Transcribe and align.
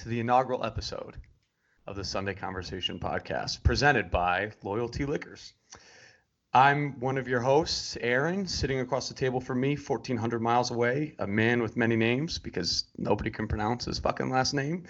To 0.00 0.08
the 0.08 0.20
inaugural 0.20 0.64
episode 0.64 1.16
of 1.86 1.94
the 1.94 2.04
Sunday 2.04 2.32
Conversation 2.32 2.98
podcast 2.98 3.62
presented 3.62 4.10
by 4.10 4.50
Loyalty 4.62 5.04
Liquors. 5.04 5.52
I'm 6.54 6.98
one 7.00 7.18
of 7.18 7.28
your 7.28 7.40
hosts, 7.40 7.98
Aaron, 8.00 8.46
sitting 8.46 8.80
across 8.80 9.10
the 9.10 9.14
table 9.14 9.42
from 9.42 9.60
me, 9.60 9.76
1,400 9.76 10.40
miles 10.40 10.70
away, 10.70 11.14
a 11.18 11.26
man 11.26 11.60
with 11.60 11.76
many 11.76 11.96
names 11.96 12.38
because 12.38 12.84
nobody 12.96 13.30
can 13.30 13.46
pronounce 13.46 13.84
his 13.84 13.98
fucking 13.98 14.30
last 14.30 14.54
name, 14.54 14.84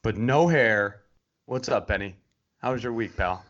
but 0.00 0.16
no 0.16 0.48
hair. 0.48 1.02
What's 1.44 1.68
up, 1.68 1.86
Benny? 1.86 2.16
How 2.56 2.72
was 2.72 2.82
your 2.82 2.94
week, 2.94 3.14
pal? 3.14 3.44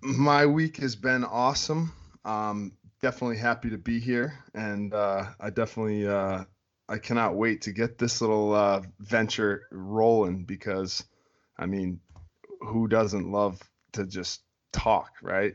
My 0.00 0.44
week 0.44 0.78
has 0.78 0.96
been 0.96 1.22
awesome. 1.22 1.92
Um, 2.24 2.72
definitely 3.00 3.36
happy 3.36 3.70
to 3.70 3.78
be 3.78 4.00
here, 4.00 4.40
and 4.54 4.92
uh, 4.92 5.26
I 5.38 5.50
definitely 5.50 6.08
uh, 6.08 6.46
I 6.88 6.98
cannot 6.98 7.34
wait 7.34 7.62
to 7.62 7.72
get 7.72 7.98
this 7.98 8.20
little 8.20 8.54
uh, 8.54 8.82
venture 9.00 9.62
rolling 9.70 10.44
because, 10.44 11.04
I 11.58 11.66
mean, 11.66 12.00
who 12.60 12.88
doesn't 12.88 13.30
love 13.30 13.60
to 13.92 14.04
just 14.06 14.42
talk, 14.72 15.12
right? 15.22 15.54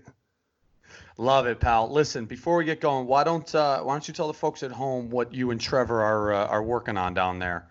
Love 1.17 1.45
it, 1.45 1.59
pal. 1.59 1.91
Listen, 1.91 2.25
before 2.25 2.57
we 2.57 2.65
get 2.65 2.81
going, 2.81 3.05
why 3.05 3.23
don't 3.23 3.53
uh, 3.53 3.81
why 3.81 3.93
don't 3.93 4.07
you 4.07 4.13
tell 4.13 4.27
the 4.27 4.33
folks 4.33 4.63
at 4.63 4.71
home 4.71 5.09
what 5.09 5.33
you 5.33 5.51
and 5.51 5.61
Trevor 5.61 6.01
are 6.01 6.33
uh, 6.33 6.47
are 6.47 6.63
working 6.63 6.97
on 6.97 7.13
down 7.13 7.39
there? 7.39 7.67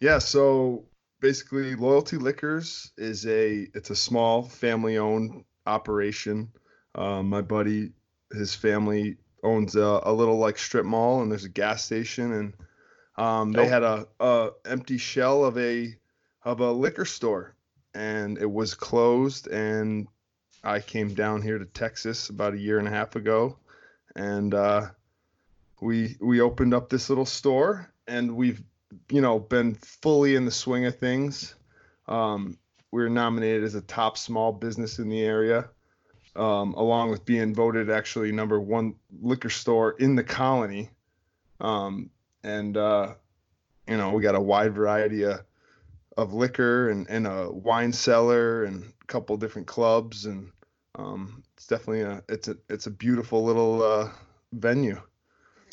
Yeah, 0.00 0.18
so 0.18 0.84
basically, 1.20 1.74
Loyalty 1.74 2.18
Liquors 2.18 2.92
is 2.98 3.26
a 3.26 3.68
it's 3.74 3.90
a 3.90 3.96
small 3.96 4.42
family 4.42 4.98
owned 4.98 5.44
operation. 5.66 6.50
Um, 6.94 7.28
my 7.28 7.42
buddy, 7.42 7.92
his 8.32 8.54
family 8.54 9.16
owns 9.42 9.76
a, 9.76 10.00
a, 10.02 10.12
little 10.12 10.38
like 10.38 10.58
strip 10.58 10.84
mall, 10.84 11.22
and 11.22 11.30
there's 11.30 11.44
a 11.44 11.48
gas 11.48 11.84
station, 11.84 12.32
and 12.32 12.54
um, 13.16 13.52
they 13.52 13.66
oh. 13.66 13.68
had 13.68 13.82
a, 13.82 14.06
a 14.20 14.50
empty 14.64 14.98
shell 14.98 15.44
of 15.44 15.58
a 15.58 15.94
of 16.42 16.60
a 16.60 16.72
liquor 16.72 17.04
store, 17.04 17.54
and 17.94 18.38
it 18.38 18.50
was 18.50 18.74
closed. 18.74 19.48
And 19.48 20.08
I 20.62 20.80
came 20.80 21.14
down 21.14 21.42
here 21.42 21.58
to 21.58 21.64
Texas 21.64 22.28
about 22.28 22.54
a 22.54 22.58
year 22.58 22.78
and 22.78 22.88
a 22.88 22.92
half 22.92 23.16
ago, 23.16 23.58
and 24.14 24.54
uh, 24.54 24.86
we 25.80 26.16
we 26.20 26.40
opened 26.40 26.74
up 26.74 26.88
this 26.88 27.08
little 27.08 27.26
store, 27.26 27.92
and 28.06 28.36
we've 28.36 28.62
you 29.10 29.20
know 29.20 29.38
been 29.38 29.74
fully 29.74 30.34
in 30.34 30.44
the 30.44 30.50
swing 30.50 30.86
of 30.86 30.98
things. 30.98 31.54
Um, 32.06 32.58
we 32.90 33.02
were 33.02 33.10
nominated 33.10 33.64
as 33.64 33.74
a 33.74 33.82
top 33.82 34.16
small 34.16 34.50
business 34.52 34.98
in 34.98 35.10
the 35.10 35.20
area 35.20 35.68
um, 36.38 36.74
along 36.74 37.10
with 37.10 37.24
being 37.24 37.54
voted 37.54 37.90
actually 37.90 38.32
number 38.32 38.60
one 38.60 38.94
liquor 39.20 39.50
store 39.50 39.92
in 39.98 40.14
the 40.14 40.24
colony. 40.24 40.90
Um, 41.60 42.10
and 42.44 42.76
uh, 42.76 43.14
you 43.88 43.96
know, 43.96 44.10
we 44.10 44.22
got 44.22 44.34
a 44.34 44.40
wide 44.40 44.74
variety 44.74 45.24
of, 45.24 45.40
of 46.16 46.32
liquor 46.32 46.90
and, 46.90 47.08
and 47.08 47.26
a 47.26 47.50
wine 47.50 47.92
cellar 47.92 48.64
and 48.64 48.84
a 48.84 49.06
couple 49.06 49.36
different 49.36 49.66
clubs, 49.66 50.26
and 50.26 50.50
um, 50.94 51.42
it's 51.56 51.66
definitely 51.66 52.02
a 52.02 52.22
it's 52.28 52.48
a 52.48 52.56
it's 52.68 52.86
a 52.86 52.90
beautiful 52.90 53.44
little 53.44 53.82
uh, 53.82 54.10
venue. 54.52 55.00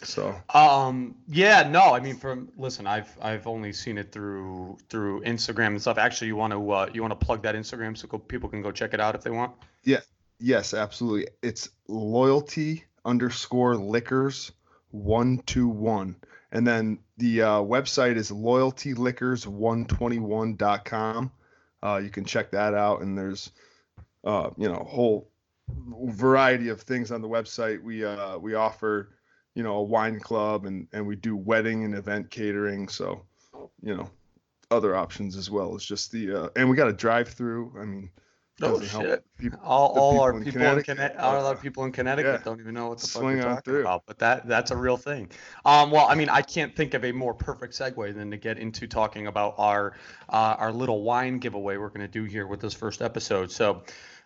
So 0.03 0.35
um 0.53 1.15
yeah 1.27 1.67
no 1.67 1.93
I 1.93 1.99
mean 1.99 2.17
from 2.17 2.49
listen 2.57 2.85
I've 2.85 3.17
I've 3.21 3.47
only 3.47 3.71
seen 3.71 3.97
it 3.97 4.11
through 4.11 4.77
through 4.89 5.21
Instagram 5.21 5.67
and 5.67 5.81
stuff. 5.81 5.97
Actually, 5.97 6.27
you 6.27 6.35
want 6.35 6.51
to 6.51 6.71
uh, 6.71 6.89
you 6.93 7.01
want 7.01 7.17
to 7.17 7.25
plug 7.25 7.41
that 7.43 7.55
Instagram 7.55 7.97
so 7.97 8.07
people 8.19 8.49
can 8.49 8.61
go 8.61 8.71
check 8.71 8.93
it 8.93 8.99
out 8.99 9.15
if 9.15 9.21
they 9.21 9.31
want. 9.31 9.53
Yeah, 9.83 10.01
Yes, 10.39 10.73
absolutely. 10.73 11.27
It's 11.41 11.69
loyalty 11.87 12.83
underscore 13.05 13.75
liquors 13.75 14.51
one 14.91 15.39
two 15.45 15.67
one. 15.67 16.15
And 16.51 16.65
then 16.65 16.99
the 17.17 17.41
uh, 17.41 17.59
website 17.59 18.15
is 18.15 18.31
loyaltyliquors121.com. 18.31 21.31
Uh, 21.83 22.01
you 22.03 22.09
can 22.09 22.25
check 22.25 22.51
that 22.51 22.73
out. 22.73 23.01
And 23.01 23.17
there's, 23.17 23.51
uh, 24.23 24.51
you 24.57 24.69
know, 24.69 24.75
a 24.75 24.83
whole 24.83 25.29
variety 25.67 26.69
of 26.69 26.81
things 26.81 27.11
on 27.11 27.21
the 27.21 27.27
website. 27.27 27.83
We 27.83 28.05
uh, 28.05 28.37
we 28.37 28.53
offer, 28.53 29.09
you 29.53 29.63
know, 29.63 29.77
a 29.77 29.83
wine 29.83 30.19
club 30.19 30.65
and 30.65 30.87
and 30.93 31.05
we 31.05 31.17
do 31.17 31.35
wedding 31.35 31.83
and 31.83 31.93
event 31.93 32.29
catering. 32.29 32.87
So, 32.87 33.25
you 33.81 33.95
know, 33.95 34.09
other 34.71 34.95
options 34.95 35.35
as 35.35 35.51
well. 35.51 35.75
It's 35.75 35.85
just 35.85 36.11
the 36.11 36.43
uh, 36.43 36.49
and 36.55 36.69
we 36.69 36.77
got 36.77 36.87
a 36.87 36.93
drive 36.93 37.27
through. 37.27 37.73
I 37.79 37.85
mean, 37.85 38.09
Oh 38.61 38.81
shit! 38.81 39.25
People, 39.37 39.59
all, 39.63 39.89
all 39.99 40.21
our 40.21 40.31
people 40.39 40.61
in 40.61 40.81
Connecticut, 40.83 41.17
all 41.17 41.45
our 41.45 41.55
people 41.55 41.83
in 41.83 41.91
Connecticut 41.91 42.39
yeah. 42.39 42.45
don't 42.45 42.61
even 42.61 42.73
know 42.73 42.87
what 42.87 42.99
the 42.99 43.07
fuck 43.07 43.23
we're 43.23 43.41
talking 43.41 43.61
through. 43.63 43.81
about. 43.81 44.03
But 44.05 44.17
that 44.19 44.47
that's 44.47 44.71
a 44.71 44.77
real 44.77 44.95
thing. 44.95 45.29
Um, 45.65 45.91
well, 45.91 46.07
I 46.07 46.15
mean, 46.15 46.29
I 46.29 46.41
can't 46.41 46.73
think 46.73 46.93
of 46.93 47.03
a 47.03 47.11
more 47.11 47.33
perfect 47.33 47.73
segue 47.73 48.15
than 48.15 48.31
to 48.31 48.37
get 48.37 48.57
into 48.57 48.87
talking 48.87 49.27
about 49.27 49.55
our 49.57 49.97
uh, 50.29 50.55
our 50.57 50.71
little 50.71 51.03
wine 51.03 51.39
giveaway 51.39 51.75
we're 51.75 51.89
going 51.89 51.99
to 51.99 52.07
do 52.07 52.23
here 52.23 52.47
with 52.47 52.61
this 52.61 52.73
first 52.73 53.01
episode. 53.01 53.51
So, 53.51 53.83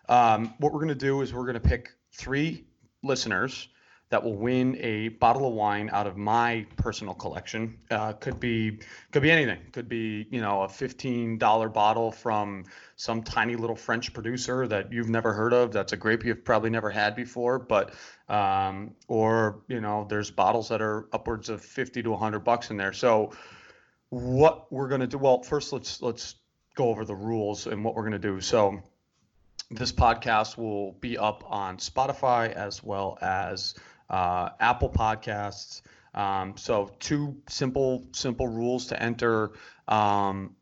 um, 0.08 0.54
what 0.58 0.72
we're 0.72 0.80
going 0.80 0.88
to 0.88 0.94
do 0.94 1.22
is 1.22 1.34
we're 1.34 1.42
going 1.42 1.54
to 1.54 1.60
pick 1.60 1.90
three 2.12 2.66
listeners 3.02 3.68
that 4.10 4.24
will 4.24 4.34
win 4.34 4.76
a 4.80 5.08
bottle 5.08 5.46
of 5.46 5.54
wine 5.54 5.88
out 5.92 6.06
of 6.06 6.16
my 6.16 6.66
personal 6.76 7.14
collection. 7.14 7.78
Uh, 7.90 8.12
could 8.12 8.40
be 8.40 8.78
could 9.12 9.22
be 9.22 9.30
anything. 9.30 9.60
Could 9.72 9.88
be 9.88 10.26
you 10.30 10.40
know 10.40 10.62
a 10.62 10.68
fifteen 10.68 11.38
dollar 11.38 11.68
bottle 11.68 12.10
from 12.10 12.64
some 12.96 13.22
tiny 13.22 13.54
little 13.54 13.76
French 13.76 14.12
producer 14.12 14.66
that 14.66 14.92
you've 14.92 15.08
never 15.08 15.32
heard 15.32 15.52
of. 15.52 15.72
That's 15.72 15.92
a 15.92 15.96
grape 15.96 16.24
you've 16.24 16.44
probably 16.44 16.70
never 16.70 16.90
had 16.90 17.14
before. 17.14 17.60
But 17.60 17.94
um, 18.28 18.94
or 19.06 19.62
you 19.68 19.80
know 19.80 20.06
there's 20.08 20.30
bottles 20.30 20.68
that 20.68 20.82
are 20.82 21.06
upwards 21.12 21.48
of 21.48 21.64
fifty 21.64 22.02
to 22.02 22.16
hundred 22.16 22.40
bucks 22.40 22.70
in 22.70 22.76
there. 22.76 22.92
So 22.92 23.32
what 24.08 24.72
we're 24.72 24.88
gonna 24.88 25.06
do? 25.06 25.18
Well, 25.18 25.42
first 25.42 25.72
let's 25.72 26.02
let's 26.02 26.34
go 26.74 26.88
over 26.88 27.04
the 27.04 27.14
rules 27.14 27.68
and 27.68 27.84
what 27.84 27.94
we're 27.94 28.04
gonna 28.04 28.18
do. 28.18 28.40
So 28.40 28.82
this 29.70 29.92
podcast 29.92 30.56
will 30.56 30.92
be 30.94 31.16
up 31.16 31.44
on 31.46 31.76
Spotify 31.76 32.52
as 32.52 32.82
well 32.82 33.16
as 33.20 33.74
uh, 34.10 34.50
Apple 34.58 34.90
Podcasts. 34.90 35.82
Um, 36.12 36.56
so 36.56 36.90
two 36.98 37.36
simple 37.48 38.04
simple 38.12 38.48
rules 38.48 38.86
to 38.88 39.00
enter. 39.00 39.52
Um, 39.86 40.56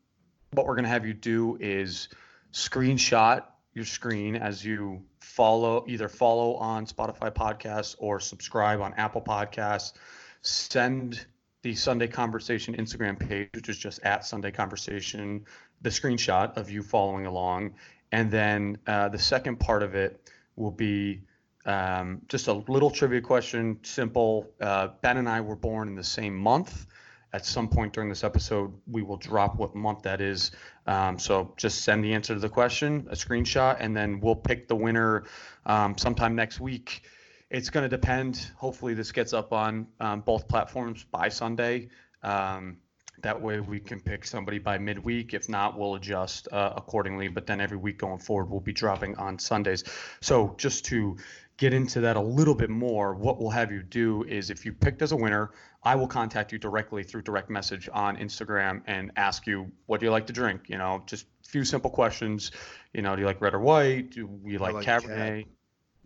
what 0.51 0.65
we're 0.65 0.75
going 0.75 0.83
to 0.83 0.89
have 0.89 1.05
you 1.05 1.13
do 1.13 1.57
is 1.59 2.09
screenshot 2.53 3.43
your 3.73 3.85
screen 3.85 4.35
as 4.35 4.63
you 4.63 5.03
follow 5.19 5.85
either 5.87 6.07
follow 6.07 6.55
on 6.55 6.85
Spotify 6.85 7.31
podcasts 7.31 7.95
or 7.99 8.19
subscribe 8.19 8.81
on 8.81 8.93
Apple 8.93 9.21
Podcasts. 9.21 9.93
Send 10.41 11.25
the 11.61 11.75
Sunday 11.75 12.07
Conversation 12.07 12.75
Instagram 12.75 13.19
page, 13.19 13.49
which 13.53 13.69
is 13.69 13.77
just 13.77 13.99
at 14.03 14.25
Sunday 14.25 14.51
Conversation, 14.51 15.45
the 15.81 15.89
screenshot 15.89 16.55
of 16.57 16.69
you 16.69 16.81
following 16.81 17.25
along. 17.25 17.73
And 18.11 18.31
then 18.31 18.77
uh, 18.87 19.09
the 19.09 19.19
second 19.19 19.59
part 19.59 19.83
of 19.83 19.95
it 19.95 20.29
will 20.55 20.71
be 20.71 21.21
um, 21.65 22.21
just 22.27 22.47
a 22.47 22.53
little 22.53 22.89
trivia 22.89 23.21
question, 23.21 23.79
simple. 23.83 24.49
Uh, 24.61 24.89
ben 25.01 25.17
and 25.17 25.27
I 25.27 25.41
were 25.41 25.55
born 25.55 25.87
in 25.87 25.95
the 25.95 26.03
same 26.03 26.35
month. 26.35 26.85
At 27.31 27.45
some 27.45 27.67
point 27.67 27.93
during 27.93 28.09
this 28.09 28.23
episode, 28.23 28.73
we 28.87 29.03
will 29.03 29.17
drop 29.17 29.55
what 29.57 29.75
month 29.75 30.01
that 30.03 30.19
is. 30.19 30.51
Um, 30.87 31.19
so 31.19 31.53
just 31.57 31.83
send 31.83 32.03
the 32.03 32.13
answer 32.13 32.33
to 32.33 32.39
the 32.39 32.49
question, 32.49 33.07
a 33.11 33.15
screenshot, 33.15 33.77
and 33.79 33.95
then 33.95 34.19
we'll 34.19 34.35
pick 34.35 34.67
the 34.67 34.75
winner 34.75 35.25
um, 35.65 35.95
sometime 35.95 36.35
next 36.35 36.59
week. 36.59 37.03
It's 37.51 37.69
going 37.69 37.83
to 37.83 37.89
depend. 37.89 38.49
Hopefully, 38.55 38.95
this 38.95 39.11
gets 39.11 39.33
up 39.33 39.53
on 39.53 39.87
um, 39.99 40.21
both 40.21 40.47
platforms 40.47 41.03
by 41.03 41.29
Sunday. 41.29 41.89
Um, 42.23 42.77
that 43.21 43.41
way, 43.41 43.59
we 43.59 43.79
can 43.79 43.99
pick 43.99 44.25
somebody 44.25 44.59
by 44.59 44.77
midweek. 44.77 45.33
If 45.33 45.49
not, 45.49 45.77
we'll 45.77 45.95
adjust 45.95 46.47
uh, 46.51 46.73
accordingly. 46.77 47.27
But 47.27 47.45
then 47.45 47.59
every 47.59 47.77
week 47.77 47.99
going 47.99 48.19
forward, 48.19 48.49
we'll 48.49 48.59
be 48.59 48.73
dropping 48.73 49.17
on 49.17 49.37
Sundays. 49.37 49.83
So 50.21 50.55
just 50.57 50.85
to 50.85 51.17
get 51.59 51.73
into 51.73 51.99
that 51.99 52.15
a 52.15 52.21
little 52.21 52.55
bit 52.55 52.69
more, 52.69 53.13
what 53.13 53.37
we'll 53.37 53.49
have 53.49 53.69
you 53.69 53.83
do 53.83 54.23
is 54.23 54.49
if 54.49 54.65
you 54.65 54.71
picked 54.71 55.01
as 55.01 55.11
a 55.11 55.15
winner, 55.15 55.51
I 55.83 55.93
will 55.93 56.07
contact 56.07 56.53
you 56.53 56.57
directly 56.57 57.03
through 57.03 57.23
direct 57.23 57.49
message 57.49 57.89
on 57.91 58.15
Instagram 58.15 58.81
and 58.87 59.11
ask 59.17 59.45
you 59.45 59.69
what 59.85 59.99
do 59.99 60.05
you 60.05 60.11
like 60.11 60.25
to 60.27 60.33
drink? 60.33 60.69
You 60.69 60.77
know, 60.77 61.03
just 61.05 61.25
a 61.45 61.49
few 61.49 61.65
simple 61.65 61.91
questions. 61.91 62.51
You 62.93 63.01
know, 63.01 63.13
do 63.13 63.21
you 63.21 63.27
like 63.27 63.41
red 63.41 63.53
or 63.53 63.59
white? 63.59 64.11
Do 64.11 64.39
you 64.45 64.57
like, 64.57 64.73
like 64.73 64.85
Cabernet? 64.85 65.43
Cat. 65.43 65.45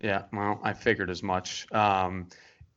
Yeah, 0.02 0.24
well, 0.34 0.60
I 0.64 0.74
figured 0.74 1.12
as 1.12 1.22
much. 1.22 1.72
Um, 1.72 2.30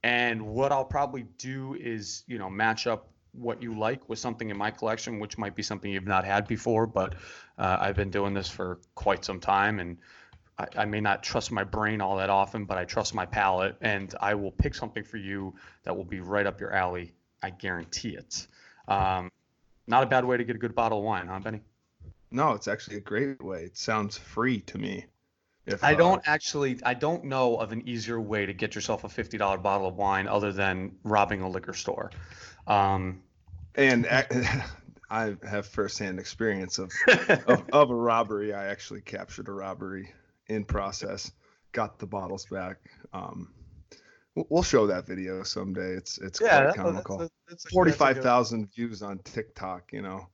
and 0.05 0.47
what 0.47 0.71
I'll 0.71 0.85
probably 0.85 1.25
do 1.39 1.75
is, 1.81 2.25
you 2.27 2.39
know, 2.39 2.51
match 2.51 2.87
up 2.87 3.09
what 3.33 3.63
you 3.63 3.79
like 3.79 4.07
with 4.09 4.19
something 4.19 4.51
in 4.51 4.57
my 4.57 4.71
collection, 4.71 5.19
which 5.19 5.39
might 5.39 5.55
be 5.55 5.63
something 5.63 5.91
you've 5.91 6.07
not 6.07 6.27
had 6.27 6.47
before, 6.47 6.87
but 6.87 7.15
uh, 7.59 7.79
I've 7.81 7.97
been 7.97 8.11
doing 8.11 8.35
this 8.35 8.49
for 8.49 8.81
quite 8.95 9.25
some 9.25 9.41
time 9.41 9.81
and 9.81 9.97
I, 10.59 10.67
I, 10.77 10.85
may 10.85 11.01
not 11.01 11.23
trust 11.23 11.53
my 11.53 11.65
brain 11.65 12.01
all 12.01 12.17
that 12.17 12.31
often, 12.31 12.65
but 12.65 12.79
I 12.79 12.85
trust 12.85 13.15
my 13.15 13.27
palate, 13.27 13.77
and 13.81 14.15
I 14.21 14.35
will 14.35 14.53
pick 14.53 14.75
something 14.75 15.05
for 15.05 15.17
you 15.17 15.55
that 15.85 15.97
will 15.97 16.05
be 16.05 16.21
right 16.21 16.47
up 16.47 16.61
your 16.61 16.73
alley. 16.73 17.13
I 17.43 17.51
guarantee 17.51 18.17
it. 18.17 18.47
Um, 18.89 19.31
not 19.87 20.03
a 20.03 20.07
bad 20.07 20.25
way 20.25 20.37
to 20.37 20.45
get 20.45 20.57
a 20.57 20.59
good 20.59 20.75
bottle 20.75 20.99
of 20.99 21.05
wine, 21.05 21.27
huh, 21.27 21.39
Benny? 21.41 21.61
No, 22.31 22.53
it's 22.53 22.69
actually 22.69 22.97
a 22.97 23.01
great 23.01 23.43
way. 23.43 23.65
It 23.65 23.77
sounds 23.77 24.17
free 24.17 24.61
to 24.61 24.79
me. 24.79 25.07
If, 25.67 25.83
I 25.83 25.95
don't 25.95 26.19
uh, 26.21 26.31
actually, 26.31 26.79
I 26.85 26.95
don't 26.95 27.25
know 27.25 27.57
of 27.57 27.73
an 27.73 27.89
easier 27.89 28.21
way 28.21 28.47
to 28.47 28.53
get 28.53 28.75
yourself 28.75 29.05
a 29.05 29.09
fifty 29.09 29.37
dollar 29.37 29.59
bottle 29.59 29.89
of 29.89 29.97
wine 29.97 30.29
other 30.29 30.53
than 30.53 30.93
robbing 31.03 31.43
a 31.43 31.49
liquor 31.49 31.75
store. 31.75 32.13
Um, 32.67 33.23
And 33.75 34.07
I 35.11 35.37
have 35.49 35.67
firsthand 35.67 36.19
experience 36.19 36.79
of, 36.79 36.93
of, 37.47 37.65
of 37.73 37.91
a 37.91 37.95
robbery. 37.95 38.55
I 38.55 38.67
actually 38.67 39.01
captured 39.01 39.49
a 39.49 39.53
robbery 39.53 40.13
in 40.49 40.65
process, 40.65 41.33
got 41.73 41.99
the 41.99 42.07
bottles 42.07 42.47
back. 42.47 42.79
Um, 43.13 43.53
we'll 44.35 44.63
show 44.63 44.87
that 44.87 45.07
video 45.07 45.43
someday. 45.43 45.93
It's 45.93 46.19
it's 46.19 46.41
yeah, 46.41 46.73
quite 46.73 46.77
comical. 46.77 47.29
That's 47.49 47.69
Forty-five 47.71 48.23
thousand 48.23 48.73
views 48.75 49.03
on 49.03 49.19
TikTok. 49.21 49.93
You 49.93 50.03
know, 50.03 50.29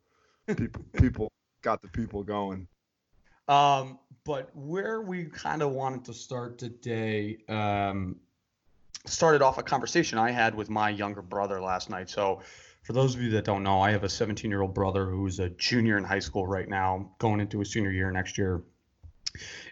people 0.56 0.84
people 1.00 1.32
got 1.62 1.82
the 1.82 1.88
people 1.88 2.22
going. 2.22 2.68
Um, 3.48 3.98
but 4.24 4.50
where 4.54 5.02
we 5.02 5.24
kind 5.24 5.62
of 5.62 5.72
wanted 5.72 6.04
to 6.06 6.14
start 6.14 6.58
today, 6.58 7.38
um, 7.48 8.16
started 9.06 9.42
off 9.42 9.58
a 9.58 9.62
conversation 9.62 10.18
I 10.18 10.30
had 10.30 10.54
with 10.54 10.70
my 10.70 10.90
younger 10.90 11.22
brother 11.22 11.60
last 11.60 11.90
night. 11.90 12.08
So, 12.08 12.40
for 12.82 12.92
those 12.92 13.14
of 13.14 13.22
you 13.22 13.30
that 13.30 13.44
don't 13.44 13.62
know, 13.62 13.80
I 13.80 13.90
have 13.90 14.04
a 14.04 14.08
17 14.08 14.50
year 14.50 14.62
old 14.62 14.74
brother 14.74 15.06
who's 15.06 15.40
a 15.40 15.50
junior 15.50 15.98
in 15.98 16.04
high 16.04 16.20
school 16.20 16.46
right 16.46 16.68
now, 16.68 17.10
going 17.18 17.40
into 17.40 17.58
his 17.58 17.72
senior 17.72 17.90
year 17.90 18.10
next 18.10 18.38
year. 18.38 18.62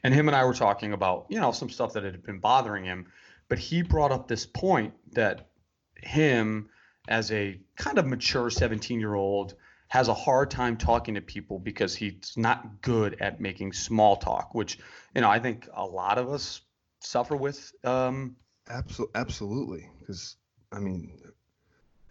And 0.03 0.15
him 0.15 0.29
and 0.29 0.37
I 0.37 0.45
were 0.45 0.55
talking 0.55 0.93
about, 0.93 1.27
you 1.29 1.41
know, 1.41 1.53
some 1.53 1.71
stuff 1.71 1.93
that 1.95 2.05
had 2.05 2.23
been 2.23 2.39
bothering 2.39 2.85
him. 2.85 3.07
But 3.49 3.59
he 3.59 3.83
brought 3.83 4.13
up 4.13 4.29
this 4.29 4.47
point 4.47 4.95
that 5.13 5.49
him, 5.97 6.71
as 7.09 7.33
a 7.33 7.61
kind 7.77 7.99
of 7.99 8.07
mature 8.07 8.51
17 8.51 9.01
year 9.01 9.15
old, 9.15 9.55
has 9.89 10.09
a 10.09 10.15
hard 10.15 10.51
time 10.51 10.77
talking 10.77 11.15
to 11.17 11.21
people 11.21 11.59
because 11.59 11.95
he's 11.95 12.35
not 12.37 12.81
good 12.81 13.17
at 13.21 13.41
making 13.41 13.73
small 13.73 14.17
talk, 14.17 14.55
which, 14.55 14.79
you 15.15 15.21
know, 15.21 15.29
I 15.29 15.41
think 15.41 15.69
a 15.75 15.85
lot 15.85 16.19
of 16.19 16.31
us 16.31 16.61
suffer 17.01 17.35
with. 17.37 17.73
Um, 17.85 18.37
Absolutely, 18.71 19.21
absolutely. 19.21 19.91
Because 19.99 20.37
I 20.73 20.79
mean, 20.79 21.21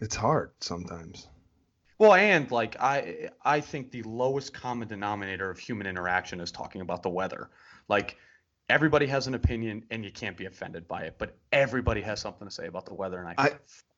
it's 0.00 0.14
hard 0.14 0.52
sometimes. 0.60 1.28
Well, 2.00 2.14
and 2.14 2.50
like 2.50 2.80
I, 2.80 3.28
I 3.44 3.60
think 3.60 3.90
the 3.90 4.02
lowest 4.04 4.54
common 4.54 4.88
denominator 4.88 5.50
of 5.50 5.58
human 5.58 5.86
interaction 5.86 6.40
is 6.40 6.50
talking 6.50 6.80
about 6.80 7.02
the 7.02 7.10
weather. 7.10 7.50
Like 7.88 8.16
everybody 8.70 9.06
has 9.06 9.26
an 9.26 9.34
opinion, 9.34 9.84
and 9.90 10.02
you 10.02 10.10
can't 10.10 10.34
be 10.34 10.46
offended 10.46 10.88
by 10.88 11.02
it, 11.02 11.16
but 11.18 11.36
everybody 11.52 12.00
has 12.00 12.18
something 12.18 12.48
to 12.48 12.52
say 12.52 12.68
about 12.68 12.86
the 12.86 12.94
weather, 12.94 13.18
and 13.18 13.28
I, 13.28 13.34
I 13.36 13.50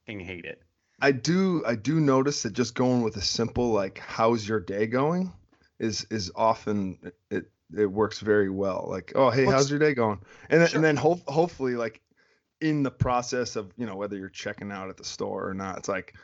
fucking 0.06 0.18
hate 0.18 0.44
it. 0.44 0.60
I 1.00 1.12
do 1.12 1.62
I 1.64 1.76
do 1.76 2.00
notice 2.00 2.42
that 2.42 2.54
just 2.54 2.74
going 2.74 3.02
with 3.02 3.16
a 3.16 3.22
simple 3.22 3.70
like 3.70 3.98
how's 3.98 4.48
your 4.48 4.58
day 4.58 4.88
going 4.88 5.32
is 5.78 6.04
is 6.10 6.32
often 6.34 6.98
it 7.30 7.52
it 7.72 7.86
works 7.86 8.18
very 8.18 8.50
well. 8.50 8.88
Like, 8.90 9.12
oh 9.14 9.30
hey, 9.30 9.44
What's, 9.44 9.54
how's 9.54 9.70
your 9.70 9.78
day 9.78 9.94
going? 9.94 10.18
And 10.50 10.60
then, 10.60 10.68
sure. 10.68 10.78
and 10.78 10.84
then 10.84 10.96
ho- 10.96 11.22
hopefully 11.28 11.76
like 11.76 12.00
in 12.60 12.82
the 12.82 12.90
process 12.90 13.54
of, 13.54 13.72
you 13.76 13.86
know, 13.86 13.94
whether 13.94 14.16
you're 14.16 14.28
checking 14.28 14.72
out 14.72 14.88
at 14.88 14.96
the 14.96 15.04
store 15.04 15.48
or 15.48 15.54
not, 15.54 15.78
it's 15.78 15.88
like, 15.88 16.14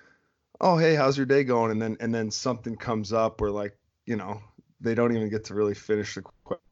oh 0.61 0.77
hey, 0.77 0.95
how's 0.95 1.17
your 1.17 1.27
day 1.27 1.45
going? 1.45 1.71
And 1.71 1.81
then 1.81 1.97
and 2.01 2.15
then 2.15 2.31
something 2.31 2.77
comes 2.77 3.13
up 3.13 3.41
where 3.41 3.51
like, 3.51 3.77
you 4.07 4.17
know, 4.17 4.41
they 4.81 4.95
don't 4.95 5.15
even 5.15 5.29
get 5.31 5.45
to 5.47 5.55
really 5.55 5.75
finish 5.75 6.15
the 6.15 6.23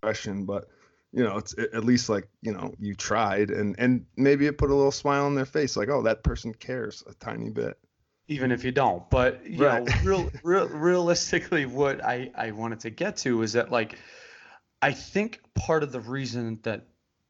question, 0.03 0.44
but 0.44 0.69
you 1.12 1.25
know, 1.25 1.38
it's 1.38 1.55
at 1.59 1.85
least 1.85 2.09
like, 2.09 2.29
you 2.43 2.53
know, 2.53 2.75
you 2.79 2.94
tried 2.94 3.50
and 3.50 3.75
and 3.79 4.06
maybe 4.17 4.47
it 4.47 4.59
put 4.59 4.71
a 4.71 4.75
little 4.75 4.93
smile 4.93 5.25
on 5.27 5.35
their 5.35 5.47
face 5.47 5.77
like, 5.77 5.88
oh, 5.88 6.03
that 6.03 6.23
person 6.23 6.53
cares 6.55 7.03
a 7.09 7.15
tiny 7.15 7.50
bit 7.50 7.79
even 8.29 8.50
if 8.50 8.65
you 8.65 8.73
don't. 8.73 9.09
But 9.11 9.44
you 9.47 9.65
right. 9.65 9.85
know, 9.85 9.93
real, 10.03 10.31
real, 10.43 10.69
realistically, 10.69 11.67
what 11.67 12.05
I 12.05 12.31
I 12.35 12.50
wanted 12.50 12.81
to 12.81 12.91
get 12.91 13.17
to 13.19 13.43
is 13.43 13.53
that 13.53 13.71
like, 13.71 13.99
I 14.82 14.93
think 14.93 15.41
part 15.55 15.82
of 15.82 15.93
the 15.93 16.00
reason 16.00 16.59
that 16.62 16.87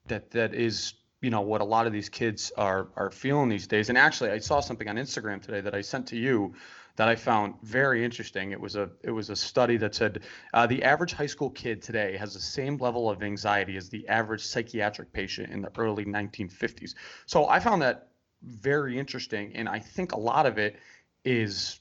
that 0.07 0.31
that 0.31 0.55
is 0.55 0.95
you 1.21 1.31
know 1.31 1.41
what 1.41 1.61
a 1.61 1.65
lot 1.65 1.87
of 1.87 1.93
these 1.93 2.09
kids 2.09 2.53
are 2.57 2.89
are 2.97 3.11
feeling 3.11 3.49
these 3.49 3.67
days. 3.67 3.89
And 3.89 3.99
actually, 3.99 4.31
I 4.31 4.39
saw 4.39 4.61
something 4.61 4.89
on 4.89 4.97
Instagram 4.97 5.43
today 5.43 5.61
that 5.61 5.75
I 5.75 5.81
sent 5.81 6.07
to 6.09 6.17
you 6.17 6.55
that 6.97 7.09
I 7.09 7.15
found 7.15 7.55
very 7.63 8.05
interesting. 8.05 8.53
It 8.53 8.61
was 8.61 8.77
a 8.77 8.91
it 9.03 9.11
was 9.11 9.31
a 9.31 9.37
study 9.37 9.77
that 9.79 9.95
said 9.95 10.23
uh, 10.53 10.67
the 10.67 10.83
average 10.83 11.13
high 11.13 11.27
school 11.27 11.51
kid 11.51 11.83
today 11.83 12.17
has 12.17 12.35
the 12.35 12.41
same 12.41 12.77
level 12.79 13.09
of 13.09 13.23
anxiety 13.23 13.77
as 13.77 13.89
the 13.89 14.07
average 14.09 14.43
psychiatric 14.43 15.13
patient 15.13 15.53
in 15.53 15.63
the 15.63 15.71
early 15.79 16.05
1950s. 16.05 16.95
So 17.27 17.49
I 17.49 17.61
found 17.61 17.83
that 17.83 18.09
very 18.43 18.99
interesting. 18.99 19.55
And 19.55 19.69
I 19.69 19.79
think 19.79 20.13
a 20.13 20.19
lot 20.19 20.47
of 20.47 20.59
it 20.59 20.77
is 21.25 21.81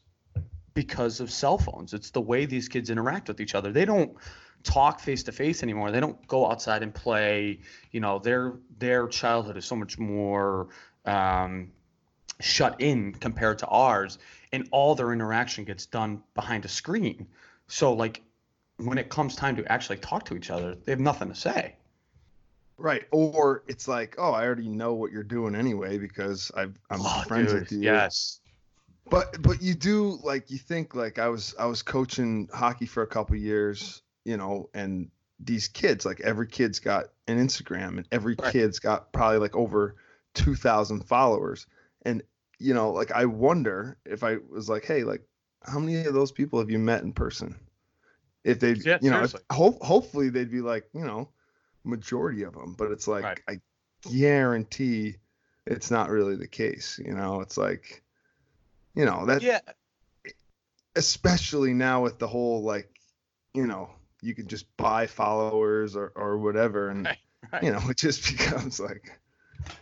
because 0.74 1.20
of 1.20 1.32
cell 1.32 1.58
phones. 1.58 1.94
It's 1.94 2.12
the 2.12 2.22
way 2.22 2.46
these 2.46 2.68
kids 2.68 2.90
interact 2.90 3.28
with 3.28 3.40
each 3.40 3.56
other. 3.56 3.72
They 3.72 3.86
don't 3.86 4.18
talk 4.66 5.00
face 5.00 5.24
to 5.24 5.32
face 5.32 5.64
anymore. 5.64 5.92
They 5.92 6.02
don't 6.02 6.28
go 6.28 6.50
outside 6.50 6.84
and 6.84 6.94
play. 6.94 7.60
You 7.92 8.02
know, 8.02 8.20
their 8.20 8.54
their 8.78 9.08
childhood 9.08 9.56
is 9.56 9.66
so 9.66 9.76
much 9.76 9.98
more 9.98 10.68
um, 11.06 11.72
shut 12.42 12.82
in 12.82 13.14
compared 13.14 13.60
to 13.60 13.68
ours, 13.68 14.18
and 14.52 14.68
all 14.72 14.96
their 14.96 15.14
interaction 15.14 15.64
gets 15.64 15.86
done 15.86 16.22
behind 16.34 16.66
a 16.66 16.70
screen. 16.70 17.28
So 17.68 17.94
like 17.94 18.22
when 18.78 18.98
it 18.98 19.10
comes 19.10 19.36
time 19.36 19.56
to 19.56 19.72
actually 19.72 19.98
talk 19.98 20.26
to 20.26 20.36
each 20.36 20.50
other, 20.50 20.76
they 20.76 20.92
have 20.92 21.00
nothing 21.00 21.30
to 21.30 21.36
say. 21.36 21.76
Right. 22.78 23.06
Or 23.12 23.64
it's 23.68 23.88
like, 23.88 24.16
oh, 24.18 24.32
I 24.32 24.46
already 24.46 24.68
know 24.68 24.94
what 24.94 25.12
you're 25.12 25.24
doing 25.24 25.56
anyway 25.56 25.98
because 25.98 26.52
i 26.56 26.64
am 26.64 26.76
oh, 26.92 27.24
friends 27.26 27.54
dude, 27.54 27.62
with 27.62 27.72
you. 27.72 27.80
Yes. 27.80 28.42
But 29.10 29.42
but 29.42 29.62
you 29.62 29.76
do 29.76 30.20
like 30.24 30.50
you 30.50 30.58
think 30.58 30.96
like 30.96 31.20
I 31.20 31.30
was 31.30 31.54
I 31.60 31.66
was 31.66 31.84
coaching 31.84 32.50
hockey 32.52 32.88
for 32.88 33.04
a 33.04 33.08
couple 33.08 33.36
years, 33.36 34.02
you 34.26 34.38
know, 34.38 34.70
and 34.74 35.10
these 35.40 35.68
kids 35.68 36.06
like 36.06 36.22
every 36.22 36.48
kid's 36.48 36.80
got 36.80 37.06
an 37.28 37.38
Instagram 37.46 37.98
and 37.98 38.08
every 38.12 38.36
right. 38.40 38.52
kid's 38.52 38.80
got 38.80 39.12
probably 39.12 39.38
like 39.38 39.56
over 39.56 39.96
2000 40.34 41.02
followers 41.02 41.68
and 42.04 42.24
you 42.58 42.74
know 42.74 42.92
like 42.92 43.12
I 43.12 43.26
wonder 43.26 43.98
if 44.06 44.24
I 44.24 44.38
was 44.50 44.70
like 44.70 44.86
hey 44.86 45.04
like 45.04 45.22
how 45.62 45.78
many 45.78 46.06
of 46.06 46.14
those 46.14 46.32
people 46.32 46.60
have 46.60 46.70
you 46.70 46.80
met 46.80 47.04
in 47.04 47.12
person 47.12 47.54
if 48.46 48.62
they 48.62 48.74
yeah, 48.74 48.98
you 49.02 49.12
know 49.12 49.24
if, 49.24 49.36
ho- 49.52 49.78
hopefully 49.82 50.30
they'd 50.30 50.52
be 50.52 50.62
like 50.62 50.88
you 50.94 51.04
know 51.04 51.28
majority 51.86 52.44
of 52.44 52.54
them, 52.54 52.76
but 52.78 52.92
it's 52.92 53.08
like 53.08 53.24
right. 53.24 53.40
I 53.48 53.60
guarantee 54.12 55.16
it's 55.66 55.92
not 55.92 56.10
really 56.10 56.36
the 56.36 56.48
case. 56.48 57.00
You 57.04 57.14
know, 57.14 57.42
it's 57.42 57.58
like, 57.58 58.04
you 58.96 59.06
know, 59.06 59.26
that. 59.26 59.42
Yeah. 59.42 59.60
Especially 60.98 61.74
now 61.74 62.02
with 62.02 62.20
the 62.20 62.28
whole 62.28 62.64
like, 62.64 62.90
you 63.54 63.68
know, 63.68 63.90
you 64.22 64.34
can 64.34 64.48
just 64.48 64.66
buy 64.78 65.08
followers 65.08 65.96
or 65.96 66.12
or 66.16 66.38
whatever, 66.38 66.90
and 66.90 67.06
right, 67.06 67.18
right. 67.52 67.64
you 67.64 67.72
know, 67.72 67.82
it 67.90 67.98
just 67.98 68.26
becomes 68.38 68.80
like. 68.80 69.20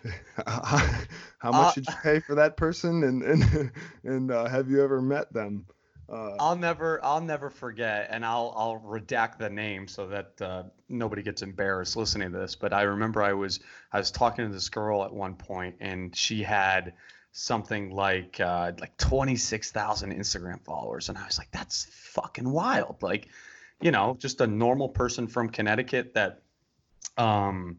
how 0.47 1.51
much 1.51 1.53
uh, 1.53 1.71
did 1.73 1.87
you 1.89 1.93
pay 2.01 2.19
for 2.21 2.35
that 2.35 2.55
person 2.55 3.03
and 3.03 3.21
and 3.21 3.71
and 4.05 4.31
uh, 4.31 4.45
have 4.45 4.69
you 4.69 4.81
ever 4.81 5.01
met 5.01 5.33
them 5.33 5.65
uh, 6.09 6.35
I'll 6.39 6.55
never, 6.55 7.03
I'll 7.03 7.21
never 7.21 7.49
forget, 7.49 8.07
and 8.11 8.25
I'll, 8.25 8.53
I'll 8.55 8.79
redact 8.79 9.37
the 9.37 9.49
name 9.49 9.87
so 9.87 10.07
that 10.07 10.41
uh, 10.41 10.63
nobody 10.89 11.23
gets 11.23 11.41
embarrassed 11.41 11.95
listening 11.95 12.31
to 12.33 12.37
this. 12.37 12.55
But 12.55 12.73
I 12.73 12.83
remember 12.83 13.23
I 13.23 13.33
was, 13.33 13.61
I 13.91 13.99
was 13.99 14.11
talking 14.11 14.45
to 14.45 14.53
this 14.53 14.69
girl 14.69 15.03
at 15.03 15.13
one 15.13 15.35
point, 15.35 15.77
and 15.79 16.15
she 16.15 16.43
had 16.43 16.93
something 17.31 17.89
like, 17.89 18.39
uh, 18.39 18.73
like 18.79 18.97
twenty 18.97 19.37
six 19.37 19.71
thousand 19.71 20.13
Instagram 20.13 20.63
followers, 20.63 21.09
and 21.09 21.17
I 21.17 21.25
was 21.25 21.37
like, 21.37 21.51
that's 21.51 21.85
fucking 21.91 22.49
wild. 22.49 22.97
Like, 23.01 23.29
you 23.83 23.91
know, 23.91 24.15
just 24.17 24.39
a 24.39 24.47
normal 24.47 24.87
person 24.87 25.27
from 25.27 25.49
Connecticut 25.49 26.13
that, 26.13 26.41
um, 27.17 27.77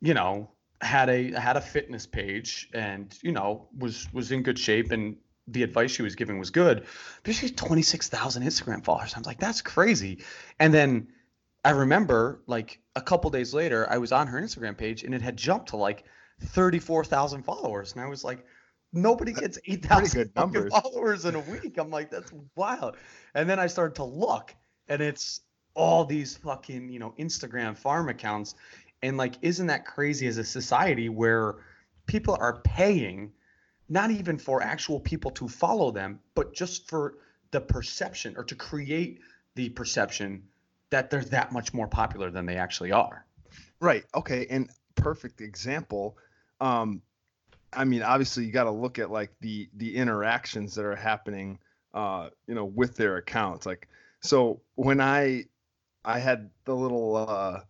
you 0.00 0.12
know, 0.12 0.50
had 0.80 1.08
a 1.08 1.32
had 1.32 1.56
a 1.56 1.60
fitness 1.60 2.06
page 2.06 2.68
and 2.72 3.16
you 3.22 3.32
know 3.32 3.68
was 3.76 4.06
was 4.12 4.30
in 4.30 4.42
good 4.42 4.58
shape 4.58 4.92
and 4.92 5.16
the 5.48 5.62
advice 5.62 5.90
she 5.90 6.02
was 6.02 6.14
giving 6.14 6.38
was 6.38 6.50
good, 6.50 6.84
but 7.22 7.34
she 7.34 7.46
had 7.46 7.56
26,000 7.56 8.42
Instagram 8.42 8.84
followers. 8.84 9.14
I 9.14 9.18
was 9.18 9.26
like, 9.26 9.40
that's 9.40 9.62
crazy. 9.62 10.22
And 10.60 10.74
then 10.74 11.08
I 11.64 11.70
remember 11.70 12.42
like 12.46 12.80
a 12.96 13.00
couple 13.00 13.30
days 13.30 13.54
later, 13.54 13.86
I 13.90 13.96
was 13.96 14.12
on 14.12 14.26
her 14.26 14.40
Instagram 14.40 14.76
page 14.76 15.04
and 15.04 15.14
it 15.14 15.22
had 15.22 15.36
jumped 15.36 15.70
to 15.70 15.76
like 15.76 16.04
34,000 16.42 17.44
followers. 17.44 17.92
And 17.92 18.02
I 18.02 18.08
was 18.08 18.24
like, 18.24 18.44
nobody 18.92 19.32
gets 19.32 19.58
8,000 19.66 20.32
followers 20.34 21.24
in 21.24 21.34
a 21.34 21.40
week. 21.40 21.78
I'm 21.78 21.90
like, 21.90 22.10
that's 22.10 22.30
wild. 22.54 22.96
And 23.34 23.48
then 23.48 23.58
I 23.58 23.68
started 23.68 23.94
to 23.96 24.04
look 24.04 24.54
and 24.88 25.00
it's 25.02 25.40
all 25.74 26.04
these 26.04 26.36
fucking, 26.36 26.88
you 26.88 26.98
know, 26.98 27.14
Instagram 27.18 27.76
farm 27.76 28.08
accounts. 28.08 28.54
And 29.02 29.16
like, 29.16 29.34
isn't 29.42 29.68
that 29.68 29.86
crazy 29.86 30.26
as 30.26 30.38
a 30.38 30.44
society 30.44 31.08
where 31.08 31.56
people 32.06 32.36
are 32.40 32.60
paying 32.62 33.32
not 33.88 34.10
even 34.10 34.38
for 34.38 34.62
actual 34.62 35.00
people 35.00 35.30
to 35.30 35.48
follow 35.48 35.90
them, 35.90 36.20
but 36.34 36.52
just 36.52 36.88
for 36.88 37.14
the 37.50 37.60
perception 37.60 38.34
or 38.36 38.44
to 38.44 38.54
create 38.54 39.20
the 39.54 39.68
perception 39.70 40.42
that 40.90 41.10
they're 41.10 41.24
that 41.24 41.52
much 41.52 41.72
more 41.72 41.86
popular 41.88 42.30
than 42.30 42.44
they 42.44 42.56
actually 42.56 42.92
are. 42.92 43.24
Right. 43.80 44.04
Okay. 44.14 44.46
And 44.50 44.68
perfect 44.94 45.40
example. 45.40 46.18
Um, 46.60 47.02
I 47.72 47.84
mean, 47.84 48.02
obviously, 48.02 48.44
you 48.44 48.52
got 48.52 48.64
to 48.64 48.70
look 48.70 48.98
at 48.98 49.10
like 49.10 49.30
the 49.40 49.68
the 49.74 49.96
interactions 49.96 50.74
that 50.74 50.84
are 50.84 50.96
happening, 50.96 51.58
uh, 51.94 52.30
you 52.46 52.54
know, 52.54 52.64
with 52.64 52.96
their 52.96 53.16
accounts. 53.16 53.66
Like, 53.66 53.88
so 54.20 54.60
when 54.74 55.00
I 55.00 55.44
I 56.04 56.18
had 56.18 56.50
the 56.64 56.74
little 56.74 57.16
uh, 57.16 57.60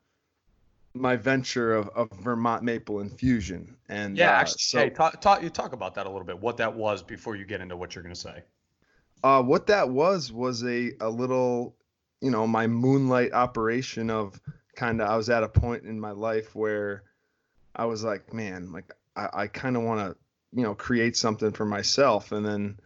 my 0.95 1.17
venture 1.17 1.75
of, 1.75 1.89
of 1.89 2.11
Vermont 2.21 2.63
maple 2.63 3.01
infusion. 3.01 3.77
And 3.89 4.17
yeah, 4.17 4.31
uh, 4.31 4.41
actually, 4.41 4.59
so, 4.59 4.79
hey, 4.79 4.91
talk, 4.91 5.21
talk 5.21 5.43
you 5.43 5.51
talk 5.51 5.73
about 5.73 5.95
that 5.95 6.07
a 6.07 6.11
little 6.11 6.27
bit. 6.27 6.39
What 6.39 6.57
that 6.59 6.75
was 6.75 7.03
before 7.03 7.37
you 7.37 7.45
get 7.45 7.61
into 7.61 7.77
what 7.77 7.95
you're 7.95 8.03
going 8.03 8.15
to 8.15 8.21
say. 8.21 8.43
Uh, 9.23 9.43
what 9.43 9.67
that 9.67 9.91
was 9.91 10.31
was 10.31 10.65
a 10.65 10.93
a 11.01 11.09
little, 11.09 11.75
you 12.21 12.31
know, 12.31 12.47
my 12.47 12.67
moonlight 12.67 13.33
operation 13.33 14.11
of 14.11 14.41
kind 14.77 15.01
of. 15.01 15.09
I 15.09 15.17
was 15.17 15.31
at 15.31 15.43
a 15.43 15.49
point 15.49 15.85
in 15.85 15.99
my 15.99 16.13
life 16.13 16.55
where 16.55 17.03
I 17.75 17.87
was 17.87 18.05
like, 18.05 18.33
man, 18.33 18.73
like 18.73 18.93
I, 19.17 19.29
I 19.33 19.47
kind 19.49 19.77
of 19.77 19.83
want 19.83 20.01
to, 20.01 20.17
you 20.57 20.63
know, 20.63 20.75
create 20.75 21.17
something 21.17 21.53
for 21.53 21.65
myself, 21.65 22.31
and 22.33 22.47
then 22.47 22.79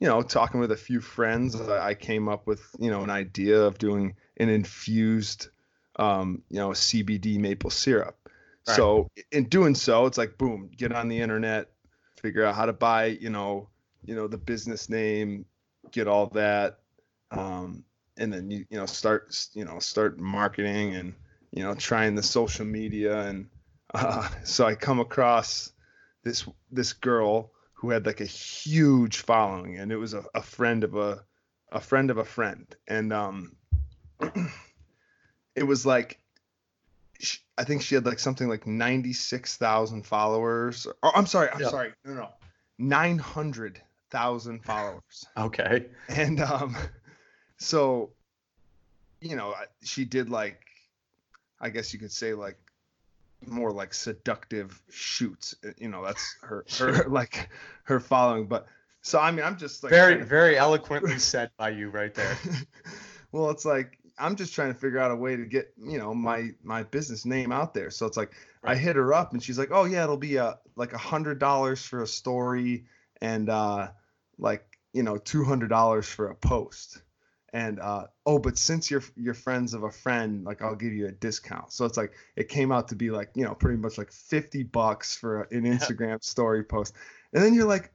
you 0.00 0.08
know, 0.08 0.22
talking 0.22 0.60
with 0.60 0.72
a 0.72 0.76
few 0.76 1.00
friends, 1.00 1.60
I 1.60 1.92
came 1.92 2.28
up 2.28 2.46
with, 2.46 2.62
you 2.78 2.90
know, 2.90 3.02
an 3.02 3.10
idea 3.10 3.60
of 3.60 3.76
doing 3.76 4.14
an 4.38 4.48
infused, 4.48 5.48
um, 5.96 6.42
you 6.48 6.58
know, 6.58 6.70
CBD 6.70 7.38
maple 7.38 7.68
syrup. 7.68 8.16
Right. 8.66 8.76
So 8.76 9.10
in 9.30 9.44
doing 9.44 9.74
so, 9.74 10.06
it's 10.06 10.16
like, 10.16 10.38
boom, 10.38 10.70
get 10.74 10.92
on 10.92 11.08
the 11.08 11.20
internet, 11.20 11.70
figure 12.20 12.44
out 12.44 12.54
how 12.54 12.64
to 12.64 12.72
buy, 12.72 13.06
you 13.06 13.28
know, 13.28 13.68
you 14.02 14.14
know, 14.14 14.26
the 14.26 14.38
business 14.38 14.88
name, 14.88 15.44
get 15.92 16.08
all 16.08 16.28
that, 16.28 16.78
um, 17.30 17.84
and 18.16 18.32
then 18.32 18.50
you, 18.50 18.64
you 18.70 18.78
know, 18.78 18.86
start, 18.86 19.48
you 19.52 19.66
know, 19.66 19.78
start 19.78 20.18
marketing 20.18 20.94
and, 20.94 21.14
you 21.50 21.62
know, 21.62 21.74
trying 21.74 22.14
the 22.14 22.22
social 22.22 22.64
media. 22.64 23.20
And 23.20 23.50
uh, 23.94 24.26
so 24.44 24.64
I 24.64 24.74
come 24.76 24.98
across 24.98 25.72
this 26.22 26.46
this 26.70 26.94
girl 26.94 27.52
who 27.80 27.88
had 27.88 28.04
like 28.04 28.20
a 28.20 28.26
huge 28.26 29.22
following, 29.22 29.78
and 29.78 29.90
it 29.90 29.96
was 29.96 30.12
a, 30.12 30.22
a 30.34 30.42
friend 30.42 30.84
of 30.84 30.96
a 30.96 31.24
a 31.72 31.80
friend 31.80 32.10
of 32.10 32.18
a 32.18 32.24
friend, 32.24 32.66
and 32.86 33.10
um, 33.10 33.56
it 35.54 35.62
was 35.62 35.86
like 35.86 36.20
I 37.56 37.64
think 37.64 37.80
she 37.80 37.94
had 37.94 38.04
like 38.04 38.18
something 38.18 38.50
like 38.50 38.66
ninety 38.66 39.14
six 39.14 39.56
thousand 39.56 40.04
followers. 40.04 40.86
Oh, 41.02 41.10
I'm 41.14 41.24
sorry, 41.24 41.48
I'm 41.48 41.64
sorry, 41.64 41.94
no, 42.04 42.12
no, 42.12 42.28
nine 42.78 43.16
hundred 43.16 43.80
thousand 44.10 44.62
followers. 44.62 45.26
Okay. 45.38 45.86
And 46.08 46.40
um, 46.40 46.76
so, 47.56 48.10
you 49.22 49.36
know, 49.36 49.54
she 49.82 50.04
did 50.04 50.28
like, 50.28 50.60
I 51.58 51.70
guess 51.70 51.94
you 51.94 51.98
could 51.98 52.12
say 52.12 52.34
like 52.34 52.58
more 53.46 53.72
like 53.72 53.94
seductive 53.94 54.80
shoots. 54.90 55.54
You 55.78 55.88
know, 55.88 56.04
that's 56.04 56.36
her 56.42 56.64
her 56.78 57.04
like 57.08 57.48
her 57.84 58.00
following. 58.00 58.46
But 58.46 58.66
so 59.02 59.18
I 59.18 59.30
mean, 59.30 59.44
I'm 59.44 59.56
just 59.56 59.82
like 59.82 59.90
very 59.90 60.22
very 60.22 60.56
eloquently 60.56 61.18
said 61.18 61.50
by 61.56 61.70
you 61.70 61.90
right 61.90 62.14
there. 62.14 62.36
well, 63.32 63.50
it's 63.50 63.64
like 63.64 63.98
I'm 64.18 64.36
just 64.36 64.54
trying 64.54 64.72
to 64.72 64.78
figure 64.78 64.98
out 64.98 65.10
a 65.10 65.16
way 65.16 65.36
to 65.36 65.44
get 65.44 65.72
you 65.78 65.98
know 65.98 66.14
my 66.14 66.50
my 66.62 66.82
business 66.84 67.24
name 67.24 67.52
out 67.52 67.74
there. 67.74 67.90
So 67.90 68.06
it's 68.06 68.16
like 68.16 68.32
right. 68.62 68.72
I 68.72 68.76
hit 68.76 68.96
her 68.96 69.12
up 69.14 69.32
and 69.32 69.42
she's 69.42 69.58
like, 69.58 69.70
oh 69.72 69.84
yeah, 69.84 70.04
it'll 70.04 70.16
be 70.16 70.36
a 70.36 70.58
like 70.76 70.92
a 70.92 70.98
hundred 70.98 71.38
dollars 71.38 71.84
for 71.84 72.02
a 72.02 72.06
story 72.06 72.84
and 73.20 73.48
uh 73.48 73.88
like 74.38 74.64
you 74.92 75.02
know 75.02 75.18
two 75.18 75.44
hundred 75.44 75.68
dollars 75.68 76.06
for 76.06 76.28
a 76.30 76.34
post 76.34 77.02
and 77.52 77.80
uh, 77.80 78.04
oh, 78.26 78.38
but 78.38 78.58
since 78.58 78.90
you're 78.90 79.02
you're 79.16 79.34
friends 79.34 79.74
of 79.74 79.82
a 79.82 79.90
friend, 79.90 80.44
like 80.44 80.62
I'll 80.62 80.76
give 80.76 80.92
you 80.92 81.06
a 81.06 81.12
discount. 81.12 81.72
So 81.72 81.84
it's 81.84 81.96
like 81.96 82.12
it 82.36 82.48
came 82.48 82.72
out 82.72 82.88
to 82.88 82.96
be 82.96 83.10
like 83.10 83.30
you 83.34 83.44
know 83.44 83.54
pretty 83.54 83.78
much 83.78 83.98
like 83.98 84.12
fifty 84.12 84.62
bucks 84.62 85.16
for 85.16 85.42
an 85.42 85.64
Instagram 85.64 86.22
story 86.22 86.64
post, 86.64 86.94
and 87.32 87.42
then 87.42 87.54
you're 87.54 87.68
like, 87.68 87.92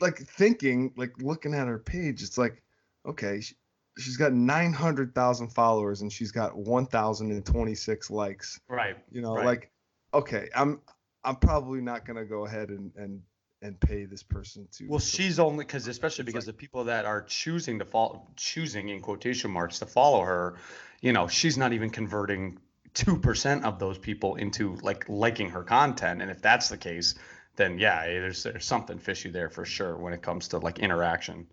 like 0.00 0.18
thinking 0.18 0.92
like 0.96 1.12
looking 1.20 1.54
at 1.54 1.66
her 1.66 1.78
page, 1.78 2.22
it's 2.22 2.38
like, 2.38 2.62
okay, 3.06 3.40
she, 3.40 3.54
she's 3.98 4.16
got 4.16 4.32
nine 4.32 4.72
hundred 4.72 5.14
thousand 5.14 5.48
followers 5.48 6.02
and 6.02 6.12
she's 6.12 6.32
got 6.32 6.56
one 6.56 6.86
thousand 6.86 7.30
and 7.32 7.44
twenty 7.44 7.74
six 7.74 8.10
likes. 8.10 8.60
Right. 8.68 8.96
You 9.10 9.22
know, 9.22 9.34
right. 9.34 9.44
like 9.44 9.70
okay, 10.14 10.48
I'm 10.54 10.80
I'm 11.24 11.36
probably 11.36 11.80
not 11.80 12.04
gonna 12.06 12.24
go 12.24 12.46
ahead 12.46 12.70
and 12.70 12.92
and 12.96 13.22
and 13.62 13.78
pay 13.80 14.04
this 14.04 14.22
person 14.22 14.68
to. 14.72 14.86
Well, 14.88 15.00
she's 15.00 15.38
only 15.38 15.64
because 15.64 15.86
especially 15.88 16.24
because 16.24 16.46
like, 16.46 16.56
the 16.56 16.60
people 16.60 16.84
that 16.84 17.04
are 17.04 17.22
choosing 17.22 17.78
to 17.78 17.84
follow, 17.84 18.26
choosing 18.36 18.88
in 18.88 19.00
quotation 19.00 19.50
marks 19.50 19.78
to 19.80 19.86
follow 19.86 20.22
her, 20.22 20.56
you 21.00 21.12
know, 21.12 21.28
she's 21.28 21.56
not 21.56 21.72
even 21.72 21.90
converting 21.90 22.58
two 22.94 23.18
percent 23.18 23.64
of 23.64 23.78
those 23.78 23.98
people 23.98 24.36
into 24.36 24.76
like 24.76 25.08
liking 25.08 25.50
her 25.50 25.62
content. 25.62 26.22
And 26.22 26.30
if 26.30 26.42
that's 26.42 26.68
the 26.68 26.76
case, 26.76 27.14
then 27.56 27.78
yeah, 27.78 28.02
eh, 28.02 28.20
there's 28.20 28.42
there's 28.42 28.64
something 28.64 28.98
fishy 28.98 29.30
there 29.30 29.50
for 29.50 29.64
sure 29.64 29.96
when 29.96 30.12
it 30.12 30.22
comes 30.22 30.48
to 30.48 30.58
like 30.58 30.78
interaction. 30.78 31.46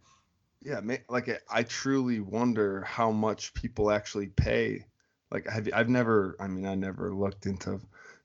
Yeah, 0.62 0.80
like 1.10 1.30
I 1.50 1.64
truly 1.64 2.20
wonder 2.22 2.82
how 2.84 3.12
much 3.12 3.54
people 3.54 3.92
actually 3.92 4.28
pay. 4.28 4.86
Like, 5.30 5.48
have 5.48 5.68
you, 5.68 5.74
I've 5.76 5.90
never, 5.90 6.36
I 6.40 6.48
mean, 6.48 6.66
I 6.66 6.76
never 6.76 7.14
looked 7.14 7.48
into 7.48 7.82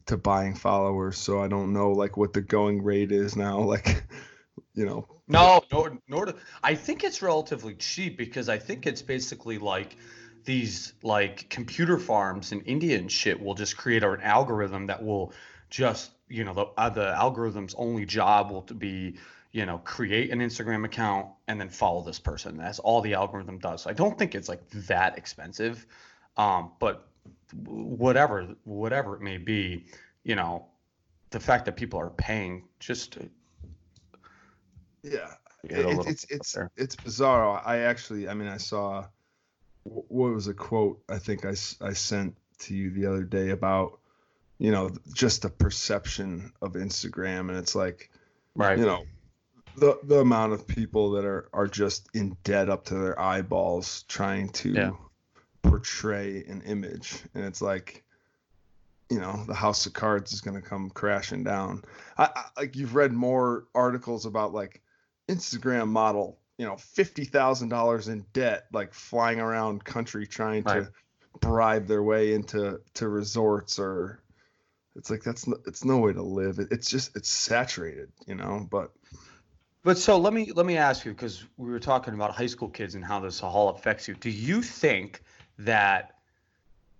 to 0.08 0.16
buying 0.16 0.54
followers, 0.54 1.18
so 1.18 1.40
I 1.40 1.48
don't 1.48 1.72
know 1.72 1.92
like 1.92 2.16
what 2.16 2.32
the 2.32 2.40
going 2.40 2.82
rate 2.82 3.12
is 3.12 3.36
now. 3.36 3.58
Like, 3.68 4.04
you 4.74 4.86
know. 4.86 5.06
No, 5.26 5.62
nor 5.70 5.98
nor 6.08 6.26
do, 6.26 6.34
I 6.62 6.74
think 6.74 7.04
it's 7.04 7.20
relatively 7.20 7.74
cheap 7.74 8.16
because 8.16 8.48
I 8.48 8.58
think 8.58 8.86
it's 8.86 9.02
basically 9.02 9.58
like 9.58 9.96
these 10.44 10.94
like 11.02 11.50
computer 11.50 11.98
farms 11.98 12.52
in 12.52 12.60
India 12.62 12.96
and 12.98 13.12
shit 13.12 13.38
will 13.38 13.54
just 13.54 13.76
create 13.76 14.02
an 14.02 14.20
algorithm 14.22 14.86
that 14.86 15.04
will 15.04 15.32
just 15.68 16.12
you 16.28 16.44
know 16.44 16.54
the 16.54 16.66
uh, 16.78 16.88
the 16.88 17.14
algorithm's 17.14 17.74
only 17.76 18.06
job 18.06 18.50
will 18.50 18.62
be 18.62 19.16
you 19.52 19.66
know 19.66 19.78
create 19.78 20.30
an 20.30 20.38
Instagram 20.38 20.84
account 20.84 21.26
and 21.48 21.60
then 21.60 21.68
follow 21.68 22.02
this 22.02 22.18
person. 22.18 22.56
That's 22.56 22.78
all 22.78 23.00
the 23.00 23.14
algorithm 23.14 23.58
does. 23.58 23.82
So 23.82 23.90
I 23.90 23.92
don't 23.92 24.18
think 24.18 24.34
it's 24.34 24.48
like 24.48 24.68
that 24.70 25.18
expensive, 25.18 25.84
um, 26.36 26.72
but 26.78 27.07
whatever 27.54 28.54
whatever 28.64 29.16
it 29.16 29.22
may 29.22 29.38
be, 29.38 29.86
you 30.24 30.34
know, 30.34 30.66
the 31.30 31.40
fact 31.40 31.64
that 31.66 31.76
people 31.76 32.00
are 32.00 32.10
paying 32.10 32.64
just 32.78 33.12
to 33.12 33.28
yeah, 35.02 35.32
it, 35.64 36.06
it's 36.06 36.26
it's 36.30 36.56
it's 36.76 36.96
bizarre. 36.96 37.62
I 37.64 37.78
actually, 37.78 38.28
I 38.28 38.34
mean, 38.34 38.48
I 38.48 38.56
saw 38.56 39.06
what 39.84 40.32
was 40.32 40.48
a 40.48 40.54
quote 40.54 41.02
I 41.08 41.18
think 41.18 41.44
I 41.44 41.54
I 41.80 41.92
sent 41.92 42.36
to 42.60 42.74
you 42.74 42.90
the 42.90 43.06
other 43.06 43.22
day 43.22 43.50
about 43.50 43.98
you 44.58 44.70
know 44.70 44.90
just 45.14 45.42
the 45.42 45.48
perception 45.48 46.52
of 46.60 46.72
Instagram, 46.72 47.48
and 47.48 47.56
it's 47.56 47.74
like 47.74 48.10
right, 48.54 48.78
you 48.78 48.86
know. 48.86 49.04
The, 49.76 49.96
the 50.02 50.18
amount 50.18 50.54
of 50.54 50.66
people 50.66 51.12
that 51.12 51.24
are, 51.24 51.48
are 51.52 51.68
just 51.68 52.08
in 52.12 52.36
debt 52.42 52.68
up 52.68 52.86
to 52.86 52.94
their 52.94 53.20
eyeballs 53.20 54.02
trying 54.08 54.48
to 54.48 54.72
yeah 54.72 54.90
portray 55.68 56.44
an 56.48 56.62
image. 56.62 57.22
And 57.34 57.44
it's 57.44 57.62
like 57.62 58.04
you 59.10 59.18
know 59.18 59.44
the 59.46 59.54
house 59.54 59.86
of 59.86 59.92
cards 59.92 60.32
is 60.32 60.40
going 60.40 60.60
to 60.60 60.66
come 60.66 60.90
crashing 60.90 61.44
down. 61.44 61.82
I, 62.16 62.28
I, 62.34 62.44
like 62.56 62.76
you've 62.76 62.94
read 62.94 63.12
more 63.12 63.66
articles 63.74 64.26
about 64.26 64.52
like 64.52 64.82
instagram 65.28 65.88
model 65.88 66.38
you 66.58 66.66
know 66.66 66.74
$50000 66.74 68.08
in 68.08 68.24
debt 68.32 68.66
like 68.72 68.92
flying 68.92 69.40
around 69.40 69.84
country 69.84 70.26
trying 70.26 70.64
right. 70.64 70.84
to 70.84 70.92
bribe 71.40 71.86
their 71.86 72.02
way 72.02 72.34
into 72.34 72.80
to 72.94 73.08
resorts 73.08 73.78
or 73.78 74.20
it's 74.96 75.10
like 75.10 75.22
that's 75.22 75.46
no, 75.46 75.56
it's 75.66 75.84
no 75.84 75.98
way 75.98 76.12
to 76.12 76.22
live. 76.22 76.58
It, 76.58 76.68
it's 76.72 76.90
just 76.90 77.16
it's 77.16 77.28
saturated 77.28 78.10
you 78.26 78.34
know 78.34 78.66
but 78.70 78.90
but 79.84 79.96
so 79.96 80.18
let 80.18 80.34
me 80.34 80.50
let 80.52 80.66
me 80.66 80.76
ask 80.76 81.04
you 81.04 81.12
because 81.12 81.44
we 81.56 81.70
were 81.70 81.78
talking 81.78 82.14
about 82.14 82.32
high 82.32 82.46
school 82.46 82.68
kids 82.68 82.96
and 82.96 83.04
how 83.04 83.20
this 83.20 83.42
all 83.42 83.70
affects 83.70 84.08
you. 84.08 84.14
Do 84.14 84.28
you 84.28 84.60
think 84.60 85.22
that 85.58 86.14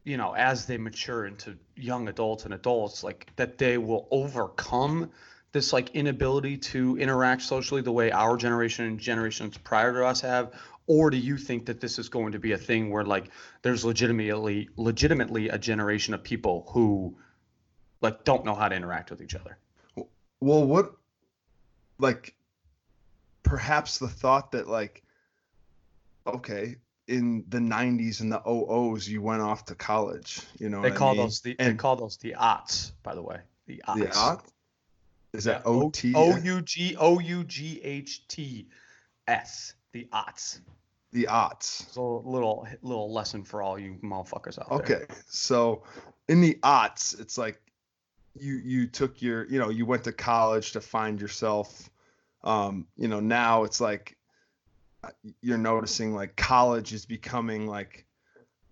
you 0.04 0.16
know 0.16 0.32
as 0.32 0.66
they 0.66 0.76
mature 0.76 1.26
into 1.26 1.56
young 1.76 2.08
adults 2.08 2.44
and 2.44 2.54
adults 2.54 3.04
like 3.04 3.30
that 3.36 3.58
they 3.58 3.78
will 3.78 4.08
overcome 4.10 5.10
this 5.52 5.72
like 5.72 5.90
inability 5.90 6.56
to 6.56 6.96
interact 6.98 7.42
socially 7.42 7.80
the 7.80 7.92
way 7.92 8.10
our 8.12 8.36
generation 8.36 8.84
and 8.84 8.98
generations 8.98 9.56
prior 9.56 9.92
to 9.92 10.04
us 10.04 10.20
have? 10.20 10.52
Or 10.86 11.10
do 11.10 11.16
you 11.16 11.36
think 11.36 11.66
that 11.66 11.80
this 11.80 11.98
is 11.98 12.08
going 12.08 12.32
to 12.32 12.38
be 12.38 12.52
a 12.52 12.58
thing 12.58 12.90
where 12.90 13.04
like 13.04 13.30
there's 13.62 13.84
legitimately 13.84 14.68
legitimately 14.76 15.48
a 15.48 15.58
generation 15.58 16.14
of 16.14 16.22
people 16.22 16.66
who 16.70 17.16
like 18.00 18.24
don't 18.24 18.44
know 18.44 18.54
how 18.54 18.68
to 18.68 18.76
interact 18.76 19.10
with 19.10 19.20
each 19.20 19.34
other? 19.34 19.58
Well 20.40 20.64
what 20.64 20.92
like 21.98 22.34
perhaps 23.42 23.98
the 23.98 24.08
thought 24.08 24.52
that 24.52 24.68
like 24.68 25.02
okay 26.26 26.76
in 27.08 27.44
the 27.48 27.58
90s 27.58 28.20
and 28.20 28.30
the 28.30 28.42
OOs 28.46 29.08
you 29.08 29.22
went 29.22 29.42
off 29.42 29.64
to 29.64 29.74
college 29.74 30.40
you 30.58 30.68
know 30.68 30.82
they 30.82 30.90
call 30.90 31.08
I 31.08 31.12
mean? 31.12 31.22
those 31.22 31.40
the 31.40 31.56
and, 31.58 31.72
they 31.72 31.76
call 31.76 31.96
those 31.96 32.16
the 32.18 32.34
aughts 32.38 32.92
by 33.02 33.14
the 33.14 33.22
way. 33.22 33.40
The 33.66 33.82
aughts. 33.88 33.98
the 33.98 34.16
aught 34.16 34.44
is 35.32 35.44
that 35.44 35.62
O 35.64 35.90
T 35.90 36.14
O 36.14 36.36
U 36.36 36.60
G 36.62 36.96
O 36.98 37.18
U 37.18 37.44
G 37.44 37.80
H 37.82 38.26
T 38.28 38.68
S. 39.26 39.74
The 39.92 40.08
aughts. 40.12 40.60
The 41.12 41.26
aughts. 41.30 41.90
So 41.90 42.22
little 42.24 42.66
little 42.82 43.12
lesson 43.12 43.44
for 43.44 43.62
all 43.62 43.78
you 43.78 43.96
motherfuckers 44.02 44.58
out 44.58 44.70
okay. 44.70 44.94
there. 44.94 45.02
Okay. 45.04 45.14
So 45.28 45.84
in 46.28 46.40
the 46.40 46.58
aughts 46.62 47.18
it's 47.18 47.38
like 47.38 47.60
you 48.38 48.56
you 48.56 48.86
took 48.86 49.22
your 49.22 49.46
you 49.46 49.58
know 49.58 49.70
you 49.70 49.86
went 49.86 50.04
to 50.04 50.12
college 50.12 50.72
to 50.72 50.80
find 50.80 51.20
yourself 51.20 51.88
um 52.44 52.86
you 52.96 53.08
know 53.08 53.20
now 53.20 53.64
it's 53.64 53.80
like 53.80 54.17
you're 55.40 55.58
noticing 55.58 56.14
like 56.14 56.36
college 56.36 56.92
is 56.92 57.06
becoming 57.06 57.66
like 57.66 58.06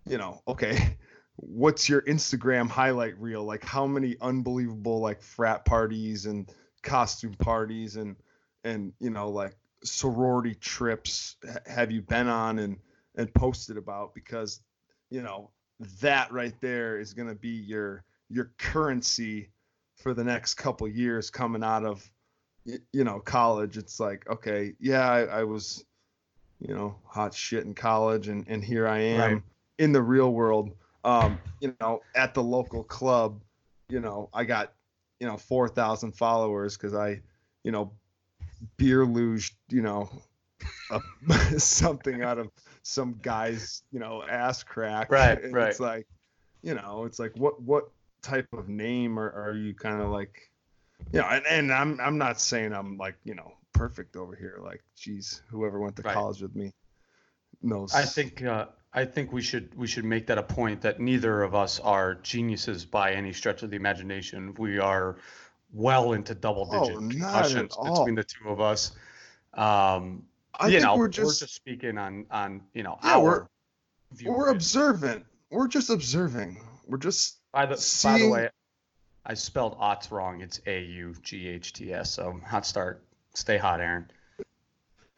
you 0.07 0.19
know 0.19 0.43
okay 0.47 0.97
what's 1.37 1.89
your 1.89 2.03
instagram 2.03 2.69
highlight 2.69 3.19
reel? 3.21 3.45
Like 3.45 3.65
how 3.65 3.87
many 3.87 4.17
unbelievable 4.21 5.01
like 5.01 5.23
frat 5.23 5.65
parties 5.65 6.27
and 6.27 6.51
costume 6.83 7.35
parties 7.35 7.97
and 7.97 8.17
and 8.65 8.93
you 9.01 9.11
know 9.11 9.29
like 9.29 9.57
sorority 9.85 10.55
trips 10.55 11.37
have 11.67 11.91
you 11.91 12.03
been 12.03 12.29
on 12.29 12.59
and 12.59 12.79
and 13.17 13.33
posted 13.35 13.77
about? 13.77 14.15
Because 14.15 14.61
you 15.11 15.23
know 15.23 15.51
that 16.01 16.33
right 16.33 16.59
there 16.61 16.99
is 16.99 17.13
going 17.13 17.29
to 17.29 17.35
be 17.35 17.49
your 17.49 18.05
your 18.29 18.53
currency 18.59 19.51
for 19.97 20.15
the 20.15 20.25
next 20.25 20.55
couple 20.55 20.89
years 20.89 21.31
coming 21.31 21.63
out 21.63 21.85
of 21.85 22.11
you 22.65 23.05
know 23.05 23.21
college. 23.21 23.77
It's 23.77 24.01
like 24.01 24.29
okay 24.29 24.73
yeah 24.81 25.09
I, 25.11 25.21
I, 25.25 25.45
was 25.45 25.85
you 26.61 26.75
know 26.75 26.97
hot 27.05 27.35
shit 27.35 27.65
in 27.65 27.75
college 27.75 28.29
and 28.29 28.45
and 28.49 28.65
here 28.65 28.87
i 28.87 28.99
am 28.99 29.21
right. 29.21 29.43
in 29.79 29.93
the 29.93 30.03
real 30.03 30.33
world 30.33 30.71
um 31.05 31.39
you 31.61 31.75
know 31.81 32.01
at 32.15 32.35
the 32.35 32.43
local 32.43 32.83
club 32.83 33.41
you 33.89 34.01
know 34.01 34.29
i 34.33 34.45
got 34.45 34.73
you 35.21 35.27
know 35.27 35.37
4000 35.37 36.13
followers 36.13 36.77
because 36.77 36.95
i 36.95 37.21
you 37.63 37.73
know 37.73 37.93
beer 38.77 39.05
luge 39.05 39.55
you 39.69 39.83
know 39.83 40.11
something 41.59 42.23
out 42.23 42.39
of 42.39 42.51
some 42.83 43.19
guy's 43.23 43.83
you 43.93 43.99
know 43.99 44.23
ass 44.23 44.63
crack 44.63 45.11
right 45.11 45.43
and 45.43 45.53
right 45.53 45.69
it's 45.69 45.81
like 45.81 46.07
you 46.63 46.75
know 46.75 47.05
it's 47.05 47.19
like 47.19 47.37
what 47.37 47.61
what 47.63 47.91
type 48.23 48.49
of 48.55 48.69
name 48.69 49.19
are, 49.19 49.31
are 49.31 49.55
you 49.55 49.75
kind 49.75 50.01
of 50.01 50.11
like 50.11 50.51
you 51.13 51.21
know 51.21 51.27
and, 51.27 51.45
and 51.47 51.73
i'm 51.73 52.01
i'm 52.01 52.19
not 52.19 52.41
saying 52.41 52.73
i'm 52.73 52.97
like 52.97 53.15
you 53.25 53.35
know 53.35 53.53
perfect 53.77 54.17
over 54.17 54.35
here 54.35 54.59
like 54.63 54.83
geez 54.97 55.43
whoever 55.49 55.79
went 55.81 55.97
to 55.97 56.03
right. 56.03 56.15
college 56.15 56.41
with 56.41 56.55
me 56.55 56.73
knows 57.63 57.95
i 57.95 58.03
think 58.03 58.43
uh 58.43 58.67
I 58.97 59.05
think 59.05 59.31
we 59.31 59.43
should 59.43 59.75
we 59.77 59.87
should 59.87 60.07
make 60.07 60.27
that 60.29 60.39
a 60.39 60.43
point 60.43 60.81
that 60.81 60.99
neither 60.99 61.43
of 61.43 61.55
us 61.55 61.79
are 61.81 62.15
geniuses 62.15 62.87
by 62.87 63.13
any 63.13 63.31
stretch 63.35 63.63
of 63.63 63.69
the 63.69 63.77
imagination. 63.77 64.55
We 64.55 64.79
are 64.79 65.17
well 65.71 66.15
into 66.15 66.35
double 66.35 66.67
oh, 66.73 66.81
digit 66.81 66.97
oh, 66.97 67.01
concussions 67.01 67.77
between 67.77 68.15
the 68.15 68.25
two 68.25 68.49
of 68.49 68.59
us. 68.59 68.93
Um, 69.53 70.23
I 70.59 70.69
you 70.69 70.81
know, 70.81 70.97
we're 70.97 71.09
just, 71.09 71.27
we're 71.27 71.47
just 71.47 71.55
speaking 71.55 71.99
on 71.99 72.25
on 72.31 72.63
you 72.73 72.83
know 72.83 72.99
yeah, 73.05 73.19
our. 73.19 73.49
We're, 74.25 74.33
we're 74.33 74.49
observant. 74.49 75.27
We're 75.51 75.69
just 75.69 75.91
observing. 75.91 76.59
We're 76.87 76.97
just. 76.97 77.37
By 77.53 77.67
the 77.67 77.77
seeing... 77.77 78.15
by 78.15 78.19
the 78.21 78.29
way, 78.31 78.49
I 79.27 79.35
spelled 79.35 79.79
aughts 79.79 80.11
wrong. 80.11 80.41
It's 80.41 80.63
A 80.67 80.83
U 80.83 81.15
G 81.21 81.49
H 81.49 81.75
T 81.75 81.93
S. 81.93 82.13
So 82.15 82.41
hot 82.47 82.65
start. 82.65 83.06
Stay 83.37 83.59
hot, 83.59 83.81
Aaron. 83.81 84.11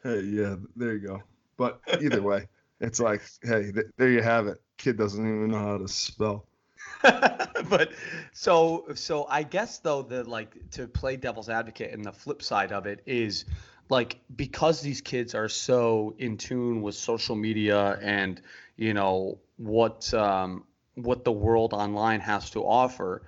Hey, 0.03 0.23
yeah, 0.23 0.57
there 0.75 0.95
you 0.95 1.07
go. 1.07 1.23
But 1.57 1.81
either 2.01 2.21
way, 2.21 2.49
it's 2.81 2.99
like, 2.99 3.23
hey, 3.43 3.71
th- 3.71 3.87
there 3.97 4.11
you 4.11 4.23
have 4.23 4.49
it. 4.49 4.61
Kid 4.77 4.99
doesn't 4.99 5.25
even 5.25 5.53
know 5.53 5.59
how 5.59 5.79
to 5.79 5.87
spell. 5.87 6.47
but 7.03 7.93
so 8.33 8.87
so 8.95 9.27
I 9.29 9.45
guess 9.45 9.79
though 9.79 10.03
the 10.03 10.25
like 10.25 10.71
to 10.73 10.89
play 10.89 11.17
devil's 11.17 11.49
advocate 11.49 11.93
and 11.93 12.05
the 12.05 12.13
flip 12.13 12.43
side 12.43 12.73
of 12.73 12.87
it 12.87 13.03
is 13.07 13.45
like 13.89 14.19
because 14.35 14.81
these 14.81 15.01
kids 15.01 15.35
are 15.35 15.49
so 15.49 16.15
in 16.19 16.37
tune 16.37 16.83
with 16.83 16.95
social 16.95 17.37
media 17.37 17.99
and 18.03 18.41
you 18.77 18.95
know 18.95 19.39
what 19.57 20.13
um, 20.15 20.65
what 20.95 21.25
the 21.25 21.33
world 21.33 21.73
online 21.73 22.21
has 22.21 22.51
to 22.51 22.61
offer 22.65 23.23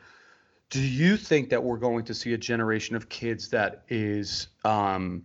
do 0.70 0.80
you 0.80 1.16
think 1.16 1.50
that 1.50 1.62
we're 1.62 1.78
going 1.78 2.04
to 2.04 2.14
see 2.14 2.32
a 2.32 2.38
generation 2.38 2.96
of 2.96 3.08
kids 3.08 3.48
that 3.48 3.82
is 3.88 4.48
um, 4.64 5.24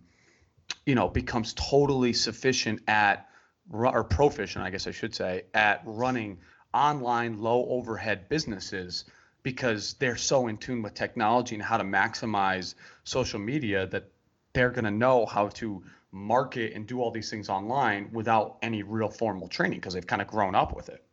you 0.84 0.94
know 0.94 1.08
becomes 1.08 1.54
totally 1.54 2.12
sufficient 2.12 2.80
at 2.88 3.28
or 3.72 4.04
proficient 4.04 4.64
i 4.64 4.70
guess 4.70 4.86
i 4.86 4.90
should 4.92 5.14
say 5.14 5.42
at 5.54 5.82
running 5.84 6.38
online 6.72 7.40
low 7.40 7.66
overhead 7.68 8.28
businesses 8.28 9.04
because 9.42 9.94
they're 9.94 10.16
so 10.16 10.48
in 10.48 10.56
tune 10.56 10.82
with 10.82 10.94
technology 10.94 11.54
and 11.54 11.62
how 11.62 11.76
to 11.76 11.84
maximize 11.84 12.74
social 13.04 13.38
media 13.38 13.86
that 13.86 14.10
they're 14.52 14.70
going 14.70 14.84
to 14.84 14.90
know 14.90 15.24
how 15.24 15.48
to 15.48 15.82
market 16.10 16.72
and 16.74 16.86
do 16.86 17.00
all 17.00 17.10
these 17.10 17.30
things 17.30 17.48
online 17.48 18.08
without 18.12 18.56
any 18.62 18.82
real 18.82 19.08
formal 19.08 19.48
training 19.48 19.78
because 19.78 19.94
they've 19.94 20.06
kind 20.06 20.20
of 20.20 20.26
grown 20.26 20.54
up 20.54 20.74
with 20.74 20.88
it. 20.88 21.05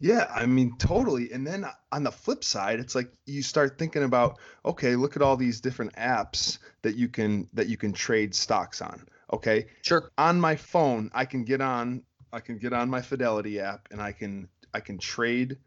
Yeah, 0.00 0.30
I 0.32 0.46
mean, 0.46 0.76
totally. 0.78 1.32
And 1.32 1.46
then 1.46 1.66
on 1.90 2.04
the 2.04 2.12
flip 2.12 2.44
side, 2.44 2.78
it's 2.78 2.94
like 2.94 3.12
you 3.26 3.42
start 3.42 3.78
thinking 3.78 4.04
about, 4.04 4.38
okay, 4.64 4.94
look 4.94 5.16
at 5.16 5.22
all 5.22 5.36
these 5.36 5.60
different 5.60 5.94
apps 5.96 6.58
that 6.82 6.94
you 6.94 7.08
can 7.08 7.48
that 7.52 7.68
you 7.68 7.76
can 7.76 7.92
trade 7.92 8.34
stocks 8.34 8.80
on. 8.80 9.06
Okay. 9.32 9.66
Sure. 9.82 10.10
On 10.16 10.40
my 10.40 10.54
phone, 10.54 11.10
I 11.14 11.24
can 11.24 11.44
get 11.44 11.60
on 11.60 12.02
I 12.32 12.40
can 12.40 12.58
get 12.58 12.72
on 12.72 12.88
my 12.88 13.02
Fidelity 13.02 13.58
app 13.60 13.88
and 13.90 14.00
I 14.00 14.12
can 14.12 14.48
I 14.72 14.80
can 14.80 14.98
trade 14.98 15.58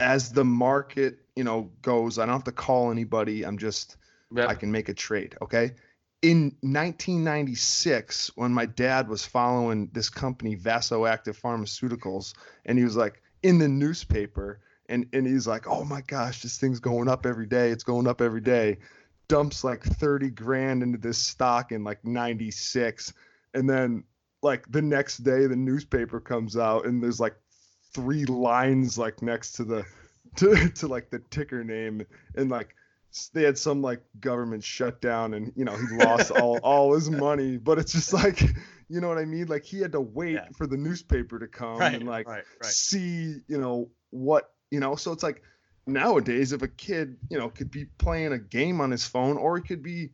as 0.00 0.32
the 0.32 0.44
market, 0.44 1.20
you 1.36 1.44
know, 1.44 1.70
goes. 1.82 2.18
I 2.18 2.26
don't 2.26 2.34
have 2.34 2.44
to 2.44 2.52
call 2.52 2.90
anybody. 2.90 3.46
I'm 3.46 3.58
just 3.58 3.96
yep. 4.34 4.48
I 4.48 4.54
can 4.54 4.72
make 4.72 4.88
a 4.88 4.94
trade, 4.94 5.36
okay? 5.40 5.72
in 6.20 6.46
1996 6.62 8.32
when 8.34 8.52
my 8.52 8.66
dad 8.66 9.08
was 9.08 9.24
following 9.24 9.88
this 9.92 10.10
company 10.10 10.56
vasoactive 10.56 11.40
pharmaceuticals 11.40 12.34
and 12.66 12.76
he 12.76 12.82
was 12.82 12.96
like 12.96 13.22
in 13.42 13.58
the 13.58 13.68
newspaper 13.68 14.60
and 14.88 15.06
and 15.12 15.26
he's 15.26 15.46
like 15.46 15.66
oh 15.66 15.84
my 15.84 16.00
gosh 16.02 16.42
this 16.42 16.58
thing's 16.58 16.80
going 16.80 17.08
up 17.08 17.26
every 17.26 17.46
day. 17.46 17.70
It's 17.70 17.84
going 17.84 18.06
up 18.06 18.20
every 18.20 18.40
day. 18.40 18.78
Dumps 19.28 19.62
like 19.62 19.82
30 19.82 20.30
grand 20.30 20.82
into 20.82 20.98
this 20.98 21.18
stock 21.18 21.72
in 21.72 21.84
like 21.84 22.04
96 22.04 23.12
and 23.54 23.68
then 23.68 24.04
like 24.42 24.70
the 24.70 24.82
next 24.82 25.18
day 25.18 25.46
the 25.46 25.56
newspaper 25.56 26.20
comes 26.20 26.56
out 26.56 26.86
and 26.86 27.02
there's 27.02 27.20
like 27.20 27.36
three 27.92 28.24
lines 28.26 28.98
like 28.98 29.22
next 29.22 29.52
to 29.52 29.64
the 29.64 29.84
to, 30.36 30.68
to 30.70 30.86
like 30.86 31.10
the 31.10 31.20
ticker 31.30 31.64
name. 31.64 32.04
And 32.36 32.50
like 32.50 32.74
they 33.32 33.42
had 33.42 33.58
some 33.58 33.82
like 33.82 34.02
government 34.20 34.62
shutdown 34.62 35.34
and 35.34 35.52
you 35.56 35.64
know 35.64 35.76
he 35.76 35.96
lost 35.96 36.30
all 36.30 36.58
all 36.58 36.94
his 36.94 37.10
money. 37.10 37.56
But 37.56 37.78
it's 37.78 37.92
just 37.92 38.12
like 38.12 38.42
you 38.88 39.00
know 39.00 39.08
what 39.08 39.18
i 39.18 39.24
mean? 39.24 39.46
Like 39.46 39.64
he 39.64 39.80
had 39.80 39.92
to 39.92 40.00
wait 40.00 40.34
yeah. 40.34 40.48
for 40.56 40.66
the 40.66 40.76
newspaper 40.76 41.38
to 41.38 41.46
come 41.46 41.78
right, 41.78 41.94
and 41.94 42.06
like 42.06 42.26
right, 42.26 42.44
right. 42.62 42.70
see 42.70 43.36
you 43.46 43.58
know 43.58 43.90
what 44.10 44.50
you 44.70 44.80
know? 44.80 44.96
So 44.96 45.12
it's 45.12 45.22
like 45.22 45.42
nowadays 45.86 46.52
if 46.52 46.62
a 46.62 46.68
kid 46.68 47.16
you 47.30 47.38
know 47.38 47.48
could 47.48 47.70
be 47.70 47.86
playing 47.98 48.32
a 48.32 48.38
game 48.38 48.80
on 48.80 48.90
his 48.90 49.06
phone 49.06 49.36
or 49.36 49.56
he 49.56 49.62
could 49.62 49.82
be 49.82 50.10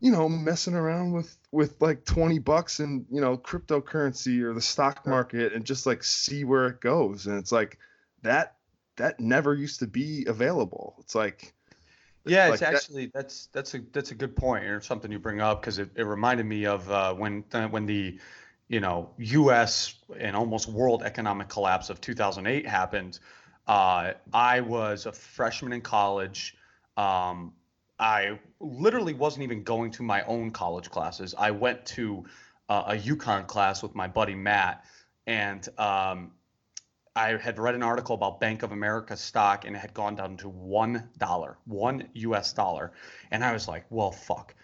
you 0.00 0.10
know 0.10 0.28
messing 0.28 0.74
around 0.74 1.12
with 1.12 1.36
with 1.52 1.80
like 1.80 2.04
20 2.04 2.38
bucks 2.40 2.80
and, 2.80 3.06
you 3.10 3.20
know 3.20 3.36
cryptocurrency 3.38 4.42
or 4.42 4.52
the 4.52 4.60
stock 4.60 5.06
market 5.06 5.52
and 5.52 5.64
just 5.64 5.86
like 5.86 6.02
see 6.02 6.44
where 6.44 6.66
it 6.66 6.80
goes. 6.80 7.26
And 7.26 7.38
it's 7.38 7.52
like 7.52 7.78
that 8.22 8.56
that 8.96 9.20
never 9.20 9.54
used 9.54 9.80
to 9.80 9.86
be 9.86 10.26
available. 10.26 10.96
It's 11.00 11.14
like 11.14 11.54
yeah, 12.24 12.44
like 12.46 12.54
it's 12.54 12.62
actually 12.62 13.06
that, 13.06 13.14
that's 13.14 13.46
that's 13.46 13.74
a 13.74 13.80
that's 13.92 14.10
a 14.10 14.14
good 14.14 14.36
point 14.36 14.64
or 14.64 14.80
something 14.80 15.10
you 15.10 15.18
bring 15.18 15.40
up 15.40 15.60
because 15.60 15.78
it, 15.78 15.90
it 15.96 16.04
reminded 16.04 16.46
me 16.46 16.66
of 16.66 16.90
uh, 16.90 17.14
when 17.14 17.44
uh, 17.52 17.68
when 17.68 17.86
the 17.86 18.18
you 18.68 18.80
know 18.80 19.10
U.S. 19.18 19.94
and 20.18 20.36
almost 20.36 20.68
world 20.68 21.02
economic 21.02 21.48
collapse 21.48 21.90
of 21.90 22.00
2008 22.00 22.66
happened. 22.66 23.18
Uh, 23.66 24.12
I 24.32 24.60
was 24.60 25.06
a 25.06 25.12
freshman 25.12 25.72
in 25.72 25.80
college. 25.80 26.56
Um, 26.96 27.52
I 27.98 28.38
literally 28.60 29.14
wasn't 29.14 29.44
even 29.44 29.62
going 29.62 29.92
to 29.92 30.02
my 30.02 30.22
own 30.22 30.50
college 30.50 30.90
classes. 30.90 31.34
I 31.38 31.52
went 31.52 31.86
to 31.86 32.24
uh, 32.68 32.84
a 32.88 32.96
econ 32.96 33.46
class 33.46 33.82
with 33.82 33.94
my 33.94 34.08
buddy 34.08 34.34
Matt, 34.34 34.84
and 35.26 35.68
um, 35.78 36.32
I 37.14 37.36
had 37.36 37.58
read 37.58 37.74
an 37.74 37.82
article 37.82 38.14
about 38.14 38.40
Bank 38.40 38.62
of 38.62 38.72
America 38.72 39.16
stock 39.16 39.66
and 39.66 39.76
it 39.76 39.78
had 39.78 39.92
gone 39.92 40.14
down 40.14 40.36
to 40.38 40.48
one 40.48 41.10
dollar, 41.18 41.58
one 41.66 42.08
US 42.14 42.52
dollar. 42.54 42.92
And 43.30 43.44
I 43.44 43.52
was 43.52 43.68
like, 43.68 43.84
well, 43.90 44.10
fuck. 44.10 44.54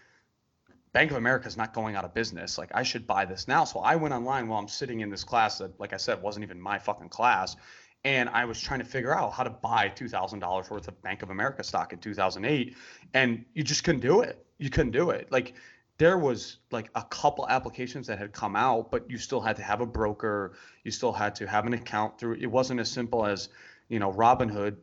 Bank 0.92 1.10
of 1.10 1.18
America 1.18 1.46
is 1.46 1.58
not 1.58 1.74
going 1.74 1.94
out 1.94 2.06
of 2.06 2.14
business. 2.14 2.56
Like, 2.56 2.70
I 2.74 2.82
should 2.82 3.06
buy 3.06 3.26
this 3.26 3.46
now. 3.46 3.64
So 3.64 3.80
I 3.80 3.96
went 3.96 4.14
online 4.14 4.48
while 4.48 4.58
I'm 4.58 4.68
sitting 4.68 5.00
in 5.00 5.10
this 5.10 5.22
class 5.24 5.58
that, 5.58 5.78
like 5.78 5.92
I 5.92 5.98
said, 5.98 6.22
wasn't 6.22 6.44
even 6.44 6.58
my 6.58 6.78
fucking 6.78 7.10
class. 7.10 7.56
And 8.04 8.30
I 8.30 8.46
was 8.46 8.58
trying 8.58 8.78
to 8.78 8.86
figure 8.86 9.14
out 9.14 9.34
how 9.34 9.42
to 9.42 9.50
buy 9.50 9.92
$2,000 9.94 10.70
worth 10.70 10.88
of 10.88 11.02
Bank 11.02 11.22
of 11.22 11.28
America 11.28 11.62
stock 11.62 11.92
in 11.92 11.98
2008. 11.98 12.74
And 13.12 13.44
you 13.52 13.62
just 13.62 13.84
couldn't 13.84 14.00
do 14.00 14.22
it. 14.22 14.44
You 14.56 14.70
couldn't 14.70 14.92
do 14.92 15.10
it. 15.10 15.30
Like, 15.30 15.52
there 15.98 16.16
was 16.16 16.58
like 16.70 16.90
a 16.94 17.02
couple 17.02 17.46
applications 17.48 18.06
that 18.06 18.18
had 18.18 18.32
come 18.32 18.54
out, 18.54 18.90
but 18.90 19.10
you 19.10 19.18
still 19.18 19.40
had 19.40 19.56
to 19.56 19.62
have 19.62 19.80
a 19.80 19.86
broker. 19.86 20.54
You 20.84 20.92
still 20.92 21.12
had 21.12 21.34
to 21.36 21.46
have 21.46 21.66
an 21.66 21.74
account 21.74 22.18
through. 22.18 22.34
It 22.34 22.46
wasn't 22.46 22.80
as 22.80 22.90
simple 22.90 23.26
as, 23.26 23.48
you 23.88 23.98
know, 23.98 24.12
Robinhood. 24.12 24.76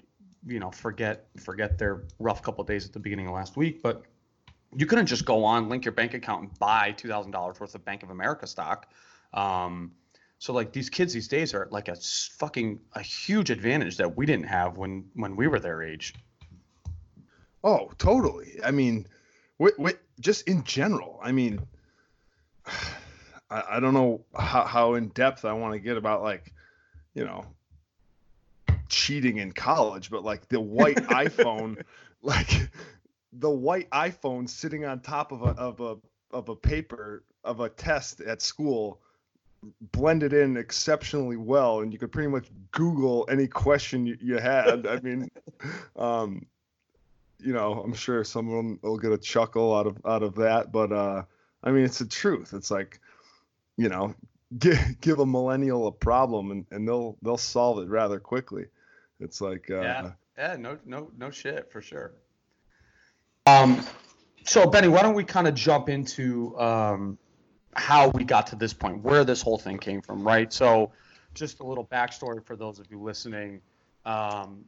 You 0.47 0.59
know, 0.59 0.69
forget 0.69 1.25
forget 1.37 1.77
their 1.79 2.03
rough 2.19 2.43
couple 2.43 2.63
days 2.65 2.85
at 2.85 2.93
the 2.93 2.99
beginning 2.99 3.27
of 3.27 3.33
last 3.33 3.57
week, 3.57 3.81
but 3.81 4.03
you 4.77 4.85
couldn't 4.85 5.07
just 5.07 5.25
go 5.25 5.43
on, 5.43 5.69
link 5.69 5.85
your 5.85 5.93
bank 5.93 6.13
account, 6.13 6.43
and 6.43 6.59
buy 6.59 6.91
two 6.91 7.07
thousand 7.07 7.31
dollars 7.31 7.59
worth 7.59 7.73
of 7.73 7.83
Bank 7.83 8.03
of 8.03 8.11
America 8.11 8.45
stock. 8.45 8.91
Um, 9.33 9.93
so 10.37 10.53
like 10.53 10.71
these 10.71 10.89
kids 10.89 11.13
these 11.13 11.27
days 11.27 11.53
are 11.53 11.67
like 11.71 11.87
a 11.87 11.95
fucking 11.95 12.79
a 12.93 13.01
huge 13.01 13.49
advantage 13.49 13.97
that 13.97 14.15
we 14.15 14.25
didn't 14.25 14.45
have 14.47 14.77
when 14.77 15.05
when 15.15 15.35
we 15.35 15.47
were 15.47 15.59
their 15.59 15.81
age. 15.81 16.13
Oh, 17.63 17.89
totally. 17.97 18.59
I 18.63 18.69
mean, 18.69 19.07
wait, 19.59 19.77
wait, 19.79 19.97
just 20.19 20.47
in 20.47 20.63
general. 20.63 21.19
I 21.21 21.31
mean, 21.31 21.59
I, 23.49 23.63
I 23.71 23.79
don't 23.79 23.93
know 23.93 24.25
how, 24.37 24.65
how 24.65 24.93
in 24.95 25.09
depth 25.09 25.45
I 25.45 25.53
want 25.53 25.73
to 25.73 25.79
get 25.79 25.97
about 25.97 26.23
like, 26.23 26.53
you 27.13 27.25
know, 27.25 27.45
cheating 28.89 29.37
in 29.37 29.51
college, 29.51 30.09
but 30.09 30.23
like 30.23 30.47
the 30.47 30.59
white 30.59 30.97
iPhone, 31.07 31.83
like 32.21 32.69
the 33.33 33.49
white 33.49 33.89
iPhone 33.91 34.49
sitting 34.49 34.85
on 34.85 34.99
top 34.99 35.31
of 35.31 35.41
a 35.41 35.47
of 35.47 35.79
a 35.79 35.97
of 36.31 36.49
a 36.49 36.55
paper 36.55 37.23
of 37.43 37.59
a 37.59 37.69
test 37.69 38.21
at 38.21 38.41
school 38.41 38.99
blended 39.91 40.33
in 40.33 40.57
exceptionally 40.57 41.37
well 41.37 41.81
and 41.81 41.91
you 41.91 41.97
could 41.97 42.11
pretty 42.11 42.27
much 42.27 42.47
google 42.71 43.27
any 43.31 43.47
question 43.47 44.05
you, 44.05 44.15
you 44.21 44.37
had 44.37 44.85
i 44.85 44.99
mean 44.99 45.27
um 45.95 46.45
you 47.39 47.53
know 47.53 47.81
i'm 47.83 47.93
sure 47.93 48.23
someone 48.23 48.79
will 48.81 48.97
get 48.97 49.11
a 49.11 49.17
chuckle 49.17 49.75
out 49.75 49.87
of 49.87 49.97
out 50.05 50.23
of 50.23 50.35
that 50.35 50.71
but 50.71 50.91
uh 50.91 51.23
i 51.63 51.71
mean 51.71 51.83
it's 51.83 51.99
the 51.99 52.05
truth 52.05 52.53
it's 52.53 52.71
like 52.71 52.99
you 53.77 53.89
know 53.89 54.13
give, 54.59 54.79
give 55.01 55.19
a 55.19 55.25
millennial 55.25 55.87
a 55.87 55.91
problem 55.91 56.51
and, 56.51 56.65
and 56.71 56.87
they'll 56.87 57.17
they'll 57.21 57.37
solve 57.37 57.79
it 57.79 57.89
rather 57.89 58.19
quickly 58.19 58.65
it's 59.19 59.41
like 59.41 59.69
uh 59.69 59.81
yeah 59.81 60.11
yeah 60.37 60.55
no 60.57 60.77
no 60.85 61.11
no 61.17 61.29
shit 61.29 61.71
for 61.71 61.81
sure 61.81 62.13
um 63.47 63.83
so 64.43 64.67
benny 64.67 64.87
why 64.87 65.01
don't 65.01 65.15
we 65.15 65.23
kind 65.23 65.47
of 65.47 65.55
jump 65.55 65.89
into 65.89 66.57
um 66.59 67.17
how 67.75 68.07
we 68.09 68.23
got 68.23 68.47
to 68.47 68.55
this 68.55 68.73
point, 68.73 69.03
where 69.03 69.23
this 69.23 69.41
whole 69.41 69.57
thing 69.57 69.77
came 69.77 70.01
from, 70.01 70.25
right? 70.25 70.51
So, 70.51 70.91
just 71.33 71.59
a 71.59 71.63
little 71.63 71.85
backstory 71.85 72.43
for 72.43 72.55
those 72.55 72.79
of 72.79 72.89
you 72.89 73.01
listening. 73.01 73.61
Um, 74.05 74.63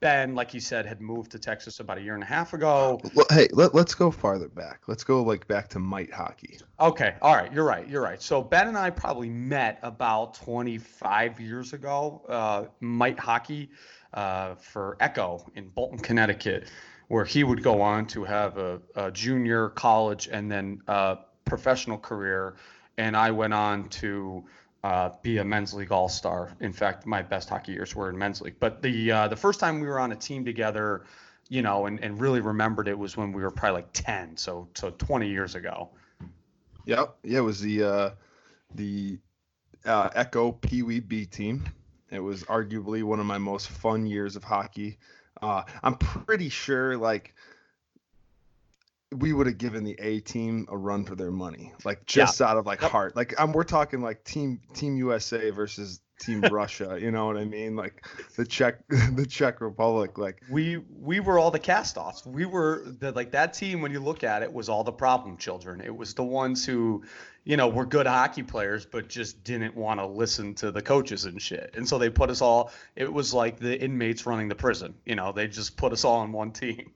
ben, 0.00 0.34
like 0.34 0.54
you 0.54 0.60
said, 0.60 0.86
had 0.86 1.00
moved 1.00 1.30
to 1.32 1.38
Texas 1.38 1.78
about 1.78 1.98
a 1.98 2.00
year 2.00 2.14
and 2.14 2.22
a 2.22 2.26
half 2.26 2.54
ago. 2.54 3.00
Well, 3.14 3.26
hey, 3.30 3.48
let, 3.52 3.74
let's 3.74 3.94
go 3.94 4.10
farther 4.10 4.48
back. 4.48 4.82
Let's 4.86 5.04
go 5.04 5.22
like 5.22 5.46
back 5.46 5.68
to 5.68 5.78
mite 5.78 6.12
hockey. 6.12 6.58
Okay, 6.80 7.14
all 7.20 7.34
right, 7.34 7.52
you're 7.52 7.64
right, 7.64 7.86
you're 7.88 8.02
right. 8.02 8.20
So 8.20 8.42
Ben 8.42 8.68
and 8.68 8.78
I 8.78 8.90
probably 8.90 9.28
met 9.28 9.78
about 9.82 10.34
25 10.34 11.40
years 11.40 11.74
ago. 11.74 12.22
Uh, 12.28 12.64
mite 12.80 13.18
hockey 13.18 13.70
uh, 14.14 14.54
for 14.54 14.96
Echo 15.00 15.44
in 15.54 15.68
Bolton, 15.68 15.98
Connecticut, 15.98 16.68
where 17.08 17.24
he 17.24 17.44
would 17.44 17.62
go 17.62 17.82
on 17.82 18.06
to 18.06 18.24
have 18.24 18.56
a, 18.56 18.80
a 18.96 19.10
junior 19.10 19.68
college 19.70 20.28
and 20.32 20.50
then 20.50 20.80
a 20.88 21.18
professional 21.44 21.98
career, 21.98 22.56
and 22.96 23.16
I 23.16 23.30
went 23.30 23.52
on 23.52 23.88
to 23.90 24.44
uh, 24.82 25.10
be 25.22 25.38
a 25.38 25.44
men's 25.44 25.74
league 25.74 25.92
all 25.92 26.08
star. 26.08 26.50
In 26.60 26.72
fact, 26.72 27.06
my 27.06 27.22
best 27.22 27.48
hockey 27.48 27.72
years 27.72 27.94
were 27.94 28.08
in 28.08 28.16
men's 28.16 28.40
league. 28.40 28.56
But 28.60 28.82
the 28.82 29.12
uh, 29.12 29.28
the 29.28 29.36
first 29.36 29.60
time 29.60 29.80
we 29.80 29.86
were 29.86 30.00
on 30.00 30.12
a 30.12 30.16
team 30.16 30.44
together, 30.44 31.04
you 31.48 31.62
know, 31.62 31.86
and, 31.86 32.02
and 32.02 32.20
really 32.20 32.40
remembered 32.40 32.88
it 32.88 32.98
was 32.98 33.16
when 33.16 33.32
we 33.32 33.42
were 33.42 33.50
probably 33.50 33.82
like 33.82 33.92
10, 33.92 34.36
so 34.36 34.68
so 34.74 34.90
20 34.90 35.28
years 35.28 35.54
ago. 35.54 35.90
Yep, 36.86 37.16
yeah, 37.24 37.38
it 37.38 37.42
was 37.42 37.60
the 37.60 37.82
uh, 37.82 38.10
the 38.74 39.18
uh, 39.84 40.10
Echo 40.14 40.52
Pee 40.52 40.82
Wee 40.82 41.00
B 41.00 41.26
team. 41.26 41.64
It 42.10 42.20
was 42.20 42.42
arguably 42.44 43.02
one 43.02 43.20
of 43.20 43.26
my 43.26 43.38
most 43.38 43.68
fun 43.68 44.06
years 44.06 44.34
of 44.34 44.44
hockey. 44.44 44.98
Uh, 45.42 45.62
I'm 45.82 45.94
pretty 45.96 46.48
sure 46.48 46.96
like 46.96 47.34
we 49.16 49.32
would 49.32 49.46
have 49.46 49.58
given 49.58 49.82
the 49.82 49.96
A 49.98 50.20
team 50.20 50.66
a 50.70 50.76
run 50.76 51.04
for 51.04 51.16
their 51.16 51.32
money, 51.32 51.72
like 51.84 52.06
just 52.06 52.40
yeah. 52.40 52.46
out 52.48 52.56
of 52.56 52.66
like 52.66 52.80
yep. 52.82 52.92
heart. 52.92 53.16
Like 53.16 53.34
I'm, 53.38 53.52
we're 53.52 53.64
talking 53.64 54.00
like 54.02 54.22
team 54.24 54.60
Team 54.72 54.96
USA 54.96 55.50
versus 55.50 56.00
Team 56.20 56.42
Russia. 56.52 56.96
You 57.00 57.10
know 57.10 57.26
what 57.26 57.36
I 57.36 57.44
mean? 57.44 57.74
Like 57.74 58.06
the 58.36 58.46
Czech 58.46 58.78
the 58.88 59.26
Czech 59.26 59.60
Republic. 59.60 60.16
Like 60.16 60.40
we 60.48 60.76
we 61.00 61.18
were 61.18 61.40
all 61.40 61.50
the 61.50 61.58
castoffs. 61.58 62.24
We 62.24 62.46
were 62.46 62.84
the 63.00 63.10
like 63.10 63.32
that 63.32 63.52
team. 63.52 63.80
When 63.80 63.90
you 63.90 63.98
look 63.98 64.22
at 64.22 64.44
it, 64.44 64.52
was 64.52 64.68
all 64.68 64.84
the 64.84 64.92
problem 64.92 65.36
children. 65.36 65.80
It 65.80 65.96
was 65.96 66.14
the 66.14 66.22
ones 66.24 66.64
who, 66.64 67.02
you 67.42 67.56
know, 67.56 67.68
were 67.68 67.86
good 67.86 68.06
hockey 68.06 68.44
players, 68.44 68.86
but 68.86 69.08
just 69.08 69.42
didn't 69.42 69.74
want 69.74 69.98
to 69.98 70.06
listen 70.06 70.54
to 70.56 70.70
the 70.70 70.82
coaches 70.82 71.24
and 71.24 71.42
shit. 71.42 71.74
And 71.74 71.88
so 71.88 71.98
they 71.98 72.10
put 72.10 72.30
us 72.30 72.40
all. 72.40 72.70
It 72.94 73.12
was 73.12 73.34
like 73.34 73.58
the 73.58 73.80
inmates 73.80 74.24
running 74.24 74.46
the 74.46 74.54
prison. 74.54 74.94
You 75.04 75.16
know, 75.16 75.32
they 75.32 75.48
just 75.48 75.76
put 75.76 75.92
us 75.92 76.04
all 76.04 76.18
on 76.18 76.30
one 76.30 76.52
team. 76.52 76.92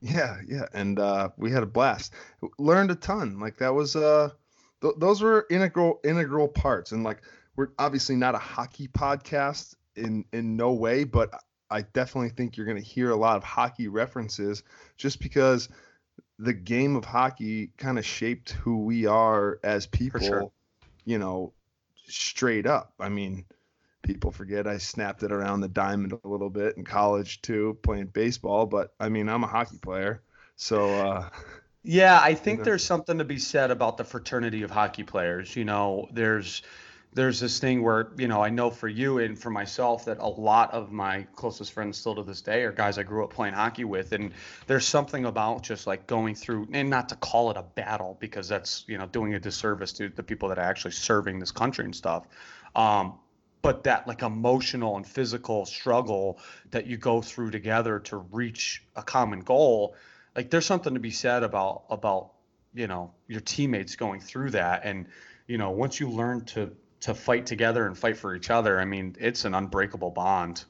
Yeah, 0.00 0.36
yeah, 0.46 0.66
and 0.72 0.98
uh, 0.98 1.30
we 1.36 1.50
had 1.50 1.62
a 1.62 1.66
blast. 1.66 2.12
Learned 2.58 2.90
a 2.90 2.94
ton. 2.94 3.38
Like 3.40 3.58
that 3.58 3.74
was 3.74 3.96
uh, 3.96 4.30
th- 4.80 4.94
those 4.98 5.22
were 5.22 5.46
integral 5.50 6.00
integral 6.04 6.48
parts. 6.48 6.92
And 6.92 7.02
like 7.02 7.22
we're 7.56 7.70
obviously 7.78 8.16
not 8.16 8.34
a 8.34 8.38
hockey 8.38 8.88
podcast 8.88 9.74
in 9.96 10.24
in 10.32 10.56
no 10.56 10.72
way, 10.72 11.04
but 11.04 11.30
I 11.70 11.82
definitely 11.82 12.30
think 12.30 12.56
you're 12.56 12.66
going 12.66 12.80
to 12.80 12.88
hear 12.88 13.10
a 13.10 13.16
lot 13.16 13.36
of 13.36 13.44
hockey 13.44 13.88
references 13.88 14.62
just 14.96 15.20
because 15.20 15.68
the 16.38 16.54
game 16.54 16.94
of 16.96 17.04
hockey 17.04 17.72
kind 17.76 17.98
of 17.98 18.06
shaped 18.06 18.52
who 18.52 18.84
we 18.84 19.06
are 19.06 19.58
as 19.64 19.86
people. 19.86 20.20
Sure. 20.20 20.52
You 21.04 21.18
know, 21.18 21.52
straight 22.06 22.66
up. 22.66 22.92
I 23.00 23.08
mean, 23.08 23.44
people 24.02 24.30
forget 24.30 24.66
I 24.66 24.78
snapped 24.78 25.22
it 25.22 25.32
around 25.32 25.60
the 25.60 25.68
diamond 25.68 26.12
a 26.12 26.28
little 26.28 26.50
bit 26.50 26.76
in 26.76 26.84
college 26.84 27.42
too, 27.42 27.78
playing 27.82 28.06
baseball. 28.06 28.66
But 28.66 28.92
I 28.98 29.08
mean, 29.08 29.28
I'm 29.28 29.44
a 29.44 29.48
hockey 29.48 29.78
player, 29.78 30.22
so. 30.56 30.88
Uh, 30.88 31.28
yeah, 31.82 32.20
I 32.20 32.34
think 32.34 32.58
you 32.58 32.58
know. 32.58 32.64
there's 32.64 32.84
something 32.84 33.18
to 33.18 33.24
be 33.24 33.38
said 33.38 33.70
about 33.70 33.96
the 33.96 34.04
fraternity 34.04 34.62
of 34.62 34.70
hockey 34.70 35.04
players. 35.04 35.54
You 35.56 35.64
know, 35.64 36.08
there's 36.12 36.62
there's 37.14 37.40
this 37.40 37.58
thing 37.58 37.82
where 37.82 38.10
you 38.18 38.28
know 38.28 38.42
I 38.42 38.50
know 38.50 38.70
for 38.70 38.88
you 38.88 39.18
and 39.18 39.38
for 39.38 39.50
myself 39.50 40.04
that 40.04 40.18
a 40.18 40.28
lot 40.28 40.72
of 40.72 40.92
my 40.92 41.26
closest 41.34 41.72
friends 41.72 41.96
still 41.96 42.14
to 42.16 42.22
this 42.22 42.42
day 42.42 42.62
are 42.64 42.72
guys 42.72 42.98
I 42.98 43.02
grew 43.02 43.24
up 43.24 43.32
playing 43.32 43.54
hockey 43.54 43.84
with, 43.84 44.12
and 44.12 44.32
there's 44.66 44.86
something 44.86 45.24
about 45.24 45.62
just 45.62 45.86
like 45.86 46.06
going 46.06 46.34
through 46.34 46.68
and 46.72 46.90
not 46.90 47.08
to 47.08 47.16
call 47.16 47.50
it 47.50 47.56
a 47.56 47.62
battle 47.62 48.16
because 48.20 48.48
that's 48.48 48.84
you 48.86 48.98
know 48.98 49.06
doing 49.06 49.34
a 49.34 49.40
disservice 49.40 49.92
to 49.94 50.08
the 50.10 50.22
people 50.22 50.48
that 50.50 50.58
are 50.58 50.64
actually 50.64 50.90
serving 50.90 51.38
this 51.38 51.50
country 51.50 51.84
and 51.84 51.96
stuff. 51.96 52.26
Um, 52.76 53.14
but 53.62 53.84
that 53.84 54.06
like 54.06 54.22
emotional 54.22 54.96
and 54.96 55.06
physical 55.06 55.66
struggle 55.66 56.38
that 56.70 56.86
you 56.86 56.96
go 56.96 57.20
through 57.20 57.50
together 57.50 57.98
to 58.00 58.16
reach 58.16 58.82
a 58.96 59.02
common 59.02 59.40
goal 59.40 59.94
like 60.36 60.50
there's 60.50 60.66
something 60.66 60.94
to 60.94 61.00
be 61.00 61.10
said 61.10 61.42
about 61.42 61.82
about 61.90 62.30
you 62.74 62.86
know 62.86 63.12
your 63.26 63.40
teammates 63.40 63.96
going 63.96 64.20
through 64.20 64.50
that. 64.50 64.82
And 64.84 65.06
you 65.46 65.58
know 65.58 65.70
once 65.70 65.98
you 65.98 66.08
learn 66.08 66.44
to 66.46 66.70
to 67.00 67.14
fight 67.14 67.46
together 67.46 67.86
and 67.86 67.96
fight 67.96 68.16
for 68.16 68.34
each 68.34 68.50
other 68.50 68.80
i 68.80 68.84
mean 68.84 69.14
it's 69.20 69.44
an 69.44 69.54
unbreakable 69.54 70.10
bond. 70.10 70.64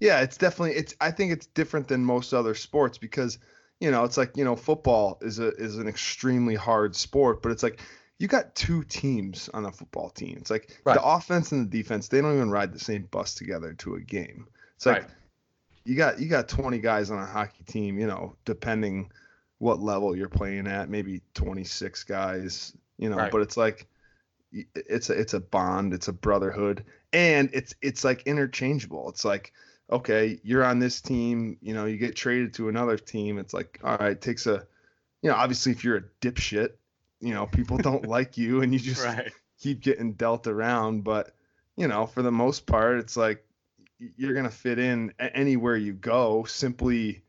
Yeah 0.00 0.20
it's 0.20 0.36
definitely 0.36 0.76
it's 0.76 0.94
i 1.00 1.10
think 1.10 1.32
it's 1.32 1.46
different 1.46 1.88
than 1.88 2.04
most 2.04 2.32
other 2.32 2.54
sports 2.54 2.98
because 2.98 3.38
you 3.80 3.90
know 3.90 4.04
it's 4.04 4.16
like 4.16 4.36
you 4.36 4.44
know 4.44 4.56
football 4.56 5.18
is 5.20 5.38
a 5.38 5.48
is 5.56 5.78
an 5.78 5.88
extremely 5.88 6.54
hard 6.54 6.94
sport 6.96 7.42
but 7.42 7.52
it's 7.52 7.62
like 7.62 7.80
you 8.18 8.26
got 8.26 8.54
two 8.54 8.82
teams 8.84 9.48
on 9.54 9.64
a 9.64 9.72
football 9.72 10.10
team. 10.10 10.36
It's 10.40 10.50
like 10.50 10.80
right. 10.84 10.94
the 10.94 11.02
offense 11.02 11.52
and 11.52 11.70
the 11.70 11.78
defense, 11.78 12.08
they 12.08 12.20
don't 12.20 12.34
even 12.34 12.50
ride 12.50 12.72
the 12.72 12.78
same 12.78 13.02
bus 13.10 13.34
together 13.34 13.74
to 13.74 13.94
a 13.94 14.00
game. 14.00 14.46
It's 14.76 14.86
like 14.86 15.02
right. 15.02 15.10
you 15.84 15.96
got 15.96 16.20
you 16.20 16.28
got 16.28 16.48
20 16.48 16.78
guys 16.78 17.10
on 17.10 17.18
a 17.18 17.26
hockey 17.26 17.64
team, 17.64 17.98
you 17.98 18.06
know, 18.06 18.34
depending 18.44 19.10
what 19.58 19.80
level 19.80 20.16
you're 20.16 20.28
playing 20.28 20.66
at, 20.66 20.88
maybe 20.88 21.22
26 21.34 22.04
guys, 22.04 22.76
you 22.96 23.08
know, 23.08 23.16
right. 23.16 23.32
but 23.32 23.40
it's 23.40 23.56
like 23.56 23.86
it's 24.52 25.10
a 25.10 25.12
it's 25.12 25.34
a 25.34 25.40
bond, 25.40 25.92
it's 25.92 26.08
a 26.08 26.12
brotherhood, 26.12 26.84
and 27.12 27.50
it's 27.52 27.74
it's 27.82 28.02
like 28.02 28.22
interchangeable. 28.22 29.08
It's 29.08 29.24
like 29.24 29.52
okay, 29.90 30.38
you're 30.42 30.64
on 30.64 30.80
this 30.80 31.00
team, 31.00 31.56
you 31.62 31.72
know, 31.72 31.86
you 31.86 31.96
get 31.96 32.14
traded 32.14 32.52
to 32.54 32.68
another 32.68 32.98
team. 32.98 33.38
It's 33.38 33.54
like 33.54 33.78
all 33.84 33.96
right, 33.96 34.12
it 34.12 34.22
takes 34.22 34.46
a 34.46 34.66
you 35.22 35.30
know, 35.30 35.36
obviously 35.36 35.72
if 35.72 35.84
you're 35.84 35.96
a 35.96 36.04
dipshit, 36.20 36.70
you 37.20 37.34
know 37.34 37.46
people 37.46 37.76
don't 37.78 38.06
like 38.08 38.36
you 38.36 38.62
and 38.62 38.72
you 38.72 38.78
just 38.78 39.04
right. 39.04 39.32
keep 39.60 39.80
getting 39.80 40.12
dealt 40.12 40.46
around 40.46 41.04
but 41.04 41.32
you 41.76 41.88
know 41.88 42.06
for 42.06 42.22
the 42.22 42.32
most 42.32 42.66
part 42.66 42.98
it's 42.98 43.16
like 43.16 43.44
you're 44.16 44.32
going 44.32 44.44
to 44.44 44.50
fit 44.50 44.78
in 44.78 45.12
anywhere 45.18 45.76
you 45.76 45.92
go 45.92 46.44
simply 46.44 47.22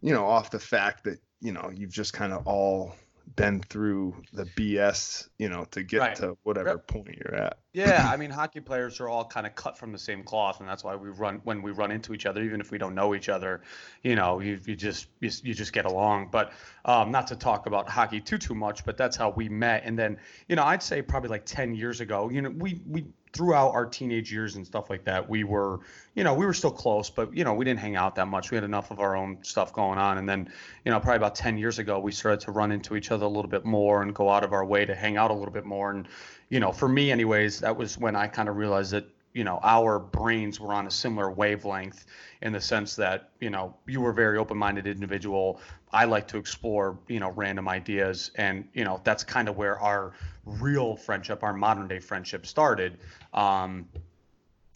you 0.00 0.12
know 0.12 0.26
off 0.26 0.50
the 0.50 0.58
fact 0.58 1.04
that 1.04 1.18
you 1.40 1.52
know 1.52 1.70
you've 1.74 1.92
just 1.92 2.12
kind 2.12 2.32
of 2.32 2.46
all 2.46 2.94
been 3.36 3.60
through 3.60 4.14
the 4.32 4.44
BS, 4.44 5.28
you 5.38 5.48
know, 5.48 5.64
to 5.70 5.82
get 5.82 6.00
right. 6.00 6.16
to 6.16 6.36
whatever 6.42 6.70
yep. 6.70 6.86
point 6.86 7.16
you're 7.16 7.34
at. 7.34 7.58
Yeah, 7.72 8.08
I 8.12 8.16
mean, 8.16 8.30
hockey 8.30 8.60
players 8.60 9.00
are 9.00 9.08
all 9.08 9.24
kind 9.24 9.46
of 9.46 9.54
cut 9.54 9.76
from 9.76 9.92
the 9.92 9.98
same 9.98 10.22
cloth, 10.22 10.60
and 10.60 10.68
that's 10.68 10.84
why 10.84 10.94
we 10.96 11.10
run 11.10 11.40
when 11.44 11.62
we 11.62 11.72
run 11.72 11.90
into 11.90 12.14
each 12.14 12.26
other, 12.26 12.42
even 12.42 12.60
if 12.60 12.70
we 12.70 12.78
don't 12.78 12.94
know 12.94 13.14
each 13.14 13.28
other. 13.28 13.62
You 14.02 14.14
know, 14.14 14.40
you, 14.40 14.60
you 14.64 14.76
just 14.76 15.08
you, 15.20 15.30
you 15.42 15.54
just 15.54 15.72
get 15.72 15.84
along. 15.84 16.28
But 16.30 16.52
um, 16.84 17.10
not 17.10 17.26
to 17.28 17.36
talk 17.36 17.66
about 17.66 17.88
hockey 17.88 18.20
too 18.20 18.38
too 18.38 18.54
much, 18.54 18.84
but 18.84 18.96
that's 18.96 19.16
how 19.16 19.30
we 19.30 19.48
met. 19.48 19.82
And 19.84 19.98
then, 19.98 20.18
you 20.48 20.56
know, 20.56 20.64
I'd 20.64 20.82
say 20.82 21.02
probably 21.02 21.30
like 21.30 21.44
ten 21.44 21.74
years 21.74 22.00
ago, 22.00 22.30
you 22.30 22.42
know, 22.42 22.50
we 22.50 22.80
we 22.88 23.06
throughout 23.34 23.72
our 23.74 23.84
teenage 23.84 24.32
years 24.32 24.54
and 24.54 24.64
stuff 24.66 24.88
like 24.88 25.04
that, 25.04 25.28
we 25.28 25.44
were, 25.44 25.80
you 26.14 26.22
know, 26.22 26.32
we 26.32 26.46
were 26.46 26.54
still 26.54 26.70
close, 26.70 27.10
but 27.10 27.36
you 27.36 27.44
know, 27.44 27.52
we 27.52 27.64
didn't 27.64 27.80
hang 27.80 27.96
out 27.96 28.14
that 28.14 28.28
much. 28.28 28.50
We 28.50 28.56
had 28.56 28.64
enough 28.64 28.90
of 28.90 29.00
our 29.00 29.16
own 29.16 29.38
stuff 29.42 29.72
going 29.72 29.98
on, 29.98 30.18
and 30.18 30.28
then, 30.28 30.50
you 30.84 30.92
know, 30.92 31.00
probably 31.00 31.16
about 31.16 31.34
ten 31.34 31.58
years 31.58 31.78
ago, 31.78 31.98
we 31.98 32.12
started 32.12 32.40
to 32.40 32.52
run 32.52 32.72
into 32.72 32.96
each 32.96 33.10
other 33.10 33.26
a 33.26 33.28
little 33.28 33.50
bit 33.50 33.64
more 33.64 34.02
and 34.02 34.14
go 34.14 34.30
out 34.30 34.44
of 34.44 34.52
our 34.52 34.64
way 34.64 34.86
to 34.86 34.94
hang 34.94 35.16
out 35.16 35.30
a 35.30 35.34
little 35.34 35.52
bit 35.52 35.64
more. 35.64 35.90
And, 35.90 36.08
you 36.48 36.60
know, 36.60 36.72
for 36.72 36.88
me, 36.88 37.10
anyways, 37.10 37.60
that 37.60 37.76
was 37.76 37.98
when 37.98 38.14
I 38.16 38.28
kind 38.28 38.48
of 38.48 38.56
realized 38.56 38.92
that 38.92 39.06
you 39.34 39.42
know 39.42 39.58
our 39.62 39.98
brains 39.98 40.60
were 40.60 40.72
on 40.72 40.86
a 40.86 40.90
similar 40.90 41.30
wavelength 41.30 42.06
in 42.42 42.52
the 42.52 42.60
sense 42.60 42.94
that 42.96 43.30
you 43.40 43.50
know 43.50 43.74
you 43.86 44.00
were 44.00 44.10
a 44.10 44.14
very 44.14 44.38
open-minded 44.38 44.86
individual 44.86 45.60
i 45.94 46.04
like 46.04 46.28
to 46.28 46.36
explore 46.36 46.98
you 47.08 47.20
know 47.20 47.30
random 47.30 47.68
ideas 47.68 48.30
and 48.36 48.68
you 48.74 48.84
know 48.84 49.00
that's 49.04 49.24
kind 49.24 49.48
of 49.48 49.56
where 49.56 49.78
our 49.80 50.12
real 50.44 50.96
friendship 50.96 51.42
our 51.42 51.54
modern 51.54 51.88
day 51.88 51.98
friendship 51.98 52.44
started 52.46 52.98
um, 53.32 53.88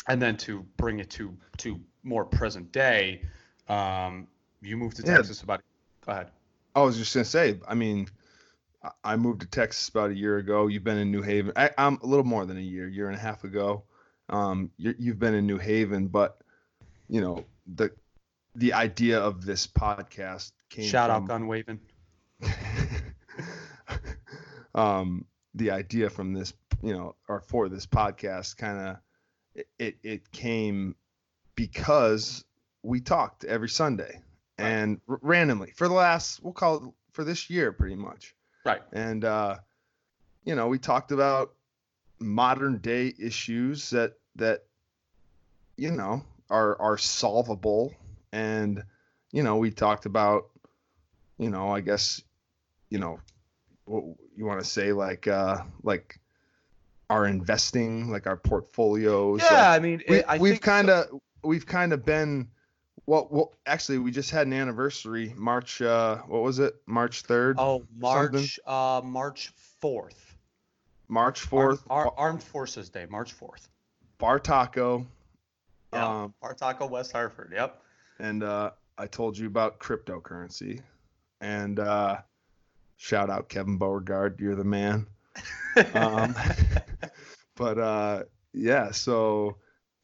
and 0.08 0.22
then 0.22 0.36
to 0.36 0.64
bring 0.76 1.00
it 1.00 1.10
to 1.10 1.36
to 1.56 1.78
more 2.02 2.24
present 2.24 2.70
day 2.72 3.22
um, 3.68 4.26
you 4.62 4.76
moved 4.76 4.96
to 4.96 5.02
texas 5.02 5.40
yeah. 5.40 5.44
about 5.44 5.60
go 6.06 6.12
ahead 6.12 6.30
i 6.74 6.80
was 6.80 6.96
just 6.96 7.12
going 7.12 7.24
to 7.24 7.30
say 7.30 7.58
i 7.68 7.74
mean 7.74 8.08
I 9.02 9.16
moved 9.16 9.40
to 9.40 9.46
Texas 9.48 9.88
about 9.88 10.10
a 10.10 10.14
year 10.14 10.38
ago. 10.38 10.68
You've 10.68 10.84
been 10.84 10.98
in 10.98 11.10
New 11.10 11.20
Haven. 11.20 11.52
I, 11.56 11.70
am 11.78 11.98
a 12.00 12.06
little 12.06 12.24
more 12.24 12.46
than 12.46 12.56
a 12.58 12.62
year, 12.62 12.86
year 12.86 13.08
and 13.08 13.16
a 13.16 13.20
half 13.20 13.42
ago. 13.42 13.82
Um, 14.28 14.70
you 14.76 15.10
have 15.10 15.18
been 15.18 15.34
in 15.34 15.46
New 15.46 15.58
Haven, 15.58 16.06
but 16.06 16.38
you 17.08 17.20
know 17.20 17.44
the 17.74 17.90
the 18.54 18.72
idea 18.72 19.18
of 19.18 19.44
this 19.44 19.66
podcast. 19.66 20.52
Shout 20.70 21.10
from, 21.10 21.22
out 21.22 21.28
gun 21.28 21.46
waving. 21.46 21.80
um, 24.74 25.24
the 25.54 25.70
idea 25.70 26.10
from 26.10 26.32
this, 26.32 26.52
you 26.82 26.92
know, 26.92 27.16
or 27.28 27.40
for 27.40 27.68
this 27.68 27.86
podcast, 27.86 28.56
kind 28.56 28.78
of 28.78 28.96
it, 29.78 29.96
it 30.02 30.30
came 30.30 30.94
because 31.54 32.44
we 32.82 33.00
talked 33.00 33.44
every 33.44 33.68
Sunday 33.68 34.22
and 34.56 35.00
r- 35.08 35.18
randomly 35.22 35.72
for 35.74 35.88
the 35.88 35.94
last 35.94 36.42
we'll 36.42 36.52
call 36.52 36.76
it 36.76 36.82
for 37.12 37.24
this 37.24 37.50
year 37.50 37.72
pretty 37.72 37.96
much. 37.96 38.34
Right. 38.64 38.82
And 38.92 39.24
uh 39.24 39.56
you 40.44 40.54
know 40.54 40.68
we 40.68 40.78
talked 40.78 41.12
about 41.12 41.54
modern 42.20 42.78
day 42.78 43.14
issues 43.18 43.90
that 43.90 44.14
that 44.36 44.64
you 45.76 45.90
know 45.90 46.24
are 46.50 46.80
are 46.80 46.98
solvable. 46.98 47.94
And 48.32 48.82
you 49.32 49.42
know 49.42 49.56
we 49.56 49.70
talked 49.70 50.06
about 50.06 50.50
you 51.38 51.50
know 51.50 51.70
i 51.70 51.80
guess 51.80 52.20
you 52.90 52.98
know 52.98 53.18
what 53.84 54.04
you 54.36 54.44
want 54.44 54.60
to 54.60 54.66
say 54.66 54.92
like 54.92 55.26
uh 55.26 55.62
like 55.82 56.20
our 57.10 57.26
investing 57.26 58.10
like 58.10 58.26
our 58.26 58.36
portfolios 58.36 59.40
yeah 59.42 59.56
like, 59.56 59.66
i 59.66 59.78
mean 59.78 60.02
we, 60.08 60.22
I 60.24 60.38
we've 60.38 60.60
kind 60.60 60.90
of 60.90 61.06
we've 61.42 61.66
kind 61.66 61.92
of 61.92 62.04
been 62.04 62.48
well, 63.08 63.26
well, 63.30 63.54
actually, 63.64 63.96
we 63.98 64.10
just 64.10 64.30
had 64.30 64.46
an 64.46 64.52
anniversary. 64.52 65.32
March, 65.34 65.80
uh, 65.80 66.18
what 66.26 66.42
was 66.42 66.58
it? 66.58 66.74
March 66.84 67.22
third. 67.22 67.56
Oh, 67.58 67.86
March, 67.96 68.60
uh, 68.66 69.00
March 69.02 69.50
fourth. 69.80 70.36
March 71.08 71.40
fourth. 71.40 71.82
Ar- 71.88 72.08
Ar- 72.08 72.14
Armed 72.18 72.42
Forces 72.42 72.90
Day, 72.90 73.06
March 73.08 73.32
fourth. 73.32 73.70
Bar 74.18 74.38
Taco. 74.38 75.06
Yeah, 75.94 76.24
um, 76.24 76.34
Bar 76.42 76.52
Taco, 76.52 76.86
West 76.86 77.12
Hartford. 77.12 77.50
Yep. 77.54 77.82
And 78.18 78.42
uh, 78.42 78.72
I 78.98 79.06
told 79.06 79.38
you 79.38 79.46
about 79.46 79.78
cryptocurrency, 79.78 80.82
and 81.40 81.78
uh, 81.78 82.18
shout 82.96 83.30
out 83.30 83.48
Kevin 83.48 83.78
Beauregard, 83.78 84.40
you're 84.40 84.56
the 84.56 84.64
man. 84.64 85.06
um, 85.94 86.34
but 87.56 87.78
uh, 87.78 88.22
yeah, 88.52 88.90
so 88.90 89.56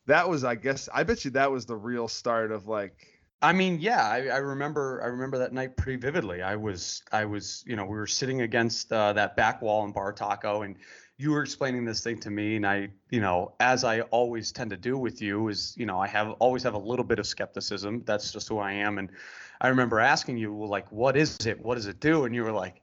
that 0.07 0.29
was 0.29 0.44
i 0.44 0.55
guess 0.55 0.88
i 0.92 1.03
bet 1.03 1.25
you 1.25 1.31
that 1.31 1.51
was 1.51 1.66
the 1.66 1.77
real 1.77 2.09
start 2.09 2.53
of 2.53 2.66
like 2.66 3.20
i 3.42 3.53
mean 3.53 3.79
yeah 3.81 4.09
i, 4.09 4.27
I 4.27 4.37
remember 4.38 5.01
i 5.03 5.07
remember 5.07 5.38
that 5.38 5.53
night 5.53 5.77
pretty 5.77 5.99
vividly 5.99 6.42
i 6.42 6.57
was 6.57 7.03
i 7.12 7.25
was 7.25 7.64
you 7.66 7.77
know 7.77 7.85
we 7.85 7.97
were 7.97 8.07
sitting 8.07 8.42
against 8.42 8.92
uh, 8.92 9.12
that 9.14 9.37
back 9.37 9.62
wall 9.62 9.85
in 9.85 9.92
bar 9.92 10.12
taco 10.12 10.62
and 10.62 10.77
you 11.16 11.31
were 11.31 11.42
explaining 11.42 11.85
this 11.85 12.03
thing 12.03 12.18
to 12.20 12.31
me 12.31 12.57
and 12.57 12.66
i 12.66 12.88
you 13.11 13.20
know 13.20 13.53
as 13.61 13.85
i 13.85 14.01
always 14.03 14.53
tend 14.53 14.70
to 14.70 14.77
do 14.77 14.99
with 14.99 15.23
you 15.23 15.49
is 15.49 15.75
you 15.77 15.87
know 15.87 15.99
i 16.01 16.07
have 16.07 16.31
always 16.33 16.62
have 16.62 16.75
a 16.75 16.79
little 16.79 17.05
bit 17.05 17.18
of 17.18 17.27
skepticism 17.27 18.03
that's 18.05 18.33
just 18.33 18.49
who 18.49 18.59
i 18.59 18.73
am 18.73 18.99
and 18.99 19.11
i 19.61 19.69
remember 19.69 20.01
asking 20.01 20.37
you 20.37 20.53
well, 20.53 20.69
like 20.69 20.90
what 20.90 21.17
is 21.17 21.38
it 21.47 21.61
what 21.61 21.77
does 21.77 21.87
it 21.87 22.01
do 22.01 22.25
and 22.25 22.35
you 22.35 22.43
were 22.43 22.53
like 22.53 22.81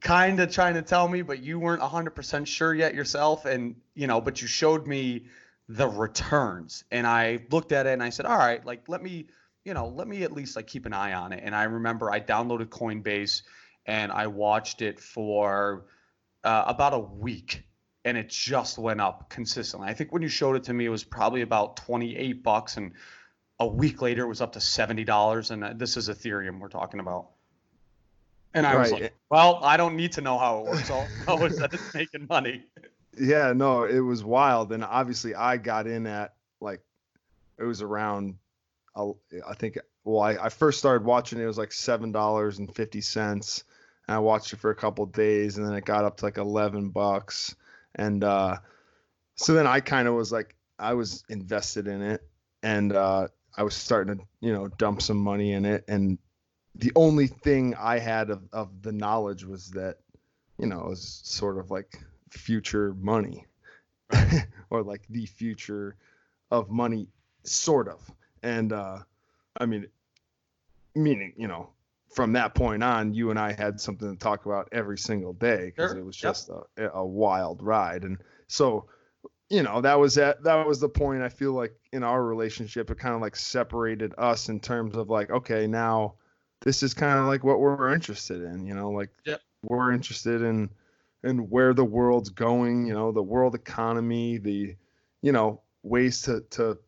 kind 0.00 0.40
of 0.40 0.50
trying 0.50 0.74
to 0.74 0.82
tell 0.82 1.08
me 1.08 1.22
but 1.22 1.42
you 1.42 1.58
weren't 1.58 1.82
100% 1.82 2.46
sure 2.46 2.74
yet 2.74 2.94
yourself 2.94 3.44
and 3.44 3.76
you 3.94 4.06
know 4.06 4.20
but 4.20 4.40
you 4.40 4.48
showed 4.48 4.86
me 4.86 5.26
the 5.68 5.88
returns. 5.88 6.84
And 6.90 7.06
I 7.06 7.40
looked 7.50 7.72
at 7.72 7.86
it 7.86 7.92
and 7.92 8.02
I 8.02 8.10
said, 8.10 8.26
all 8.26 8.36
right, 8.36 8.64
like 8.64 8.88
let 8.88 9.02
me, 9.02 9.26
you 9.64 9.74
know, 9.74 9.88
let 9.88 10.06
me 10.06 10.22
at 10.22 10.32
least 10.32 10.56
like 10.56 10.66
keep 10.66 10.86
an 10.86 10.92
eye 10.92 11.14
on 11.14 11.32
it. 11.32 11.42
And 11.42 11.54
I 11.54 11.64
remember 11.64 12.10
I 12.10 12.20
downloaded 12.20 12.66
Coinbase 12.66 13.42
and 13.86 14.12
I 14.12 14.26
watched 14.26 14.82
it 14.82 15.00
for 15.00 15.86
uh, 16.42 16.64
about 16.66 16.94
a 16.94 16.98
week 16.98 17.64
and 18.04 18.18
it 18.18 18.28
just 18.28 18.76
went 18.76 19.00
up 19.00 19.30
consistently. 19.30 19.88
I 19.88 19.94
think 19.94 20.12
when 20.12 20.20
you 20.20 20.28
showed 20.28 20.56
it 20.56 20.64
to 20.64 20.74
me, 20.74 20.84
it 20.84 20.90
was 20.90 21.04
probably 21.04 21.40
about 21.40 21.76
28 21.76 22.42
bucks 22.42 22.76
and 22.76 22.92
a 23.64 23.72
week 23.72 24.02
later 24.02 24.22
it 24.24 24.28
was 24.28 24.40
up 24.40 24.52
to 24.52 24.58
$70 24.58 25.50
and 25.50 25.64
uh, 25.64 25.72
this 25.74 25.96
is 25.96 26.08
Ethereum 26.08 26.60
we're 26.60 26.68
talking 26.68 27.00
about. 27.00 27.30
And 28.54 28.66
I 28.66 28.74
right. 28.74 28.82
was 28.82 28.92
like, 28.92 29.14
well, 29.30 29.58
I 29.62 29.76
don't 29.76 29.96
need 29.96 30.12
to 30.12 30.20
know 30.20 30.38
how 30.38 30.60
it 30.60 30.66
works. 30.66 30.90
All 30.90 31.06
I 31.26 31.36
know 31.36 31.44
is 31.46 31.58
that 31.58 31.74
it's 31.74 31.94
making 31.94 32.26
money. 32.28 32.62
Yeah, 33.16 33.52
no, 33.52 33.84
it 33.84 34.00
was 34.00 34.24
wild, 34.24 34.72
and 34.72 34.82
obviously 34.82 35.36
I 35.36 35.56
got 35.56 35.86
in 35.86 36.04
at 36.06 36.34
like 36.60 36.80
it 37.58 37.62
was 37.62 37.80
around. 37.80 38.34
I 38.96 39.54
think 39.54 39.78
well, 40.04 40.20
I, 40.20 40.32
I 40.32 40.48
first 40.48 40.78
started 40.78 41.04
watching 41.04 41.38
it, 41.38 41.44
it 41.44 41.46
was 41.46 41.58
like 41.58 41.72
seven 41.72 42.12
dollars 42.12 42.58
and 42.58 42.74
fifty 42.74 43.00
cents. 43.00 43.64
And 44.06 44.16
I 44.16 44.18
watched 44.18 44.52
it 44.52 44.58
for 44.58 44.70
a 44.70 44.74
couple 44.74 45.06
days, 45.06 45.56
and 45.56 45.66
then 45.66 45.74
it 45.74 45.84
got 45.84 46.04
up 46.04 46.18
to 46.18 46.24
like 46.24 46.38
eleven 46.38 46.90
bucks. 46.90 47.54
And 47.94 48.24
uh, 48.24 48.58
so 49.36 49.54
then 49.54 49.66
I 49.66 49.80
kind 49.80 50.08
of 50.08 50.14
was 50.14 50.32
like, 50.32 50.56
I 50.78 50.94
was 50.94 51.24
invested 51.28 51.86
in 51.86 52.02
it, 52.02 52.22
and 52.62 52.92
uh, 52.92 53.28
I 53.56 53.62
was 53.62 53.74
starting 53.74 54.18
to 54.18 54.24
you 54.40 54.52
know 54.52 54.68
dump 54.68 55.02
some 55.02 55.18
money 55.18 55.52
in 55.52 55.64
it. 55.64 55.84
And 55.88 56.18
the 56.74 56.92
only 56.96 57.26
thing 57.26 57.74
I 57.76 57.98
had 57.98 58.30
of, 58.30 58.42
of 58.52 58.82
the 58.82 58.92
knowledge 58.92 59.44
was 59.44 59.70
that 59.72 59.98
you 60.58 60.66
know 60.66 60.80
it 60.80 60.88
was 60.88 61.20
sort 61.24 61.58
of 61.58 61.70
like 61.70 61.98
future 62.30 62.94
money 62.94 63.46
or 64.70 64.82
like 64.82 65.02
the 65.08 65.26
future 65.26 65.96
of 66.50 66.70
money 66.70 67.08
sort 67.44 67.88
of 67.88 68.10
and 68.42 68.72
uh 68.72 68.98
i 69.58 69.66
mean 69.66 69.86
meaning 70.94 71.32
you 71.36 71.46
know 71.46 71.68
from 72.12 72.32
that 72.32 72.54
point 72.54 72.82
on 72.82 73.12
you 73.12 73.30
and 73.30 73.38
i 73.38 73.52
had 73.52 73.80
something 73.80 74.12
to 74.12 74.18
talk 74.18 74.46
about 74.46 74.68
every 74.72 74.98
single 74.98 75.32
day 75.32 75.66
because 75.66 75.92
sure. 75.92 76.00
it 76.00 76.04
was 76.04 76.16
just 76.16 76.50
yep. 76.76 76.92
a, 76.92 76.98
a 76.98 77.04
wild 77.04 77.62
ride 77.62 78.04
and 78.04 78.18
so 78.46 78.86
you 79.54 79.62
know 79.62 79.80
that 79.80 79.98
was 79.98 80.18
at 80.18 80.42
that 80.42 80.66
was 80.66 80.80
the 80.80 80.88
point 80.88 81.22
i 81.22 81.28
feel 81.28 81.52
like 81.52 81.74
in 81.92 82.02
our 82.02 82.24
relationship 82.24 82.90
it 82.90 82.98
kind 82.98 83.14
of 83.14 83.20
like 83.20 83.36
separated 83.36 84.14
us 84.18 84.48
in 84.48 84.58
terms 84.58 84.96
of 84.96 85.08
like 85.08 85.30
okay 85.30 85.66
now 85.66 86.14
this 86.62 86.82
is 86.82 86.94
kind 86.94 87.18
of 87.18 87.26
like 87.26 87.44
what 87.44 87.60
we're 87.60 87.92
interested 87.92 88.42
in 88.42 88.66
you 88.66 88.74
know 88.74 88.90
like 88.90 89.10
yep. 89.24 89.40
we're 89.62 89.92
interested 89.92 90.42
in 90.42 90.68
and 91.24 91.50
where 91.50 91.72
the 91.72 91.84
world's 91.84 92.28
going, 92.28 92.86
you 92.86 92.92
know, 92.92 93.10
the 93.10 93.22
world 93.22 93.54
economy, 93.54 94.36
the, 94.36 94.76
you 95.22 95.32
know, 95.32 95.62
ways 95.82 96.20
to, 96.22 96.42
to, 96.50 96.78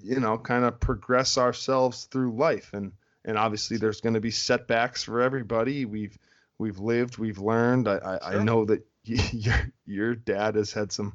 you 0.00 0.20
know, 0.20 0.36
kind 0.38 0.64
of 0.64 0.78
progress 0.78 1.38
ourselves 1.38 2.04
through 2.04 2.36
life. 2.36 2.70
And, 2.74 2.92
and 3.24 3.38
obviously 3.38 3.78
there's 3.78 4.02
going 4.02 4.14
to 4.14 4.20
be 4.20 4.30
setbacks 4.30 5.02
for 5.02 5.22
everybody. 5.22 5.86
We've, 5.86 6.16
we've 6.58 6.78
lived, 6.78 7.16
we've 7.16 7.38
learned. 7.38 7.88
I, 7.88 7.94
I, 7.94 8.30
sure. 8.30 8.40
I 8.40 8.44
know 8.44 8.66
that 8.66 8.86
your, 9.04 9.72
your 9.86 10.14
dad 10.14 10.56
has 10.56 10.70
had 10.70 10.92
some, 10.92 11.14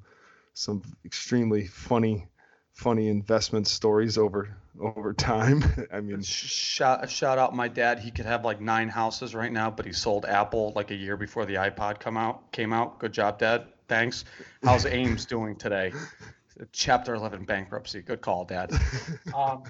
some 0.58 0.82
extremely 1.06 1.68
funny, 1.68 2.28
funny 2.74 3.10
investment 3.10 3.68
stories 3.68 4.18
over 4.18 4.58
over 4.82 5.14
time. 5.14 5.64
I 5.94 6.02
mean, 6.02 6.24
shout 6.24 7.10
shout 7.10 7.38
out 7.38 7.56
my 7.56 7.68
dad. 7.68 8.00
He 8.00 8.10
could 8.10 8.26
have 8.26 8.44
like 8.44 8.60
nine 8.60 8.90
houses 8.90 9.36
right 9.36 9.52
now, 9.52 9.70
but 9.70 9.86
he 9.86 9.94
sold 9.94 10.26
Apple 10.26 10.74
like 10.76 10.90
a 10.90 10.96
year 10.96 11.16
before 11.16 11.46
the 11.46 11.56
iPod 11.56 12.00
come 12.00 12.18
out 12.18 12.52
came 12.52 12.74
out. 12.74 12.98
Good 12.98 13.14
job, 13.14 13.38
Dad. 13.38 13.68
Thanks. 13.88 14.26
How's 14.64 14.86
Ames 14.88 15.26
doing 15.28 15.56
today? 15.56 15.94
Chapter 16.72 17.14
11 17.14 17.46
bankruptcy. 17.46 18.02
Good 18.02 18.22
call, 18.22 18.44
Dad. 18.44 18.72
Um, 19.36 19.64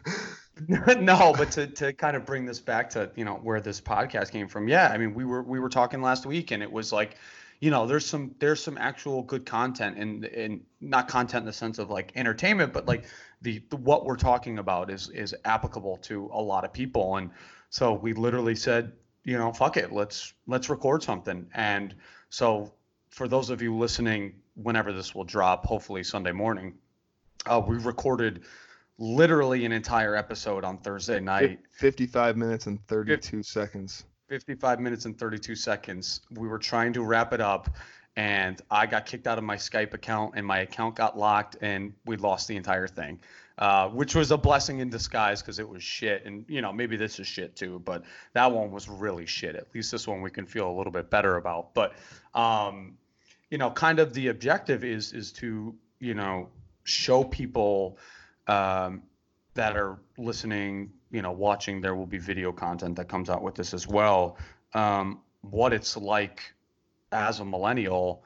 no, 0.67 1.33
but 1.37 1.51
to, 1.51 1.67
to 1.67 1.93
kind 1.93 2.15
of 2.15 2.25
bring 2.25 2.45
this 2.45 2.59
back 2.59 2.89
to 2.91 3.11
you 3.15 3.25
know 3.25 3.35
where 3.35 3.59
this 3.59 3.81
podcast 3.81 4.31
came 4.31 4.47
from. 4.47 4.67
Yeah, 4.67 4.87
I 4.87 4.97
mean 4.97 5.13
we 5.13 5.25
were 5.25 5.43
we 5.43 5.59
were 5.59 5.69
talking 5.69 6.01
last 6.01 6.25
week, 6.25 6.51
and 6.51 6.63
it 6.63 6.71
was 6.71 6.93
like 6.93 7.17
you 7.59 7.71
know 7.71 7.87
there's 7.87 8.05
some 8.05 8.35
there's 8.39 8.63
some 8.63 8.77
actual 8.77 9.23
good 9.23 9.45
content 9.45 9.97
and 9.97 10.25
and 10.25 10.61
not 10.79 11.07
content 11.07 11.41
in 11.41 11.45
the 11.45 11.53
sense 11.53 11.79
of 11.79 11.89
like 11.89 12.11
entertainment 12.15 12.73
but 12.73 12.85
like 12.85 13.05
the, 13.41 13.61
the, 13.69 13.77
what 13.77 14.05
we're 14.05 14.15
talking 14.15 14.59
about 14.59 14.89
is 14.89 15.09
is 15.09 15.35
applicable 15.45 15.97
to 15.97 16.29
a 16.33 16.41
lot 16.41 16.65
of 16.65 16.73
people. 16.73 17.17
And 17.17 17.29
so 17.69 17.93
we 17.93 18.13
literally 18.13 18.55
said 18.55 18.93
you 19.23 19.37
know 19.37 19.51
fuck 19.51 19.77
it 19.77 19.91
let's 19.91 20.33
let's 20.47 20.69
record 20.69 21.03
something. 21.03 21.47
And 21.53 21.95
so 22.29 22.73
for 23.09 23.27
those 23.27 23.49
of 23.49 23.61
you 23.61 23.75
listening 23.75 24.33
whenever 24.55 24.91
this 24.91 25.13
will 25.13 25.23
drop 25.23 25.65
hopefully 25.65 26.03
sunday 26.03 26.31
morning 26.31 26.73
uh, 27.45 27.61
we 27.65 27.77
recorded 27.77 28.43
literally 28.97 29.65
an 29.65 29.71
entire 29.71 30.15
episode 30.15 30.63
on 30.63 30.77
thursday 30.79 31.19
night. 31.19 31.59
55 31.71 32.35
minutes 32.35 32.65
and 32.65 32.85
32 32.87 33.37
50, 33.37 33.43
seconds 33.43 34.05
55 34.27 34.79
minutes 34.79 35.05
and 35.05 35.17
32 35.17 35.55
seconds. 35.55 36.21
We 36.31 36.47
were 36.47 36.59
trying 36.59 36.93
to 36.93 37.03
wrap 37.03 37.33
it 37.33 37.41
up, 37.41 37.69
and 38.15 38.61
I 38.69 38.85
got 38.85 39.05
kicked 39.05 39.27
out 39.27 39.37
of 39.37 39.43
my 39.43 39.55
Skype 39.55 39.93
account, 39.93 40.33
and 40.35 40.45
my 40.45 40.59
account 40.59 40.95
got 40.95 41.17
locked, 41.17 41.57
and 41.61 41.93
we 42.05 42.17
lost 42.17 42.47
the 42.47 42.55
entire 42.57 42.87
thing, 42.87 43.19
uh, 43.57 43.87
which 43.89 44.15
was 44.15 44.31
a 44.31 44.37
blessing 44.37 44.79
in 44.79 44.89
disguise 44.89 45.41
because 45.41 45.59
it 45.59 45.67
was 45.67 45.81
shit. 45.81 46.25
And 46.25 46.45
you 46.49 46.61
know, 46.61 46.73
maybe 46.73 46.97
this 46.97 47.19
is 47.19 47.27
shit 47.27 47.55
too, 47.55 47.81
but 47.85 48.03
that 48.33 48.51
one 48.51 48.71
was 48.71 48.89
really 48.89 49.25
shit. 49.25 49.55
At 49.55 49.73
least 49.73 49.91
this 49.91 50.07
one 50.07 50.21
we 50.21 50.31
can 50.31 50.45
feel 50.45 50.69
a 50.69 50.75
little 50.75 50.91
bit 50.91 51.09
better 51.09 51.37
about. 51.37 51.73
But 51.73 51.93
um, 52.33 52.97
you 53.49 53.57
know, 53.57 53.71
kind 53.71 53.99
of 53.99 54.13
the 54.13 54.27
objective 54.27 54.83
is 54.83 55.13
is 55.13 55.31
to 55.33 55.73
you 55.99 56.15
know 56.15 56.49
show 56.83 57.23
people 57.23 57.97
um, 58.47 59.03
that 59.53 59.77
are 59.77 59.99
listening 60.17 60.91
you 61.11 61.21
know 61.21 61.31
watching 61.31 61.81
there 61.81 61.95
will 61.95 62.05
be 62.05 62.17
video 62.17 62.51
content 62.51 62.95
that 62.95 63.07
comes 63.07 63.29
out 63.29 63.41
with 63.41 63.55
this 63.55 63.73
as 63.73 63.87
well 63.87 64.37
um, 64.73 65.19
what 65.41 65.73
it's 65.73 65.95
like 65.97 66.53
as 67.11 67.39
a 67.39 67.45
millennial 67.45 68.23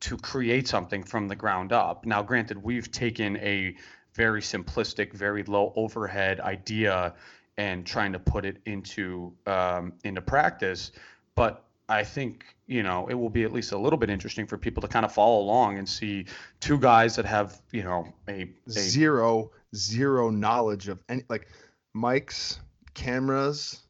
to 0.00 0.16
create 0.16 0.68
something 0.68 1.02
from 1.02 1.28
the 1.28 1.36
ground 1.36 1.72
up. 1.72 2.04
Now, 2.04 2.22
granted, 2.22 2.62
we've 2.62 2.90
taken 2.90 3.36
a 3.38 3.74
very 4.14 4.40
simplistic, 4.40 5.12
very 5.12 5.42
low 5.44 5.72
overhead 5.76 6.40
idea 6.40 7.14
and 7.58 7.86
trying 7.86 8.12
to 8.12 8.18
put 8.18 8.44
it 8.44 8.58
into 8.66 9.32
um, 9.46 9.94
into 10.04 10.20
practice, 10.20 10.92
but 11.34 11.64
I 11.88 12.04
think 12.04 12.44
you 12.66 12.82
know 12.82 13.06
it 13.08 13.14
will 13.14 13.30
be 13.30 13.44
at 13.44 13.52
least 13.52 13.72
a 13.72 13.78
little 13.78 13.98
bit 13.98 14.10
interesting 14.10 14.46
for 14.46 14.58
people 14.58 14.82
to 14.82 14.88
kind 14.88 15.04
of 15.04 15.12
follow 15.12 15.40
along 15.40 15.78
and 15.78 15.88
see 15.88 16.26
two 16.60 16.78
guys 16.78 17.16
that 17.16 17.24
have 17.24 17.60
you 17.72 17.82
know 17.82 18.12
a, 18.28 18.50
a 18.66 18.70
zero 18.70 19.50
zero 19.74 20.28
knowledge 20.30 20.88
of 20.88 20.98
any 21.08 21.24
like 21.28 21.48
mics, 21.96 22.58
cameras, 22.92 23.82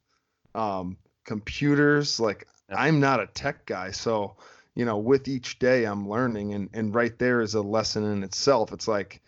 um, 0.55 0.97
computers. 1.25 2.21
Like. 2.21 2.47
I'm 2.69 2.99
not 2.99 3.21
a 3.21 3.29
tech 3.29 3.65
guy, 3.65 3.93
so 3.93 4.35
you 4.75 4.85
know, 4.85 4.99
with 4.99 5.29
each 5.29 5.61
day 5.61 5.85
I'm 5.85 6.09
learning, 6.09 6.53
and 6.53 6.69
and 6.73 6.93
right 6.93 7.17
there 7.17 7.41
is 7.41 7.55
a 7.55 7.63
lesson 7.63 8.03
in 8.03 8.25
itself. 8.25 8.73
It's 8.73 8.89
like, 8.89 9.23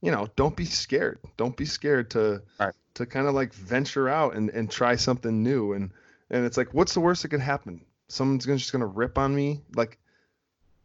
you 0.00 0.12
know, 0.12 0.28
don't 0.36 0.54
be 0.54 0.64
scared. 0.64 1.18
Don't 1.36 1.56
be 1.56 1.64
scared 1.64 2.10
to 2.10 2.40
right. 2.60 2.72
to 2.94 3.04
kind 3.04 3.26
of 3.26 3.34
like 3.34 3.52
venture 3.52 4.08
out 4.08 4.36
and 4.36 4.48
and 4.50 4.70
try 4.70 4.94
something 4.94 5.42
new. 5.42 5.72
And 5.72 5.90
and 6.30 6.46
it's 6.46 6.56
like, 6.56 6.72
what's 6.72 6.94
the 6.94 7.00
worst 7.00 7.22
that 7.22 7.30
could 7.30 7.40
happen? 7.40 7.84
Someone's 8.06 8.46
gonna, 8.46 8.58
just 8.58 8.70
gonna 8.70 8.86
rip 8.86 9.18
on 9.18 9.34
me. 9.34 9.60
Like 9.74 9.98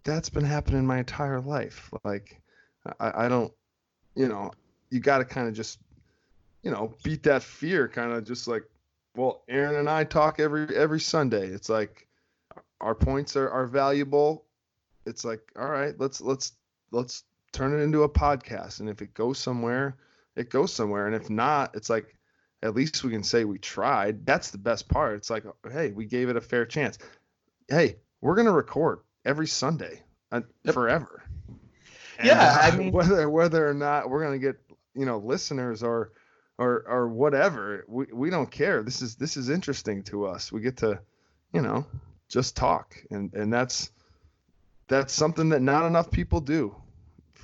that's 0.03 0.29
been 0.29 0.45
happening 0.45 0.87
my 0.87 0.97
entire 0.97 1.41
life. 1.41 1.93
Like 2.03 2.41
I, 2.99 3.25
I 3.25 3.29
don't, 3.29 3.53
you 4.15 4.27
know, 4.27 4.51
you 4.89 4.99
got 4.99 5.19
to 5.19 5.25
kind 5.25 5.47
of 5.47 5.53
just, 5.53 5.77
you 6.63 6.71
know, 6.71 6.93
beat 7.03 7.23
that 7.23 7.43
fear. 7.43 7.87
Kind 7.87 8.11
of 8.11 8.25
just 8.25 8.47
like, 8.47 8.63
well, 9.15 9.43
Aaron 9.47 9.75
and 9.75 9.89
I 9.89 10.03
talk 10.03 10.39
every 10.39 10.75
every 10.75 10.99
Sunday. 10.99 11.47
It's 11.47 11.69
like 11.69 12.07
our 12.81 12.95
points 12.95 13.35
are, 13.35 13.49
are 13.49 13.65
valuable. 13.65 14.45
It's 15.05 15.25
like, 15.25 15.41
all 15.57 15.69
right, 15.69 15.93
let's 15.97 16.21
let's 16.21 16.53
let's 16.91 17.23
turn 17.51 17.73
it 17.73 17.83
into 17.83 18.03
a 18.03 18.09
podcast. 18.09 18.79
And 18.79 18.89
if 18.89 19.01
it 19.01 19.13
goes 19.13 19.39
somewhere, 19.39 19.97
it 20.35 20.49
goes 20.49 20.73
somewhere. 20.73 21.07
And 21.07 21.15
if 21.15 21.29
not, 21.29 21.75
it's 21.75 21.89
like 21.89 22.15
at 22.61 22.75
least 22.75 23.03
we 23.03 23.11
can 23.11 23.23
say 23.23 23.45
we 23.45 23.57
tried. 23.57 24.25
That's 24.25 24.51
the 24.51 24.57
best 24.57 24.89
part. 24.89 25.15
It's 25.15 25.29
like, 25.29 25.45
hey, 25.71 25.91
we 25.91 26.05
gave 26.05 26.29
it 26.29 26.35
a 26.35 26.41
fair 26.41 26.65
chance. 26.65 26.97
Hey, 27.67 27.97
we're 28.21 28.35
gonna 28.35 28.51
record 28.51 28.99
every 29.25 29.47
Sunday 29.47 30.01
uh, 30.31 30.41
yep. 30.63 30.73
forever. 30.73 31.23
Yeah, 32.23 32.65
and 32.65 32.73
I 32.73 32.77
mean, 32.83 32.91
whether 32.91 33.29
whether 33.29 33.67
or 33.67 33.73
not 33.73 34.09
we're 34.09 34.23
gonna 34.23 34.39
get 34.39 34.59
you 34.93 35.05
know 35.05 35.17
listeners 35.19 35.83
or 35.83 36.11
or 36.59 36.83
or 36.87 37.07
whatever, 37.07 37.85
we 37.87 38.05
we 38.13 38.29
don't 38.29 38.51
care. 38.51 38.83
This 38.83 39.01
is 39.01 39.15
this 39.15 39.37
is 39.37 39.49
interesting 39.49 40.03
to 40.03 40.25
us. 40.25 40.51
We 40.51 40.61
get 40.61 40.77
to, 40.77 40.99
you 41.53 41.61
know, 41.61 41.85
just 42.27 42.55
talk 42.55 42.95
and 43.09 43.33
and 43.33 43.51
that's 43.51 43.91
that's 44.87 45.13
something 45.13 45.49
that 45.49 45.61
not 45.61 45.85
enough 45.85 46.11
people 46.11 46.39
do 46.39 46.75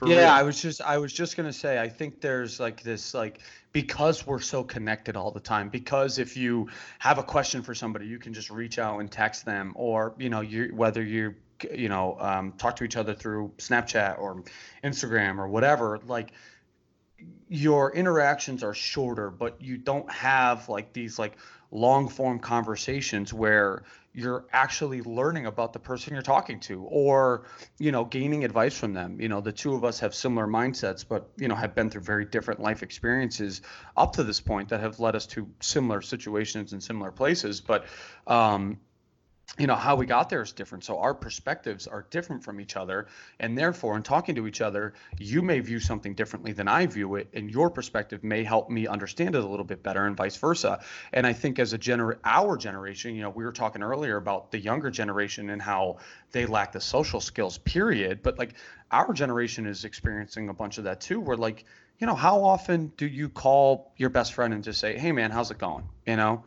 yeah 0.05 0.17
real. 0.17 0.27
i 0.27 0.43
was 0.43 0.61
just 0.61 0.81
i 0.81 0.97
was 0.97 1.11
just 1.11 1.37
going 1.37 1.47
to 1.47 1.53
say 1.53 1.79
i 1.79 1.87
think 1.87 2.19
there's 2.19 2.59
like 2.59 2.83
this 2.83 3.13
like 3.13 3.39
because 3.71 4.27
we're 4.27 4.39
so 4.39 4.63
connected 4.63 5.15
all 5.15 5.31
the 5.31 5.39
time 5.39 5.69
because 5.69 6.19
if 6.19 6.35
you 6.35 6.67
have 6.99 7.17
a 7.17 7.23
question 7.23 7.61
for 7.61 7.73
somebody 7.73 8.05
you 8.05 8.19
can 8.19 8.33
just 8.33 8.49
reach 8.49 8.77
out 8.77 8.99
and 8.99 9.09
text 9.11 9.45
them 9.45 9.71
or 9.75 10.13
you 10.17 10.29
know 10.29 10.41
you 10.41 10.69
whether 10.73 11.01
you 11.01 11.33
you 11.73 11.87
know 11.87 12.17
um, 12.19 12.51
talk 12.57 12.75
to 12.75 12.83
each 12.83 12.97
other 12.97 13.13
through 13.13 13.49
snapchat 13.57 14.19
or 14.19 14.43
instagram 14.83 15.37
or 15.37 15.47
whatever 15.47 15.99
like 16.05 16.33
your 17.47 17.93
interactions 17.93 18.63
are 18.63 18.73
shorter 18.73 19.29
but 19.29 19.61
you 19.61 19.77
don't 19.77 20.11
have 20.11 20.67
like 20.67 20.91
these 20.93 21.17
like 21.19 21.37
long 21.71 22.07
form 22.07 22.39
conversations 22.39 23.33
where 23.33 23.83
you're 24.15 24.45
actually 24.53 25.01
learning 25.01 25.45
about 25.45 25.73
the 25.73 25.79
person 25.79 26.13
you're 26.13 26.23
talking 26.23 26.59
to 26.59 26.83
or 26.83 27.43
you 27.77 27.91
know 27.91 28.05
gaining 28.05 28.45
advice 28.45 28.77
from 28.77 28.93
them. 28.93 29.19
You 29.19 29.27
know 29.27 29.41
the 29.41 29.51
two 29.51 29.75
of 29.75 29.83
us 29.83 29.99
have 29.99 30.15
similar 30.15 30.47
mindsets 30.47 31.05
but 31.07 31.29
you 31.37 31.47
know 31.47 31.55
have 31.55 31.75
been 31.75 31.89
through 31.89 32.01
very 32.01 32.25
different 32.25 32.61
life 32.61 32.81
experiences 32.81 33.61
up 33.97 34.13
to 34.13 34.23
this 34.23 34.39
point 34.39 34.69
that 34.69 34.79
have 34.79 34.99
led 34.99 35.15
us 35.15 35.27
to 35.27 35.49
similar 35.59 36.01
situations 36.01 36.71
and 36.71 36.81
similar 36.81 37.11
places. 37.11 37.59
But 37.59 37.85
um, 38.25 38.79
you 39.57 39.67
know 39.67 39.75
how 39.75 39.95
we 39.95 40.05
got 40.05 40.29
there 40.29 40.41
is 40.41 40.51
different. 40.51 40.83
So 40.83 40.99
our 40.99 41.13
perspectives 41.13 41.87
are 41.87 42.05
different 42.09 42.43
from 42.43 42.59
each 42.59 42.75
other. 42.75 43.07
And 43.39 43.57
therefore 43.57 43.95
in 43.95 44.03
talking 44.03 44.35
to 44.35 44.47
each 44.47 44.59
other 44.59 44.93
you 45.17 45.41
may 45.41 45.59
view 45.59 45.79
something 45.79 46.13
differently 46.13 46.51
than 46.51 46.67
i 46.67 46.85
view 46.85 47.15
it. 47.15 47.29
And 47.33 47.49
your 47.49 47.69
perspective 47.69 48.23
may 48.23 48.43
help 48.43 48.69
me 48.69 48.87
understand 48.87 49.35
it 49.35 49.43
a 49.43 49.47
little 49.47 49.65
bit 49.65 49.81
better 49.81 50.05
and 50.05 50.17
vice 50.17 50.35
versa. 50.35 50.83
And 51.13 51.25
i 51.25 51.33
think 51.33 51.59
as 51.59 51.73
a 51.73 51.77
gener 51.77 52.17
our 52.25 52.57
generation 52.57 53.15
you 53.15 53.21
know 53.21 53.29
we 53.29 53.43
were 53.43 53.51
talking 53.51 53.81
earlier 53.81 54.17
about 54.17 54.51
the 54.51 54.59
younger 54.59 54.91
generation 54.91 55.49
and 55.49 55.61
how 55.61 55.97
they 56.31 56.45
lack 56.45 56.73
the 56.73 56.81
social 56.81 57.21
skills 57.21 57.57
period. 57.59 58.21
But 58.23 58.37
like 58.37 58.55
our 58.91 59.13
generation 59.13 59.67
is 59.67 59.85
experiencing 59.85 60.49
a 60.49 60.53
bunch 60.53 60.79
of 60.79 60.83
that 60.83 60.99
too 60.99 61.19
where 61.19 61.37
like 61.37 61.65
you 61.99 62.07
know 62.07 62.15
how 62.15 62.43
often 62.43 62.91
do 62.97 63.07
you 63.07 63.29
call 63.29 63.93
your 63.95 64.09
best 64.09 64.33
friend 64.33 64.53
and 64.53 64.63
just 64.63 64.81
say 64.81 64.97
hey 64.97 65.13
man 65.13 65.31
how's 65.31 65.51
it 65.51 65.59
going? 65.59 65.87
You 66.05 66.17
know 66.17 66.43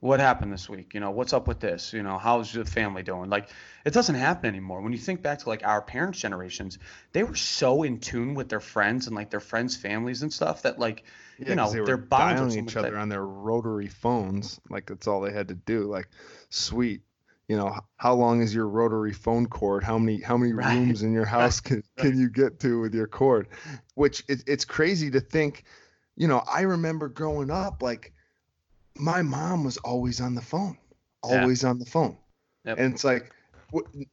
what 0.00 0.20
happened 0.20 0.52
this 0.52 0.68
week? 0.68 0.94
You 0.94 1.00
know 1.00 1.10
what's 1.10 1.32
up 1.32 1.48
with 1.48 1.60
this? 1.60 1.92
You 1.92 2.02
know 2.02 2.18
how's 2.18 2.52
the 2.52 2.64
family 2.64 3.02
doing? 3.02 3.30
Like 3.30 3.48
it 3.84 3.92
doesn't 3.92 4.14
happen 4.14 4.48
anymore. 4.48 4.80
When 4.80 4.92
you 4.92 4.98
think 4.98 5.22
back 5.22 5.40
to 5.40 5.48
like 5.48 5.64
our 5.64 5.82
parents 5.82 6.18
generations 6.20 6.78
they 7.12 7.22
were 7.22 7.34
so 7.34 7.82
in 7.82 7.98
tune 7.98 8.34
with 8.34 8.48
their 8.48 8.60
friends 8.60 9.06
and 9.06 9.16
like 9.16 9.30
their 9.30 9.40
friends 9.40 9.76
families 9.76 10.22
and 10.22 10.32
stuff 10.32 10.62
that 10.62 10.78
like 10.78 11.04
yeah, 11.38 11.50
you 11.50 11.54
know 11.54 11.70
they 11.70 11.92
are 11.92 11.96
bonds 11.96 12.56
each 12.56 12.76
other 12.76 12.96
on 12.96 13.08
their 13.08 13.24
rotary 13.24 13.88
phones 13.88 14.60
like 14.70 14.86
that's 14.86 15.06
all 15.06 15.20
they 15.20 15.32
had 15.32 15.48
to 15.48 15.54
do 15.54 15.84
like 15.84 16.08
sweet 16.50 17.02
you 17.48 17.56
know 17.56 17.74
how 17.96 18.14
long 18.14 18.42
is 18.42 18.54
your 18.54 18.68
rotary 18.68 19.14
phone 19.14 19.46
cord? 19.46 19.82
How 19.82 19.98
many 19.98 20.20
how 20.20 20.36
many 20.36 20.52
right. 20.54 20.74
rooms 20.74 21.02
in 21.02 21.12
your 21.12 21.24
house 21.36 21.60
can, 21.60 21.82
can 21.96 22.18
you 22.18 22.28
get 22.28 22.60
to 22.60 22.80
with 22.80 22.94
your 22.94 23.06
cord? 23.06 23.48
Which 23.94 24.22
it, 24.28 24.44
it's 24.46 24.66
crazy 24.66 25.10
to 25.10 25.20
think 25.20 25.64
you 26.18 26.26
know 26.26 26.42
i 26.52 26.62
remember 26.62 27.08
growing 27.08 27.50
up 27.50 27.80
like 27.80 28.12
my 28.98 29.22
mom 29.22 29.64
was 29.64 29.76
always 29.78 30.20
on 30.20 30.34
the 30.34 30.42
phone, 30.42 30.76
always 31.22 31.62
yeah. 31.62 31.70
on 31.70 31.78
the 31.78 31.86
phone. 31.86 32.16
Yep. 32.64 32.78
And 32.78 32.94
it's 32.94 33.04
like, 33.04 33.32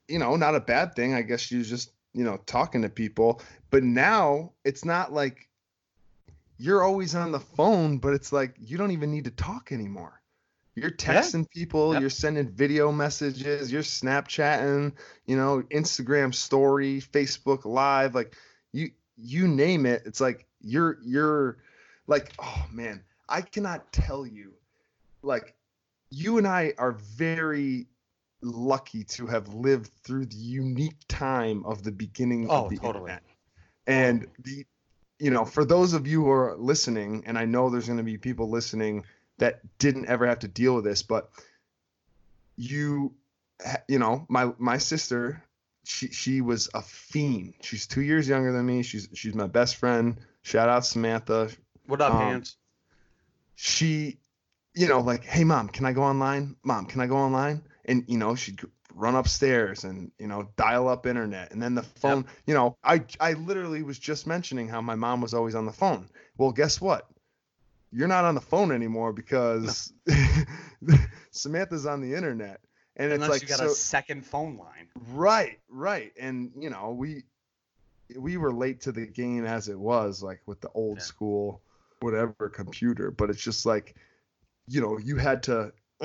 you 0.08 0.20
know, 0.20 0.36
not 0.36 0.56
a 0.56 0.60
bad 0.60 0.96
thing. 0.96 1.14
I 1.14 1.22
guess 1.22 1.42
she 1.42 1.58
was 1.58 1.70
just, 1.70 1.92
you 2.14 2.24
know, 2.24 2.40
talking 2.46 2.82
to 2.84 2.90
people. 2.90 3.42
But 3.70 3.84
now 3.84 4.54
it's 4.64 4.86
not 4.86 5.12
like 5.12 5.50
you're 6.58 6.84
always 6.84 7.16
on 7.16 7.32
the 7.32 7.40
phone, 7.40 7.98
but 7.98 8.14
it's 8.14 8.32
like 8.32 8.56
you 8.60 8.78
don't 8.78 8.92
even 8.92 9.12
need 9.12 9.26
to 9.26 9.32
talk 9.32 9.72
anymore. 9.72 10.22
You're 10.76 10.92
texting 10.92 11.44
yeah. 11.44 11.62
people, 11.62 11.94
yep. 11.94 12.02
you're 12.02 12.10
sending 12.10 12.50
video 12.50 12.92
messages, 12.92 13.72
you're 13.72 13.82
Snapchatting, 13.82 14.92
you 15.26 15.38
know, 15.38 15.64
Instagram 15.72 16.36
story, 16.36 17.02
Facebook 17.02 17.64
live, 17.64 18.14
like 18.14 18.36
you 18.74 18.92
you 19.18 19.48
name 19.48 19.86
it. 19.86 20.04
It's 20.06 20.20
like 20.20 20.46
you're 20.62 20.98
you're 21.02 21.58
like, 22.08 22.34
oh 22.40 22.66
man, 22.74 23.02
I 23.30 23.42
cannot 23.42 23.92
tell 23.94 24.28
you 24.28 24.52
like 25.26 25.56
you 26.10 26.38
and 26.38 26.48
I 26.48 26.74
are 26.78 26.94
very 26.94 27.88
lucky 28.42 29.04
to 29.04 29.28
have 29.28 29.54
lived 29.54 29.92
through 30.04 30.28
the 30.28 30.36
unique 30.36 30.98
time 31.08 31.66
of 31.66 31.84
the 31.84 31.92
beginning 31.92 32.48
oh, 32.50 32.66
of 32.66 32.70
the 32.70 32.78
totally. 32.78 33.12
internet. 33.12 33.24
And 33.88 34.28
the 34.44 34.66
you 35.20 35.32
know, 35.32 35.46
for 35.46 35.64
those 35.64 35.94
of 35.94 36.08
you 36.08 36.24
who 36.26 36.32
are 36.32 36.56
listening, 36.58 37.24
and 37.26 37.38
I 37.38 37.46
know 37.46 37.70
there's 37.70 37.86
going 37.86 37.98
to 37.98 38.04
be 38.04 38.18
people 38.18 38.50
listening 38.50 39.06
that 39.38 39.62
didn't 39.80 40.08
ever 40.08 40.28
have 40.28 40.40
to 40.40 40.48
deal 40.48 40.76
with 40.76 40.84
this, 40.84 41.04
but 41.04 41.30
you, 42.58 43.14
you 43.88 44.00
know, 44.00 44.26
my 44.30 44.52
my 44.58 44.78
sister, 44.78 45.42
she 45.86 46.08
she 46.10 46.42
was 46.42 46.70
a 46.74 46.82
fiend. 46.82 47.54
She's 47.62 47.88
two 47.88 48.02
years 48.02 48.28
younger 48.28 48.52
than 48.52 48.66
me. 48.66 48.84
She's 48.84 49.08
she's 49.14 49.34
my 49.36 49.48
best 49.48 49.78
friend. 49.78 50.18
Shout 50.42 50.70
out 50.70 50.86
Samantha. 50.86 51.50
What 51.86 52.02
up, 52.02 52.14
um, 52.14 52.22
hands? 52.22 52.58
She 53.56 54.20
you 54.76 54.88
know, 54.88 55.00
like, 55.00 55.24
hey, 55.24 55.44
mom, 55.44 55.70
can 55.70 55.86
I 55.86 55.94
go 55.94 56.04
online? 56.04 56.56
Mom, 56.64 56.86
can 56.86 57.02
I 57.02 57.08
go 57.08 57.16
online? 57.16 57.64
And, 57.86 58.04
you 58.08 58.18
know, 58.18 58.36
she'd 58.36 58.60
run 58.94 59.16
upstairs 59.16 59.84
and, 59.84 60.12
you 60.20 60.28
know, 60.28 60.50
dial 60.58 60.88
up 60.88 61.06
internet. 61.06 61.52
And 61.52 61.62
then 61.62 61.76
the 61.76 61.84
phone, 61.84 62.18
yep. 62.18 62.28
you 62.46 62.54
know, 62.54 62.78
I, 62.84 63.04
I 63.20 63.34
literally 63.34 63.84
was 63.84 63.98
just 63.98 64.28
mentioning 64.28 64.68
how 64.68 64.82
my 64.82 64.96
mom 64.96 65.22
was 65.22 65.34
always 65.34 65.56
on 65.56 65.66
the 65.66 65.72
phone. 65.72 66.10
Well, 66.38 66.52
guess 66.52 66.82
what? 66.82 67.08
You're 67.92 68.10
not 68.10 68.26
on 68.26 68.36
the 68.36 68.42
phone 68.42 68.72
anymore 68.72 69.14
because 69.14 69.94
no. 70.06 70.96
Samantha's 71.32 71.86
on 71.86 72.02
the 72.02 72.14
internet. 72.14 72.60
And 72.98 73.12
Unless 73.12 73.30
it's 73.30 73.36
like 73.36 73.42
you 73.44 73.48
got 73.48 73.60
so, 73.60 73.66
a 73.68 73.76
second 73.76 74.26
phone 74.26 74.58
line. 74.58 74.90
Right, 75.12 75.60
right. 75.70 76.12
And, 76.20 76.52
you 76.58 76.70
know, 76.70 76.92
we, 76.98 77.24
we 78.18 78.38
were 78.38 78.54
late 78.54 78.82
to 78.82 78.92
the 78.92 79.06
game 79.06 79.46
as 79.46 79.70
it 79.70 79.80
was, 79.80 80.22
like 80.22 80.42
with 80.46 80.60
the 80.60 80.70
old 80.74 80.98
yeah. 80.98 81.04
school, 81.04 81.62
whatever 82.02 82.50
computer. 82.50 83.12
But 83.12 83.30
it's 83.30 83.42
just 83.42 83.66
like, 83.66 83.96
you 84.68 84.82
know, 84.82 84.98
you 84.98 85.18
had 85.18 85.44
to, 85.44 85.72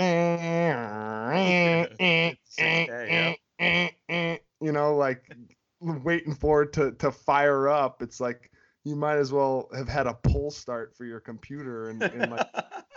you 4.60 4.72
know, 4.72 4.96
like 4.96 5.34
waiting 5.80 6.34
for 6.34 6.62
it 6.62 6.72
to, 6.74 6.92
to 6.92 7.10
fire 7.10 7.68
up. 7.68 8.02
It's 8.02 8.20
like 8.20 8.50
you 8.84 8.96
might 8.96 9.16
as 9.16 9.32
well 9.32 9.68
have 9.74 9.88
had 9.88 10.06
a 10.06 10.14
pull 10.14 10.50
start 10.50 10.94
for 10.96 11.04
your 11.04 11.20
computer 11.20 11.88
and, 11.88 12.02
and 12.02 12.32
like 12.32 12.46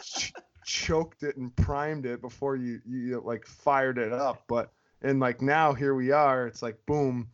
ch- 0.02 0.34
choked 0.66 1.24
it 1.24 1.38
and 1.38 1.56
primed 1.56 2.06
it 2.06 2.22
before 2.22 2.56
you, 2.56 2.80
you 2.86 3.22
like 3.24 3.46
fired 3.46 3.98
it 3.98 4.14
up. 4.14 4.44
But 4.48 4.72
and 5.02 5.20
like 5.20 5.42
now 5.42 5.74
here 5.74 5.96
we 5.96 6.12
are. 6.12 6.48
It's 6.48 6.62
like 6.62 6.78
boom, 6.86 7.30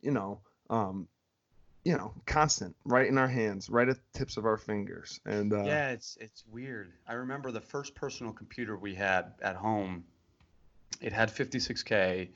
you 0.00 0.10
know, 0.10 0.40
um, 0.70 1.08
you 1.84 1.96
know, 1.96 2.12
constant, 2.26 2.74
right 2.84 3.06
in 3.06 3.18
our 3.18 3.28
hands, 3.28 3.68
right 3.68 3.88
at 3.88 3.96
the 3.96 4.18
tips 4.18 4.36
of 4.36 4.46
our 4.46 4.56
fingers. 4.56 5.20
And 5.26 5.52
uh, 5.52 5.64
yeah, 5.64 5.90
it's 5.90 6.16
it's 6.20 6.44
weird. 6.50 6.92
I 7.06 7.14
remember 7.14 7.50
the 7.50 7.60
first 7.60 7.94
personal 7.94 8.32
computer 8.32 8.76
we 8.76 8.94
had 8.94 9.34
at 9.42 9.56
home. 9.56 10.04
It 11.00 11.12
had 11.12 11.28
56k, 11.28 12.28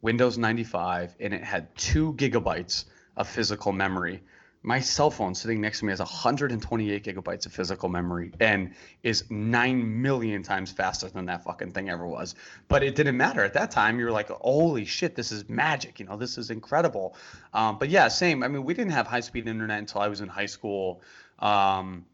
Windows 0.00 0.38
95, 0.38 1.16
and 1.20 1.34
it 1.34 1.42
had 1.42 1.74
two 1.76 2.14
gigabytes 2.14 2.84
of 3.16 3.28
physical 3.28 3.72
memory 3.72 4.22
my 4.66 4.80
cell 4.80 5.10
phone 5.10 5.32
sitting 5.32 5.60
next 5.60 5.78
to 5.78 5.84
me 5.84 5.92
has 5.92 6.00
128 6.00 7.04
gigabytes 7.04 7.46
of 7.46 7.52
physical 7.52 7.88
memory 7.88 8.32
and 8.40 8.74
is 9.04 9.30
9 9.30 10.02
million 10.02 10.42
times 10.42 10.72
faster 10.72 11.08
than 11.08 11.24
that 11.26 11.44
fucking 11.44 11.70
thing 11.70 11.88
ever 11.88 12.04
was. 12.04 12.34
But 12.66 12.82
it 12.82 12.96
didn't 12.96 13.16
matter. 13.16 13.44
At 13.44 13.54
that 13.54 13.70
time 13.70 14.00
you 14.00 14.06
were 14.06 14.10
like 14.10 14.28
holy 14.28 14.84
shit 14.84 15.14
this 15.14 15.30
is 15.30 15.48
magic 15.48 16.00
you 16.00 16.04
know 16.04 16.16
this 16.16 16.36
is 16.36 16.50
incredible. 16.50 17.14
Um, 17.54 17.78
but 17.78 17.90
yeah 17.90 18.08
same. 18.08 18.42
I 18.42 18.48
mean 18.48 18.64
we 18.64 18.74
didn't 18.74 18.90
have 18.90 19.06
high 19.06 19.20
speed 19.20 19.46
internet 19.46 19.78
until 19.78 20.00
i 20.00 20.08
was 20.08 20.20
in 20.20 20.28
high 20.28 20.46
school. 20.46 21.00
Um, 21.38 22.04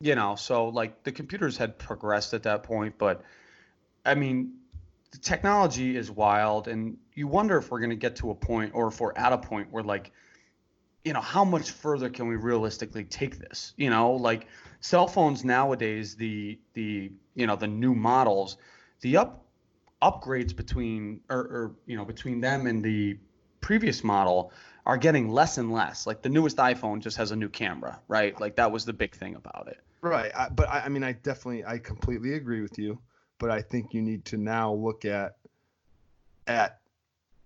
you 0.00 0.14
know 0.14 0.34
so 0.34 0.68
like 0.68 1.02
the 1.04 1.12
computers 1.12 1.56
had 1.56 1.78
progressed 1.78 2.34
at 2.34 2.42
that 2.42 2.62
point 2.62 2.94
but 2.98 3.22
i 4.04 4.14
mean 4.14 4.52
the 5.10 5.18
technology 5.18 5.96
is 5.96 6.10
wild 6.10 6.68
and 6.68 6.98
you 7.14 7.26
wonder 7.26 7.56
if 7.56 7.70
we're 7.70 7.80
going 7.80 7.90
to 7.90 7.96
get 7.96 8.16
to 8.16 8.30
a 8.30 8.34
point 8.34 8.72
or 8.74 8.88
if 8.88 9.00
we're 9.00 9.14
at 9.16 9.32
a 9.32 9.38
point 9.38 9.70
where 9.70 9.82
like 9.82 10.12
you 11.06 11.12
know, 11.12 11.20
how 11.20 11.44
much 11.44 11.70
further 11.70 12.10
can 12.10 12.26
we 12.26 12.34
realistically 12.34 13.04
take 13.04 13.38
this? 13.38 13.74
You 13.76 13.90
know, 13.90 14.10
like 14.10 14.48
cell 14.80 15.06
phones 15.06 15.44
nowadays, 15.44 16.16
the 16.16 16.58
the 16.74 17.12
you 17.36 17.46
know 17.46 17.54
the 17.54 17.68
new 17.68 17.94
models, 17.94 18.56
the 19.02 19.16
up 19.16 19.46
upgrades 20.02 20.54
between 20.54 21.20
or, 21.30 21.38
or 21.38 21.74
you 21.86 21.96
know 21.96 22.04
between 22.04 22.40
them 22.40 22.66
and 22.66 22.84
the 22.84 23.16
previous 23.60 24.02
model 24.02 24.52
are 24.84 24.96
getting 24.96 25.28
less 25.30 25.58
and 25.58 25.72
less. 25.72 26.08
Like 26.08 26.22
the 26.22 26.28
newest 26.28 26.56
iPhone 26.56 26.98
just 27.00 27.16
has 27.18 27.30
a 27.30 27.36
new 27.36 27.48
camera, 27.48 28.00
right? 28.08 28.38
Like 28.40 28.56
that 28.56 28.72
was 28.72 28.84
the 28.84 28.92
big 28.92 29.14
thing 29.14 29.36
about 29.36 29.68
it. 29.68 29.78
Right. 30.00 30.32
I, 30.36 30.48
but 30.48 30.68
I, 30.68 30.80
I 30.80 30.88
mean, 30.88 31.04
I 31.04 31.12
definitely, 31.12 31.64
I 31.64 31.78
completely 31.78 32.34
agree 32.34 32.62
with 32.62 32.78
you. 32.78 32.98
But 33.38 33.50
I 33.50 33.62
think 33.62 33.94
you 33.94 34.02
need 34.02 34.24
to 34.26 34.38
now 34.38 34.72
look 34.72 35.04
at 35.04 35.36
at 36.48 36.80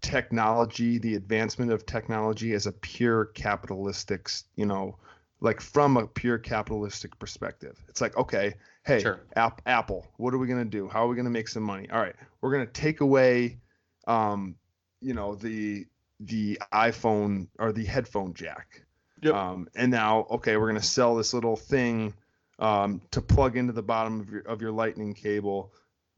technology, 0.00 0.98
the 0.98 1.14
advancement 1.14 1.72
of 1.72 1.86
technology 1.86 2.52
as 2.54 2.66
a 2.66 2.72
pure 2.72 3.26
capitalistic, 3.26 4.30
you 4.56 4.66
know, 4.66 4.96
like 5.40 5.60
from 5.60 5.96
a 5.96 6.06
pure 6.06 6.38
capitalistic 6.38 7.18
perspective. 7.18 7.78
It's 7.88 8.00
like, 8.00 8.16
okay, 8.16 8.54
hey, 8.84 9.00
sure. 9.00 9.20
App, 9.36 9.62
Apple, 9.66 10.06
what 10.16 10.34
are 10.34 10.38
we 10.38 10.46
going 10.46 10.62
to 10.62 10.70
do? 10.70 10.88
How 10.88 11.04
are 11.04 11.08
we 11.08 11.16
going 11.16 11.24
to 11.24 11.30
make 11.30 11.48
some 11.48 11.62
money? 11.62 11.88
All 11.90 12.00
right, 12.00 12.14
we're 12.40 12.52
going 12.52 12.66
to 12.66 12.72
take 12.72 13.00
away, 13.00 13.58
um, 14.06 14.54
you 15.00 15.14
know, 15.14 15.34
the 15.34 15.86
the 16.20 16.60
iPhone 16.72 17.48
or 17.58 17.72
the 17.72 17.84
headphone 17.84 18.34
jack. 18.34 18.84
Yep. 19.22 19.34
Um, 19.34 19.68
and 19.74 19.90
now, 19.90 20.26
okay, 20.30 20.56
we're 20.56 20.68
going 20.68 20.80
to 20.80 20.86
sell 20.86 21.14
this 21.14 21.34
little 21.34 21.56
thing 21.56 22.14
um, 22.58 23.00
to 23.10 23.20
plug 23.20 23.56
into 23.56 23.72
the 23.72 23.82
bottom 23.82 24.20
of 24.20 24.30
your 24.30 24.42
of 24.42 24.60
your 24.60 24.72
lightning 24.72 25.14
cable 25.14 25.72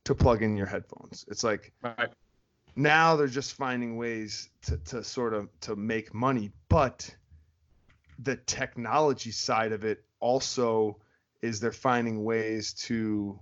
to 0.05 0.15
plug 0.15 0.43
in 0.43 0.57
your 0.57 0.67
headphones. 0.67 1.25
It's 1.29 1.45
like, 1.45 1.73
right 1.83 2.11
now 2.75 3.17
they're 3.17 3.27
just 3.27 3.55
finding 3.55 3.97
ways 3.97 4.49
to, 4.63 4.77
to 4.79 5.05
sort 5.05 5.35
of 5.35 5.49
to 5.61 5.77
make 5.77 6.15
money 6.15 6.51
but 6.69 7.15
the 8.19 8.37
technology 8.37 9.31
side 9.31 9.73
of 9.73 9.85
it 9.85 10.05
also 10.21 10.97
is 11.43 11.61
they're 11.61 11.73
finding 11.73 12.25
ways 12.25 12.73
to 12.73 13.39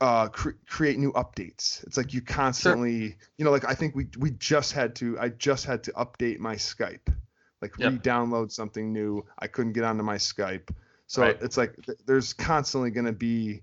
uh, 0.00 0.28
cre- 0.28 0.50
create 0.68 0.98
new 0.98 1.12
updates. 1.12 1.84
It's 1.84 1.96
like 1.96 2.12
you 2.12 2.20
constantly, 2.20 3.08
sure. 3.08 3.16
you 3.38 3.44
know, 3.44 3.50
like 3.50 3.64
I 3.64 3.74
think 3.74 3.94
we 3.94 4.08
we 4.18 4.30
just 4.32 4.72
had 4.72 4.94
to, 4.96 5.18
I 5.18 5.30
just 5.30 5.64
had 5.64 5.82
to 5.84 5.92
update 5.92 6.38
my 6.38 6.56
Skype, 6.56 7.14
like 7.60 7.72
yep. 7.78 7.92
re-download 7.92 8.52
something 8.52 8.92
new. 8.92 9.24
I 9.38 9.46
couldn't 9.46 9.72
get 9.72 9.84
onto 9.84 10.02
my 10.02 10.16
Skype, 10.16 10.70
so 11.06 11.22
right. 11.22 11.38
it's 11.40 11.56
like 11.56 11.76
th- 11.84 11.98
there's 12.06 12.32
constantly 12.32 12.90
going 12.90 13.06
to 13.06 13.12
be, 13.12 13.62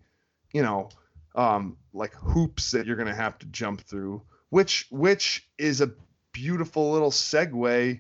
you 0.53 0.61
know, 0.61 0.89
um, 1.35 1.77
like 1.93 2.13
hoops 2.13 2.71
that 2.71 2.85
you're 2.85 2.95
going 2.95 3.07
to 3.07 3.15
have 3.15 3.37
to 3.39 3.45
jump 3.47 3.81
through, 3.81 4.21
which 4.49 4.87
which 4.91 5.47
is 5.57 5.81
a 5.81 5.91
beautiful 6.31 6.91
little 6.91 7.11
segue 7.11 7.99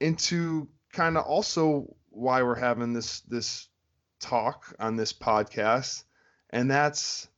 into 0.00 0.68
kind 0.92 1.16
of 1.16 1.24
also 1.24 1.94
why 2.10 2.42
we're 2.42 2.58
having 2.58 2.92
this 2.92 3.20
this 3.20 3.68
talk 4.20 4.74
on 4.78 4.96
this 4.96 5.12
podcast, 5.12 6.04
and 6.50 6.70
that's 6.70 7.28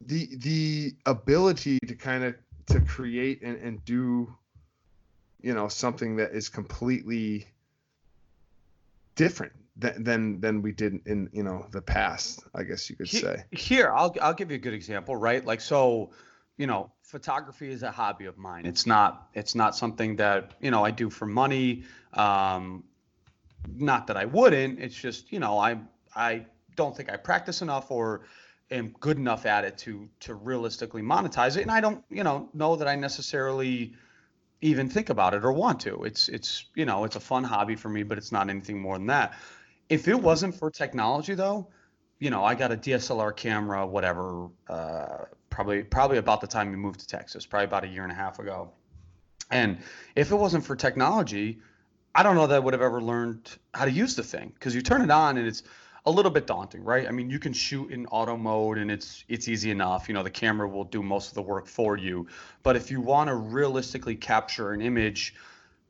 the 0.00 0.28
the 0.36 0.94
ability 1.06 1.78
to 1.86 1.94
kind 1.94 2.24
of 2.24 2.34
to 2.66 2.80
create 2.80 3.42
and, 3.42 3.58
and 3.58 3.84
do 3.84 4.34
you 5.40 5.54
know 5.54 5.68
something 5.68 6.16
that 6.16 6.32
is 6.32 6.48
completely 6.48 7.46
different 9.14 9.52
than 9.76 10.40
than 10.40 10.62
we 10.62 10.72
did 10.72 11.00
in 11.06 11.28
you 11.32 11.42
know 11.42 11.66
the 11.72 11.82
past 11.82 12.44
i 12.54 12.62
guess 12.62 12.88
you 12.88 12.94
could 12.96 13.08
say. 13.08 13.42
here 13.50 13.92
i'll 13.92 14.14
i'll 14.22 14.34
give 14.34 14.50
you 14.50 14.56
a 14.56 14.60
good 14.60 14.74
example 14.74 15.16
right? 15.16 15.44
Like 15.44 15.60
so 15.60 16.10
you 16.56 16.66
know 16.66 16.92
photography 17.02 17.70
is 17.70 17.82
a 17.82 17.90
hobby 17.90 18.26
of 18.26 18.38
mine. 18.38 18.66
It's 18.66 18.86
not 18.86 19.28
it's 19.34 19.54
not 19.54 19.76
something 19.76 20.16
that 20.16 20.52
you 20.60 20.70
know 20.70 20.84
i 20.84 20.90
do 20.90 21.10
for 21.10 21.26
money. 21.26 21.84
Um 22.12 22.84
not 23.76 24.06
that 24.06 24.16
i 24.16 24.24
wouldn't. 24.24 24.78
It's 24.78 24.94
just 24.94 25.32
you 25.32 25.40
know 25.40 25.58
i 25.58 25.78
i 26.14 26.46
don't 26.76 26.96
think 26.96 27.10
i 27.10 27.16
practice 27.16 27.62
enough 27.62 27.90
or 27.90 28.22
am 28.70 28.94
good 29.00 29.16
enough 29.16 29.44
at 29.44 29.64
it 29.64 29.76
to 29.78 30.08
to 30.20 30.34
realistically 30.34 31.02
monetize 31.02 31.56
it. 31.56 31.62
And 31.62 31.70
i 31.72 31.80
don't 31.80 32.04
you 32.10 32.22
know 32.22 32.48
know 32.54 32.76
that 32.76 32.86
i 32.86 32.94
necessarily 32.94 33.94
even 34.60 34.88
think 34.88 35.10
about 35.10 35.34
it 35.34 35.44
or 35.44 35.52
want 35.52 35.80
to. 35.80 36.04
It's 36.04 36.28
it's 36.28 36.66
you 36.76 36.86
know 36.86 37.02
it's 37.02 37.16
a 37.16 37.20
fun 37.20 37.42
hobby 37.42 37.74
for 37.74 37.88
me 37.88 38.04
but 38.04 38.18
it's 38.18 38.30
not 38.30 38.48
anything 38.48 38.80
more 38.80 38.96
than 38.96 39.08
that 39.08 39.34
if 39.88 40.08
it 40.08 40.20
wasn't 40.20 40.54
for 40.54 40.70
technology, 40.70 41.34
though, 41.34 41.68
you 42.18 42.30
know, 42.30 42.44
I 42.44 42.54
got 42.54 42.72
a 42.72 42.76
DSLR 42.76 43.36
camera, 43.36 43.86
whatever, 43.86 44.48
uh, 44.68 45.24
probably 45.50 45.82
probably 45.82 46.18
about 46.18 46.40
the 46.40 46.46
time 46.46 46.70
we 46.70 46.76
moved 46.76 47.00
to 47.00 47.06
Texas, 47.06 47.46
probably 47.46 47.66
about 47.66 47.84
a 47.84 47.88
year 47.88 48.02
and 48.02 48.12
a 48.12 48.14
half 48.14 48.38
ago. 48.38 48.70
And 49.50 49.78
if 50.16 50.30
it 50.30 50.36
wasn't 50.36 50.64
for 50.64 50.74
technology, 50.74 51.60
I 52.14 52.22
don't 52.22 52.34
know 52.34 52.46
that 52.46 52.56
I 52.56 52.58
would 52.58 52.74
have 52.74 52.82
ever 52.82 53.00
learned 53.00 53.50
how 53.74 53.84
to 53.84 53.90
use 53.90 54.16
the 54.16 54.22
thing 54.22 54.52
because 54.54 54.74
you 54.74 54.80
turn 54.80 55.02
it 55.02 55.10
on 55.10 55.36
and 55.36 55.46
it's 55.46 55.64
a 56.06 56.10
little 56.10 56.30
bit 56.30 56.46
daunting, 56.46 56.84
right? 56.84 57.08
I 57.08 57.10
mean, 57.10 57.30
you 57.30 57.38
can 57.38 57.52
shoot 57.52 57.90
in 57.90 58.06
auto 58.06 58.36
mode 58.36 58.78
and 58.78 58.90
it's 58.90 59.24
it's 59.28 59.48
easy 59.48 59.70
enough. 59.70 60.08
You 60.08 60.14
know, 60.14 60.22
the 60.22 60.30
camera 60.30 60.68
will 60.68 60.84
do 60.84 61.02
most 61.02 61.28
of 61.28 61.34
the 61.34 61.42
work 61.42 61.66
for 61.66 61.96
you. 61.96 62.26
But 62.62 62.76
if 62.76 62.90
you 62.90 63.00
want 63.00 63.28
to 63.28 63.34
realistically 63.34 64.16
capture 64.16 64.72
an 64.72 64.80
image 64.80 65.34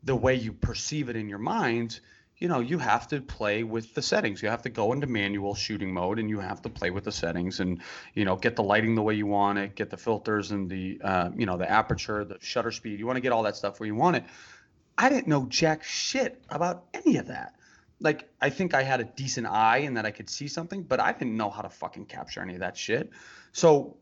the 0.03 0.15
way 0.15 0.35
you 0.35 0.53
perceive 0.53 1.09
it 1.09 1.15
in 1.15 1.27
your 1.27 1.39
mind, 1.39 1.99
you 2.37 2.49
know, 2.49 2.59
you 2.59 2.77
have 2.77 3.07
to 3.07 3.21
play 3.21 3.63
with 3.63 3.93
the 3.93 4.01
settings. 4.01 4.41
You 4.41 4.49
have 4.49 4.63
to 4.63 4.69
go 4.69 4.91
into 4.91 5.07
manual 5.07 5.55
shooting 5.55 5.93
mode 5.93 6.19
and 6.19 6.29
you 6.29 6.39
have 6.39 6.61
to 6.63 6.69
play 6.69 6.91
with 6.91 7.05
the 7.05 7.11
settings 7.11 7.61
and, 7.61 7.81
you 8.13 8.25
know, 8.25 8.35
get 8.35 8.57
the 8.57 8.63
lighting 8.63 8.95
the 8.95 9.01
way 9.01 9.13
you 9.13 9.25
want 9.25 9.57
it, 9.57 9.75
get 9.75 9.89
the 9.89 9.97
filters 9.97 10.51
and 10.51 10.69
the, 10.69 10.99
uh, 11.01 11.29
you 11.35 11.45
know, 11.45 11.57
the 11.57 11.69
aperture, 11.69 12.25
the 12.25 12.37
shutter 12.41 12.71
speed. 12.71 12.99
You 12.99 13.05
want 13.05 13.15
to 13.17 13.21
get 13.21 13.31
all 13.31 13.43
that 13.43 13.55
stuff 13.55 13.79
where 13.79 13.87
you 13.87 13.95
want 13.95 14.17
it. 14.17 14.25
I 14.97 15.07
didn't 15.09 15.27
know 15.27 15.45
jack 15.45 15.83
shit 15.83 16.43
about 16.49 16.85
any 16.93 17.17
of 17.17 17.27
that. 17.27 17.55
Like, 18.01 18.29
I 18.41 18.49
think 18.49 18.73
I 18.73 18.83
had 18.83 18.99
a 18.99 19.05
decent 19.05 19.47
eye 19.47 19.79
and 19.79 19.95
that 19.95 20.05
I 20.05 20.11
could 20.11 20.29
see 20.29 20.49
something, 20.49 20.83
but 20.83 20.99
I 20.99 21.13
didn't 21.13 21.37
know 21.37 21.49
how 21.49 21.61
to 21.61 21.69
fucking 21.69 22.07
capture 22.07 22.41
any 22.41 22.55
of 22.55 22.59
that 22.59 22.75
shit. 22.75 23.11
So, 23.53 23.95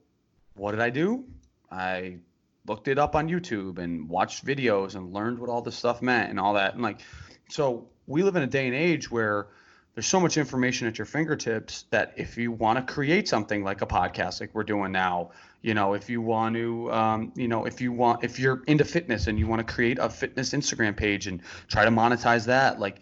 what 0.55 0.71
did 0.71 0.79
I 0.79 0.89
do? 0.89 1.25
I 1.69 2.17
looked 2.65 2.87
it 2.87 2.97
up 2.97 3.15
on 3.15 3.27
YouTube 3.27 3.77
and 3.77 4.09
watched 4.09 4.43
videos 4.43 4.95
and 4.95 5.13
learned 5.13 5.37
what 5.37 5.49
all 5.49 5.61
this 5.61 5.75
stuff 5.75 6.01
meant 6.01 6.31
and 6.31 6.39
all 6.39 6.53
that. 6.53 6.73
And 6.73 6.81
like, 6.81 7.01
so 7.49 7.89
we 8.07 8.23
live 8.23 8.35
in 8.35 8.43
a 8.43 8.47
day 8.47 8.67
and 8.67 8.75
age 8.75 9.09
where 9.09 9.47
there's 9.93 10.07
so 10.07 10.19
much 10.19 10.37
information 10.37 10.87
at 10.87 10.97
your 10.97 11.05
fingertips 11.05 11.85
that 11.91 12.13
if 12.17 12.37
you 12.37 12.51
want 12.51 12.85
to 12.85 12.93
create 12.93 13.27
something 13.27 13.63
like 13.63 13.81
a 13.81 13.87
podcast 13.87 14.41
like 14.41 14.53
we're 14.53 14.63
doing 14.63 14.91
now 14.91 15.31
you 15.61 15.73
know 15.73 15.93
if 15.93 16.09
you 16.09 16.21
want 16.21 16.55
to 16.55 16.91
um, 16.91 17.31
you 17.35 17.47
know 17.47 17.65
if 17.65 17.81
you 17.81 17.91
want 17.91 18.23
if 18.23 18.39
you're 18.39 18.63
into 18.67 18.85
fitness 18.85 19.27
and 19.27 19.39
you 19.39 19.47
want 19.47 19.65
to 19.65 19.73
create 19.73 19.97
a 19.99 20.09
fitness 20.09 20.51
instagram 20.51 20.95
page 20.95 21.27
and 21.27 21.41
try 21.67 21.85
to 21.85 21.91
monetize 21.91 22.45
that 22.45 22.79
like 22.79 22.99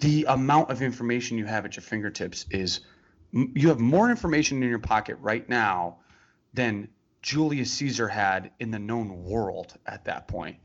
the 0.00 0.24
amount 0.28 0.70
of 0.70 0.82
information 0.82 1.38
you 1.38 1.44
have 1.46 1.64
at 1.64 1.76
your 1.76 1.82
fingertips 1.82 2.46
is 2.50 2.80
you 3.32 3.68
have 3.68 3.78
more 3.78 4.10
information 4.10 4.62
in 4.62 4.68
your 4.68 4.78
pocket 4.78 5.16
right 5.20 5.48
now 5.48 5.96
than 6.54 6.88
julius 7.22 7.70
caesar 7.72 8.08
had 8.08 8.50
in 8.60 8.70
the 8.70 8.78
known 8.78 9.24
world 9.24 9.74
at 9.86 10.04
that 10.04 10.26
point. 10.26 10.56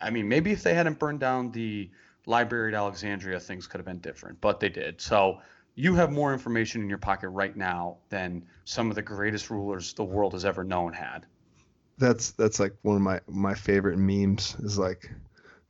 I 0.00 0.10
mean 0.10 0.28
maybe 0.28 0.52
if 0.52 0.62
they 0.62 0.74
hadn't 0.74 0.98
burned 0.98 1.20
down 1.20 1.52
the 1.52 1.90
Library 2.26 2.72
at 2.72 2.76
Alexandria, 2.76 3.40
things 3.40 3.66
could 3.66 3.78
have 3.78 3.86
been 3.86 4.00
different, 4.00 4.40
but 4.40 4.60
they 4.60 4.68
did. 4.68 5.00
So 5.00 5.40
you 5.74 5.94
have 5.94 6.10
more 6.10 6.32
information 6.32 6.82
in 6.82 6.88
your 6.88 6.98
pocket 6.98 7.28
right 7.28 7.56
now 7.56 7.98
than 8.08 8.44
some 8.64 8.90
of 8.90 8.96
the 8.96 9.02
greatest 9.02 9.50
rulers 9.50 9.92
the 9.94 10.04
world 10.04 10.32
has 10.32 10.44
ever 10.44 10.64
known 10.64 10.92
had. 10.92 11.26
That's 11.98 12.32
that's 12.32 12.60
like 12.60 12.74
one 12.82 12.96
of 12.96 13.02
my 13.02 13.20
my 13.26 13.54
favorite 13.54 13.98
memes 13.98 14.56
is 14.60 14.78
like 14.78 15.10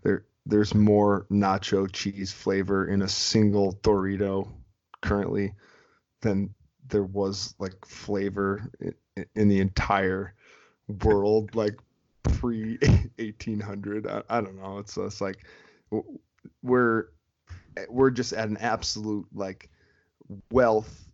there 0.03 0.25
there's 0.45 0.75
more 0.75 1.27
nacho 1.31 1.91
cheese 1.91 2.33
flavor 2.33 2.89
in 2.89 3.03
a 3.03 3.09
single 3.09 3.75
Dorito 3.83 4.51
currently 5.01 5.55
than 6.21 6.55
there 6.89 7.05
was 7.05 7.55
like 7.59 7.75
flavor 7.87 8.71
in 9.35 9.49
the 9.49 9.61
entire 9.61 10.35
world, 11.05 11.55
like 11.55 11.79
pre 12.23 12.79
1800. 13.19 14.07
I, 14.07 14.23
I, 14.29 14.41
don't 14.41 14.57
know. 14.61 14.79
It's 14.79 14.97
it's 14.97 15.21
like 15.21 15.47
we're 16.63 17.09
we're 17.89 18.11
just 18.11 18.33
at 18.33 18.49
an 18.49 18.57
absolute 18.59 19.27
like 19.33 19.71
wealth, 20.51 21.07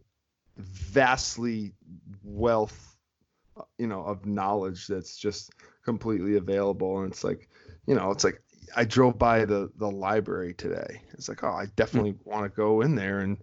vastly 0.56 1.72
wealth, 2.22 2.96
you 3.78 3.86
know, 3.86 4.02
of 4.02 4.26
knowledge 4.26 4.86
that's 4.86 5.16
just 5.16 5.52
completely 5.84 6.36
available. 6.36 7.00
And 7.00 7.12
it's 7.12 7.24
like, 7.24 7.48
you 7.86 7.94
know, 7.94 8.10
it's 8.10 8.24
like 8.24 8.40
I 8.76 8.84
drove 8.84 9.18
by 9.18 9.44
the 9.44 9.70
the 9.76 9.90
library 9.90 10.54
today. 10.54 11.02
It's 11.12 11.28
like, 11.28 11.44
oh, 11.44 11.52
I 11.52 11.66
definitely 11.76 12.12
mm-hmm. 12.12 12.30
want 12.30 12.44
to 12.44 12.56
go 12.56 12.80
in 12.80 12.94
there 12.94 13.20
and 13.20 13.38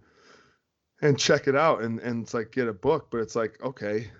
and 1.00 1.18
check 1.18 1.48
it 1.48 1.56
out 1.56 1.82
and 1.82 2.00
and 2.00 2.22
it's 2.22 2.34
like 2.34 2.52
get 2.52 2.68
a 2.68 2.72
book. 2.72 3.08
But 3.10 3.20
it's 3.20 3.36
like, 3.36 3.58
okay, 3.62 4.10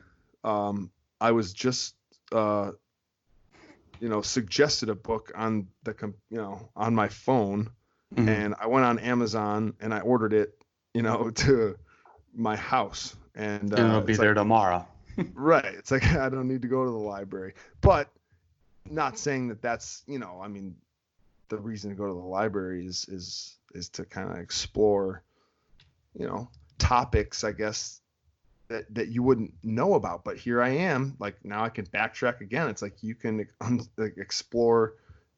um, 0.45 0.91
I 1.21 1.33
was 1.33 1.53
just 1.53 1.95
uh, 2.33 2.73
you 4.03 4.09
know 4.09 4.21
suggested 4.21 4.89
a 4.89 4.97
book 4.97 5.31
on 5.37 5.69
the 5.85 5.95
you 6.29 6.37
know 6.37 6.69
on 6.75 6.93
my 6.93 7.09
phone, 7.09 7.71
mm-hmm. 8.13 8.29
and 8.29 8.55
I 8.61 8.67
went 8.67 8.85
on 8.85 8.99
Amazon 8.99 9.75
and 9.81 9.95
I 9.95 10.01
ordered 10.01 10.33
it, 10.33 10.61
you 10.93 11.03
know, 11.03 11.31
to 11.37 11.79
my 12.35 12.57
house, 12.57 13.15
and, 13.37 13.73
uh, 13.73 13.77
and 13.77 13.89
it'll 13.89 14.01
be 14.01 14.17
there 14.17 14.31
like, 14.31 14.37
tomorrow. 14.37 14.87
right. 15.35 15.65
It's 15.65 15.93
like 15.93 16.05
I 16.15 16.29
don't 16.29 16.49
need 16.49 16.63
to 16.63 16.69
go 16.69 16.85
to 16.85 16.91
the 16.91 16.97
library, 16.97 17.55
but 17.81 18.09
not 18.91 19.19
saying 19.19 19.49
that 19.49 19.63
that's 19.63 20.03
you 20.09 20.19
know 20.19 20.41
I 20.43 20.49
mean 20.49 20.75
the 21.49 21.59
reason 21.59 21.91
to 21.91 21.97
go 21.97 22.09
to 22.09 22.13
the 22.13 22.19
library 22.19 22.85
is 22.85 23.07
is 23.09 23.57
is 23.73 23.89
to 23.91 24.05
kind 24.05 24.33
of 24.33 24.39
explore 24.39 25.23
you 26.19 26.27
know 26.27 26.49
topics 26.79 27.45
I 27.45 27.53
guess 27.53 28.02
that 28.73 28.95
that 28.95 29.09
you 29.09 29.23
wouldn't 29.23 29.53
know 29.63 29.95
about 29.95 30.25
but 30.25 30.37
here 30.37 30.63
I 30.63 30.71
am 30.71 31.17
like 31.19 31.37
now 31.45 31.65
I 31.65 31.69
can 31.69 31.87
backtrack 31.87 32.41
again. 32.41 32.69
It's 32.69 32.83
like 32.83 33.03
you 33.03 33.15
can 33.15 33.47
like, 33.97 34.17
explore 34.17 34.95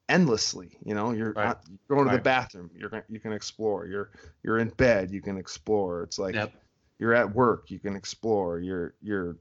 endlessly 0.09 0.78
you 0.85 0.95
know? 0.95 1.12
You're, 1.12 1.32
right. 1.32 1.49
not, 1.49 1.64
going 1.89 2.07
to 2.09 2.16
the 2.16 2.22
bathroom. 2.22 2.70
You're 2.76 3.05
you 3.09 3.20
can 3.20 3.32
explore. 3.32 3.87
You're 3.87 4.11
you're 4.43 4.59
in 4.59 4.68
bed. 4.70 5.11
You 5.11 5.20
can 5.20 5.37
explore. 5.37 6.03
It's 6.03 6.18
like 6.18 6.35
yep. 6.35 6.53
you're 6.99 7.14
at 7.14 7.35
work. 7.35 7.70
You 7.70 7.78
can 7.78 7.97
explore. 7.97 8.59
You're 8.61 8.95
you're 9.03 9.37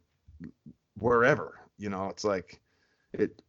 wherever 0.97 1.59
you 1.77 1.89
know? 1.89 2.09
It's 2.09 2.23
like 2.23 2.59
it 3.13 3.41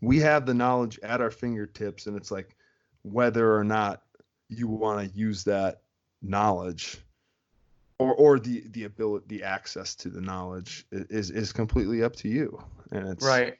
we 0.00 0.18
have 0.18 0.46
the 0.46 0.54
knowledge 0.54 0.98
at 1.02 1.20
our 1.20 1.30
fingertips 1.30 2.06
and 2.06 2.16
it's 2.16 2.30
like 2.30 2.56
whether 3.02 3.56
or 3.56 3.64
not 3.64 4.02
you 4.48 4.68
want 4.68 5.00
to 5.00 5.18
use 5.18 5.44
that 5.44 5.82
knowledge 6.22 6.98
or 7.98 8.14
or 8.14 8.38
the 8.38 8.64
the 8.70 8.84
ability 8.84 9.24
the 9.28 9.42
access 9.42 9.94
to 9.94 10.08
the 10.08 10.20
knowledge 10.20 10.86
is 10.90 11.30
is 11.30 11.52
completely 11.52 12.02
up 12.02 12.14
to 12.16 12.28
you 12.28 12.62
and 12.90 13.08
it's 13.08 13.24
right 13.24 13.56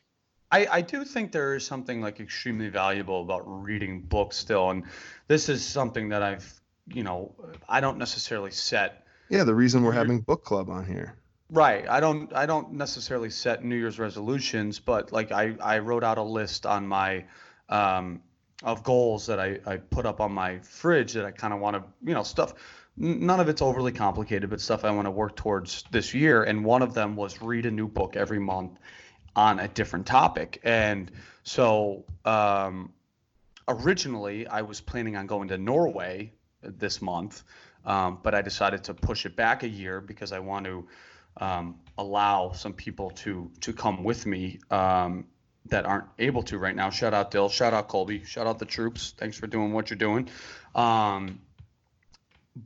I, 0.53 0.67
I 0.71 0.81
do 0.83 1.05
think 1.05 1.33
there 1.33 1.55
is 1.55 1.67
something 1.67 2.01
like 2.01 2.21
extremely 2.21 2.69
valuable 2.69 3.23
about 3.23 3.43
reading 3.47 4.03
books 4.03 4.37
still 4.37 4.71
and 4.71 4.85
this 5.29 5.49
is 5.49 5.65
something 5.65 6.09
that 6.11 6.23
i've 6.23 6.61
you 6.89 7.03
know 7.03 7.35
i 7.69 7.81
don't 7.81 7.99
necessarily 7.99 8.51
set 8.51 9.07
yeah 9.29 9.45
the 9.45 9.55
reason 9.55 9.83
we're 9.83 9.93
having 9.93 10.21
book 10.21 10.45
club 10.45 10.71
on 10.71 10.85
here 10.85 11.17
Right. 11.51 11.87
I 11.89 12.01
don't 12.01 12.35
I 12.35 12.47
don't 12.47 12.73
necessarily 12.73 13.31
set 13.31 13.63
New 13.63 13.77
Year's 13.77 13.99
resolutions, 13.99 14.81
but 14.81 15.13
like 15.13 15.31
I, 15.31 15.55
I 15.63 15.79
wrote 15.79 16.03
out 16.03 16.17
a 16.17 16.23
list 16.23 16.65
on 16.65 16.87
my 16.87 17.25
um, 17.69 18.23
of 18.63 18.83
goals 18.83 19.27
that 19.27 19.39
I, 19.39 19.61
I 19.67 19.77
put 19.77 20.07
up 20.07 20.21
on 20.21 20.33
my 20.33 20.59
fridge 20.61 21.13
that 21.13 21.25
I 21.25 21.31
kind 21.31 21.53
of 21.53 21.61
want 21.61 21.77
to, 21.77 21.85
you 22.03 22.15
know, 22.15 22.23
stuff. 22.23 22.55
None 22.97 23.41
of 23.41 23.49
it's 23.49 23.61
overly 23.61 23.93
complicated, 23.93 24.51
but 24.51 24.61
stuff 24.61 24.85
I 24.85 24.91
want 24.93 25.07
to 25.07 25.11
work 25.11 25.35
towards 25.37 25.85
this 25.91 26.15
year. 26.15 26.45
And 26.45 26.65
one 26.65 26.83
of 26.83 26.95
them 26.95 27.17
was 27.17 27.43
read 27.43 27.67
a 27.67 27.71
new 27.71 27.89
book 27.89 28.15
every 28.17 28.39
month 28.39 28.79
on 29.35 29.59
a 29.59 29.67
different 29.67 30.07
topic. 30.07 30.61
And 30.63 31.11
so 31.43 32.05
um, 32.25 32.93
originally 33.67 34.47
I 34.47 34.63
was 34.63 34.81
planning 34.81 35.17
on 35.17 35.27
going 35.27 35.49
to 35.49 35.59
Norway 35.59 36.33
this 36.63 37.03
month, 37.03 37.43
um, 37.85 38.19
but 38.23 38.35
I 38.35 38.43
decided 38.43 38.85
to 38.85 38.95
push 38.95 39.27
it 39.27 39.37
back 39.37 39.63
a 39.63 39.69
year 39.69 40.01
because 40.01 40.33
I 40.33 40.39
want 40.39 40.67
to 40.67 40.87
um, 41.39 41.81
allow 41.99 42.53
some 42.53 42.73
people 42.73 43.11
to 43.11 43.51
to 43.63 43.73
come 43.73 44.05
with 44.05 44.25
me 44.25 44.61
um, 44.71 45.27
that 45.67 45.85
aren't 45.85 46.07
able 46.19 46.43
to 46.45 46.59
right 46.59 46.75
now. 46.77 46.91
Shout 46.91 47.13
out 47.13 47.31
Dill, 47.31 47.49
shout 47.49 47.75
out 47.75 47.89
Colby, 47.89 48.25
shout 48.25 48.47
out 48.47 48.59
the 48.59 48.67
troops. 48.67 49.15
Thanks 49.17 49.37
for 49.37 49.47
doing 49.47 49.73
what 49.73 49.91
you're 49.91 49.97
doing. 49.97 50.29
Um, 50.75 51.41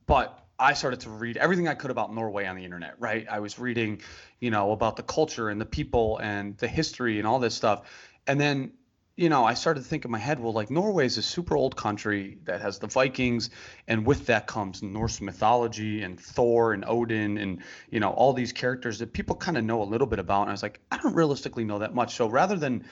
but 0.06 0.46
I 0.58 0.72
started 0.74 1.00
to 1.00 1.10
read 1.10 1.36
everything 1.36 1.68
I 1.68 1.74
could 1.74 1.90
about 1.90 2.12
Norway 2.12 2.46
on 2.46 2.56
the 2.56 2.64
internet, 2.64 2.94
right? 2.98 3.26
I 3.30 3.40
was 3.40 3.58
reading, 3.58 4.00
you 4.40 4.50
know, 4.50 4.72
about 4.72 4.96
the 4.96 5.02
culture 5.02 5.50
and 5.50 5.60
the 5.60 5.66
people 5.66 6.18
and 6.18 6.56
the 6.58 6.68
history 6.68 7.18
and 7.18 7.26
all 7.26 7.38
this 7.38 7.54
stuff. 7.54 7.88
And 8.26 8.40
then 8.40 8.72
you 9.18 9.28
know, 9.28 9.44
I 9.44 9.54
started 9.54 9.82
to 9.82 9.88
think 9.88 10.04
in 10.04 10.12
my 10.12 10.18
head, 10.18 10.38
well, 10.38 10.52
like 10.52 10.70
Norway 10.70 11.04
is 11.04 11.18
a 11.18 11.22
super 11.22 11.56
old 11.56 11.74
country 11.74 12.38
that 12.44 12.60
has 12.60 12.78
the 12.78 12.86
Vikings, 12.86 13.50
and 13.88 14.06
with 14.06 14.26
that 14.26 14.46
comes 14.46 14.80
Norse 14.80 15.20
mythology 15.20 16.02
and 16.02 16.20
Thor 16.20 16.72
and 16.72 16.84
Odin 16.86 17.36
and 17.36 17.58
you 17.90 17.98
know 17.98 18.10
all 18.10 18.32
these 18.32 18.52
characters 18.52 19.00
that 19.00 19.12
people 19.12 19.34
kind 19.34 19.58
of 19.58 19.64
know 19.64 19.82
a 19.82 19.88
little 19.92 20.06
bit 20.06 20.20
about. 20.20 20.42
And 20.42 20.50
I 20.50 20.52
was 20.52 20.62
like, 20.62 20.78
I 20.92 20.98
don't 20.98 21.14
realistically 21.14 21.64
know 21.64 21.80
that 21.80 21.96
much. 21.96 22.14
So 22.14 22.28
rather 22.28 22.54
than 22.54 22.84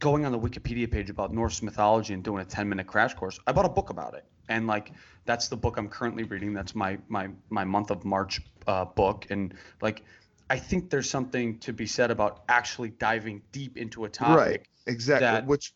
going 0.00 0.26
on 0.26 0.32
the 0.32 0.38
Wikipedia 0.38 0.90
page 0.90 1.08
about 1.08 1.32
Norse 1.32 1.62
mythology 1.62 2.12
and 2.12 2.22
doing 2.22 2.42
a 2.42 2.44
10 2.44 2.68
minute 2.68 2.86
crash 2.86 3.14
course, 3.14 3.40
I 3.46 3.52
bought 3.52 3.64
a 3.64 3.70
book 3.70 3.88
about 3.88 4.12
it. 4.12 4.26
And 4.48 4.66
like 4.66 4.92
that's 5.24 5.48
the 5.48 5.56
book 5.56 5.76
I'm 5.76 5.88
currently 5.88 6.24
reading. 6.24 6.52
That's 6.52 6.74
my 6.74 6.98
my 7.08 7.28
my 7.50 7.64
month 7.64 7.90
of 7.90 8.04
March 8.04 8.40
uh, 8.66 8.84
book. 8.84 9.26
And 9.30 9.54
like 9.80 10.02
I 10.50 10.58
think 10.58 10.90
there's 10.90 11.08
something 11.08 11.58
to 11.60 11.72
be 11.72 11.86
said 11.86 12.10
about 12.10 12.44
actually 12.48 12.90
diving 12.90 13.42
deep 13.52 13.76
into 13.76 14.04
a 14.04 14.08
topic. 14.08 14.36
Right 14.36 14.68
exactly. 14.86 15.26
That, 15.26 15.46
Which 15.46 15.74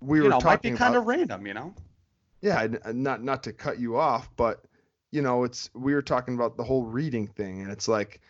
we 0.00 0.20
were 0.20 0.28
know, 0.28 0.40
talking 0.40 0.46
might 0.46 0.62
be 0.62 0.70
kind 0.78 0.96
of 0.96 1.06
random, 1.06 1.46
you 1.46 1.54
know. 1.54 1.74
Yeah, 2.40 2.66
not 2.92 3.22
not 3.22 3.42
to 3.44 3.52
cut 3.52 3.78
you 3.78 3.98
off, 3.98 4.30
but 4.36 4.64
you 5.10 5.22
know, 5.22 5.44
it's 5.44 5.70
we 5.74 5.94
were 5.94 6.02
talking 6.02 6.34
about 6.34 6.56
the 6.56 6.64
whole 6.64 6.84
reading 6.84 7.26
thing, 7.26 7.60
and 7.60 7.70
it's 7.70 7.88
like 7.88 8.20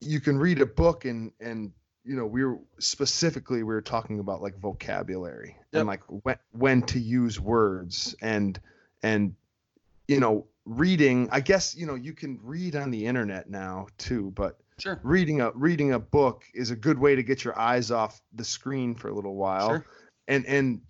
you 0.00 0.20
can 0.20 0.38
read 0.38 0.60
a 0.60 0.66
book 0.66 1.04
and 1.04 1.32
and 1.40 1.72
you 2.04 2.16
know 2.16 2.26
we 2.26 2.44
were 2.44 2.58
specifically 2.78 3.58
we 3.58 3.74
were 3.74 3.80
talking 3.80 4.18
about 4.18 4.42
like 4.42 4.58
vocabulary 4.58 5.56
yep. 5.72 5.80
and 5.80 5.86
like 5.86 6.02
when 6.06 6.36
when 6.52 6.82
to 6.82 6.98
use 6.98 7.40
words 7.40 8.14
and 8.20 8.60
and 9.02 9.34
you 10.08 10.20
know 10.20 10.46
reading 10.66 11.28
i 11.32 11.40
guess 11.40 11.74
you 11.74 11.86
know 11.86 11.94
you 11.94 12.12
can 12.12 12.38
read 12.42 12.76
on 12.76 12.90
the 12.90 13.06
internet 13.06 13.48
now 13.50 13.86
too 13.98 14.32
but 14.34 14.58
Sure. 14.78 15.00
Reading 15.02 15.40
a 15.40 15.52
reading 15.52 15.92
a 15.92 15.98
book 15.98 16.44
is 16.52 16.70
a 16.70 16.76
good 16.76 16.98
way 16.98 17.14
to 17.14 17.22
get 17.22 17.44
your 17.44 17.58
eyes 17.58 17.90
off 17.90 18.20
the 18.32 18.44
screen 18.44 18.94
for 18.94 19.08
a 19.08 19.14
little 19.14 19.36
while. 19.36 19.68
Sure. 19.68 19.86
And 20.26 20.44
and 20.46 20.80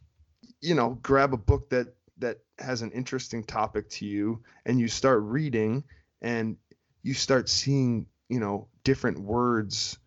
you 0.61 0.75
know, 0.75 0.99
grab 1.03 1.35
a 1.35 1.37
book 1.37 1.69
that 1.71 1.95
that 2.19 2.39
has 2.59 2.83
an 2.83 2.93
interesting 2.93 3.45
topic 3.45 3.91
to 3.91 4.07
you 4.07 4.43
and 4.65 4.81
you 4.81 4.89
start 4.89 5.23
reading 5.23 5.85
and 6.23 6.57
you 7.03 7.13
start 7.13 7.49
seeing, 7.49 8.07
you 8.29 8.41
know, 8.41 8.69
different 8.85 9.19
words 9.19 9.99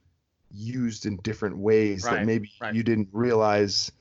used 0.52 1.06
in 1.06 1.18
different 1.18 1.58
ways 1.58 2.04
right, 2.04 2.16
that 2.16 2.26
maybe 2.26 2.52
right. 2.62 2.74
you 2.74 2.84
didn't 2.84 3.10
realize, 3.12 3.92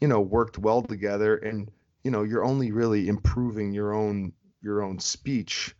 you 0.00 0.08
know, 0.08 0.20
worked 0.20 0.58
well 0.58 0.82
together 0.82 1.36
and 1.36 1.70
you 2.02 2.10
know, 2.10 2.22
you're 2.22 2.44
only 2.44 2.70
really 2.70 3.08
improving 3.08 3.72
your 3.72 3.94
own 3.94 4.32
your 4.60 4.82
own 4.82 4.98
speech 4.98 5.74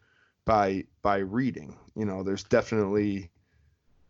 by 0.44 0.84
by 1.02 1.18
reading. 1.18 1.78
You 1.94 2.06
know, 2.06 2.22
there's 2.22 2.44
definitely 2.44 3.30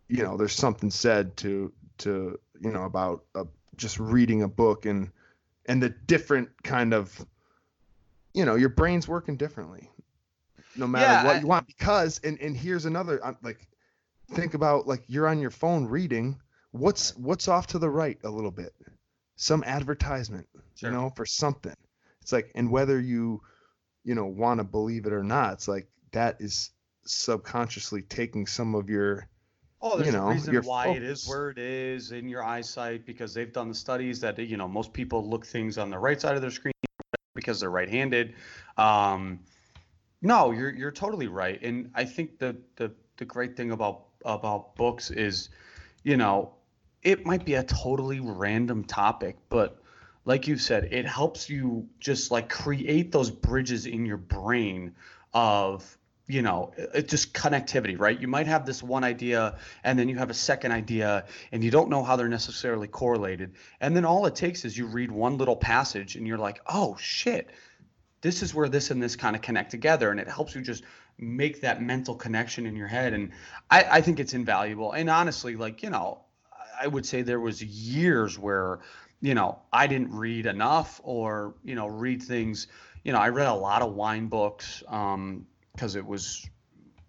you 0.09 0.23
know 0.23 0.37
there's 0.37 0.53
something 0.53 0.91
said 0.91 1.37
to 1.39 1.73
to 1.99 2.39
you 2.61 2.71
know 2.71 2.85
about 2.85 3.25
uh, 3.35 3.45
just 3.77 3.99
reading 3.99 4.43
a 4.43 4.49
book 4.49 4.87
and 4.87 5.11
and 5.67 5.83
the 5.83 5.89
different 5.89 6.49
kind 6.63 6.93
of 6.93 7.25
you 8.33 8.45
know 8.45 8.55
your 8.55 8.69
brain's 8.69 9.09
working 9.09 9.37
differently 9.37 9.91
no 10.77 10.87
matter 10.87 11.05
yeah, 11.05 11.25
what 11.25 11.37
I, 11.37 11.41
you 11.41 11.47
want 11.47 11.67
because 11.67 12.21
and 12.25 12.39
and 12.41 12.57
here's 12.57 12.85
another 12.85 13.25
I'm 13.25 13.37
like 13.43 13.67
think 14.33 14.55
about 14.55 14.87
like 14.87 15.05
you're 15.07 15.29
on 15.29 15.41
your 15.41 15.51
phone 15.51 15.87
reading 15.87 16.39
what's 16.73 17.17
what's 17.17 17.49
off 17.49 17.67
to 17.69 17.79
the 17.79 17.89
right 17.89 18.19
a 18.25 18.31
little 18.31 18.51
bit 18.51 18.73
some 19.37 19.63
advertisement 19.65 20.47
sure. 20.77 20.91
you 20.91 20.97
know 20.97 21.11
for 21.15 21.27
something 21.27 21.77
it's 22.21 22.33
like 22.33 22.51
and 22.55 22.71
whether 22.71 23.01
you 23.01 23.41
you 24.05 24.15
know 24.15 24.27
want 24.27 24.59
to 24.59 24.65
believe 24.65 25.07
it 25.07 25.13
or 25.13 25.23
not 25.23 25.53
it's 25.55 25.69
like 25.69 25.87
that 26.13 26.37
is 26.41 26.71
subconsciously 27.05 28.03
taking 28.03 28.47
some 28.47 28.75
of 28.75 28.89
your 28.89 29.29
Oh, 29.87 29.99
there's 29.99 30.07
you 30.07 30.13
know, 30.19 30.29
a 30.29 30.33
reason 30.33 30.63
why 30.63 30.87
focus. 30.87 31.03
it 31.03 31.03
is 31.03 31.29
where 31.29 31.51
it 31.51 31.59
is 31.59 32.13
in 32.13 32.27
your 32.27 32.43
eyesight 32.43 33.05
because 33.05 33.35
they've 33.35 33.53
done 33.53 33.69
the 33.69 33.75
studies 33.75 34.19
that 34.21 34.39
you 34.39 34.57
know 34.57 34.67
most 34.67 34.95
people 34.95 35.29
look 35.29 35.45
things 35.45 35.77
on 35.77 35.91
the 35.91 35.99
right 35.99 36.19
side 36.19 36.37
of 36.37 36.41
their 36.41 36.51
screen 36.51 36.73
because 37.35 37.61
they're 37.61 37.69
right-handed. 37.71 38.35
Um, 38.79 39.41
no, 40.23 40.53
you're 40.53 40.71
you're 40.75 40.91
totally 40.91 41.27
right, 41.29 41.63
and 41.63 41.91
I 41.95 42.07
think 42.07 42.39
the 42.39 42.57
the 42.77 42.93
the 43.19 43.27
great 43.27 43.59
thing 43.59 43.73
about 43.73 44.07
about 44.25 44.77
books 44.77 45.11
is, 45.11 45.51
you 46.03 46.17
know, 46.17 46.55
it 47.03 47.27
might 47.27 47.45
be 47.45 47.55
a 47.55 47.63
totally 47.63 48.21
random 48.21 48.85
topic, 48.85 49.37
but 49.49 49.79
like 50.25 50.49
you 50.49 50.57
said, 50.57 50.89
it 50.91 51.07
helps 51.07 51.51
you 51.51 51.87
just 52.01 52.31
like 52.31 52.49
create 52.49 53.13
those 53.13 53.31
bridges 53.31 53.87
in 53.87 54.07
your 54.07 54.17
brain 54.17 54.95
of 55.33 55.99
you 56.27 56.41
know 56.41 56.73
it's 56.77 57.11
just 57.11 57.35
connectivity 57.35 57.99
right? 57.99 58.19
You 58.19 58.29
might 58.29 58.47
have 58.47 58.65
this 58.65 58.83
one 58.83 59.05
idea 59.05 59.59
and 59.83 59.99
then 59.99 60.09
you 60.09 60.17
have 60.17 60.31
a 60.31 60.35
second 60.35 60.73
idea 60.73 61.27
and 61.53 61.63
you 61.63 61.71
don't 61.71 61.91
know 61.91 62.03
how 62.03 62.17
they're 62.17 62.29
necessarily 62.29 62.89
correlated. 62.89 63.53
And 63.81 63.95
then 63.95 64.07
all 64.07 64.25
it 64.25 64.35
takes 64.35 64.65
is 64.65 64.79
you 64.79 64.87
read 64.87 65.11
one 65.11 65.37
little 65.37 65.57
passage 65.57 66.17
and 66.17 66.27
you're 66.27 66.39
like 66.39 66.61
oh 66.67 66.97
shit. 66.99 67.51
This 68.23 68.43
is 68.43 68.55
where 68.55 68.71
this 68.71 68.91
and 68.91 69.03
this 69.03 69.17
kind 69.17 69.37
of 69.37 69.43
connect 69.43 69.71
together 69.71 70.11
and 70.11 70.19
it 70.19 70.29
helps 70.29 70.55
you 70.55 70.63
just 70.63 70.85
make 71.19 71.61
that 71.61 71.83
mental 71.83 72.15
connection 72.15 72.67
in 72.67 72.77
your 72.77 72.89
head. 72.89 73.13
And 73.15 73.31
i, 73.71 73.85
I 73.85 74.01
think 74.01 74.21
it's 74.21 74.35
invaluable. 74.35 74.93
And 74.93 75.09
honestly 75.09 75.57
like 75.57 75.83
you 75.83 75.91
know 75.91 76.21
i 76.81 76.87
would 76.87 77.07
say 77.07 77.23
there 77.23 77.41
was 77.41 77.63
years 77.63 78.39
where 78.39 78.81
you 79.21 79.35
know 79.35 79.59
i 79.73 79.87
didn't 79.87 80.13
read 80.13 80.47
enough 80.47 81.01
or 81.05 81.55
you 81.65 81.75
know 81.75 81.87
read 81.87 82.23
things. 82.23 82.67
You 83.05 83.13
know 83.13 83.19
i 83.19 83.29
read 83.29 83.49
a 83.49 83.55
lot 83.55 83.83
of 83.83 83.95
wine 83.95 84.29
books 84.29 84.83
um, 84.89 85.47
because 85.73 85.97
it 85.97 86.07
was 86.07 86.49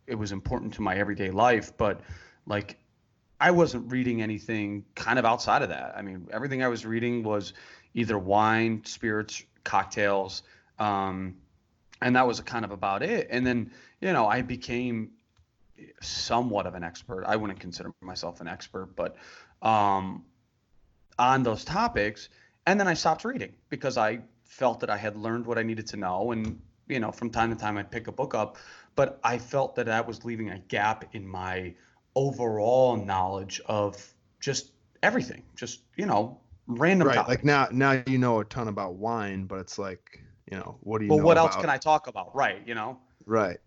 it 0.07 0.15
was 0.15 0.31
important 0.31 0.73
to 0.75 0.81
my 0.81 0.95
everyday 0.95 1.31
life. 1.31 1.75
But 1.77 2.01
like 2.45 2.77
i 3.39 3.51
wasn't 3.51 3.91
reading 3.91 4.21
anything 4.21 4.85
kind 4.95 5.19
of 5.19 5.25
outside 5.25 5.61
of 5.61 5.69
that. 5.69 5.93
I 5.97 6.01
mean 6.01 6.27
everything 6.31 6.63
i 6.63 6.67
was 6.67 6.85
reading 6.85 7.23
was 7.23 7.53
either 7.93 8.17
wine 8.19 8.81
spirits 8.85 9.43
cocktails 9.63 10.43
um, 10.79 11.35
and 12.01 12.15
that 12.15 12.27
was 12.27 12.39
kind 12.41 12.65
of 12.65 12.71
about 12.71 13.03
it. 13.03 13.27
And 13.29 13.45
then 13.45 13.71
you 14.05 14.13
know 14.13 14.27
i 14.27 14.41
became 14.41 15.11
somewhat 16.01 16.65
of 16.65 16.75
an 16.75 16.83
expert 16.83 17.23
i 17.25 17.35
wouldn't 17.35 17.59
consider 17.59 17.91
myself 18.01 18.39
an 18.39 18.47
expert 18.47 18.95
but 18.95 19.17
um, 19.61 20.23
on 21.19 21.43
those 21.43 21.65
topics 21.65 22.29
and 22.67 22.79
then 22.79 22.87
i 22.87 22.93
stopped 22.93 23.25
reading 23.25 23.53
because 23.69 23.97
i 23.97 24.19
felt 24.43 24.79
that 24.79 24.89
i 24.89 24.97
had 24.97 25.15
learned 25.17 25.45
what 25.45 25.57
i 25.57 25.63
needed 25.63 25.87
to 25.87 25.97
know 25.97 26.31
and 26.31 26.59
you 26.87 26.99
know, 26.99 27.11
from 27.11 27.29
time 27.29 27.49
to 27.49 27.55
time 27.55 27.77
I'd 27.77 27.89
pick 27.89 28.07
a 28.07 28.11
book 28.11 28.33
up, 28.33 28.57
but 28.95 29.19
I 29.23 29.37
felt 29.37 29.75
that 29.75 29.87
that 29.87 30.07
was 30.07 30.23
leaving 30.23 30.51
a 30.51 30.59
gap 30.59 31.05
in 31.13 31.27
my 31.27 31.73
overall 32.15 32.95
knowledge 32.95 33.61
of 33.65 34.13
just 34.39 34.71
everything, 35.03 35.43
just 35.55 35.81
you 35.95 36.05
know, 36.05 36.39
random. 36.67 37.07
Right, 37.07 37.15
topics. 37.15 37.37
like 37.37 37.45
now, 37.45 37.67
now 37.71 38.03
you 38.07 38.17
know 38.17 38.39
a 38.39 38.45
ton 38.45 38.67
about 38.67 38.95
wine, 38.95 39.45
but 39.45 39.59
it's 39.59 39.77
like, 39.77 40.21
you 40.51 40.57
know, 40.57 40.77
what 40.81 40.99
do 40.99 41.05
you? 41.05 41.09
Well, 41.09 41.19
know 41.19 41.25
what 41.25 41.37
about? 41.37 41.53
else 41.53 41.61
can 41.61 41.69
I 41.69 41.77
talk 41.77 42.07
about? 42.07 42.35
Right, 42.35 42.61
you 42.65 42.75
know. 42.75 42.99
Right. 43.25 43.57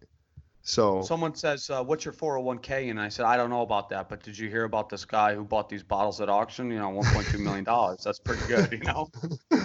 So 0.68 1.00
someone 1.00 1.34
says, 1.34 1.70
uh, 1.70 1.82
"What's 1.82 2.04
your 2.04 2.12
401k?" 2.12 2.90
and 2.90 3.00
I 3.00 3.08
said, 3.08 3.24
"I 3.24 3.38
don't 3.38 3.48
know 3.48 3.62
about 3.62 3.88
that, 3.88 4.10
but 4.10 4.22
did 4.22 4.36
you 4.36 4.50
hear 4.50 4.64
about 4.64 4.90
this 4.90 5.06
guy 5.06 5.34
who 5.34 5.42
bought 5.42 5.70
these 5.70 5.82
bottles 5.82 6.20
at 6.20 6.28
auction? 6.28 6.70
You 6.70 6.78
know, 6.78 6.90
1.2 6.90 7.38
million 7.38 7.64
dollars. 7.64 8.04
That's 8.04 8.18
pretty 8.18 8.46
good, 8.46 8.70
you 8.72 8.78
know." 8.80 9.10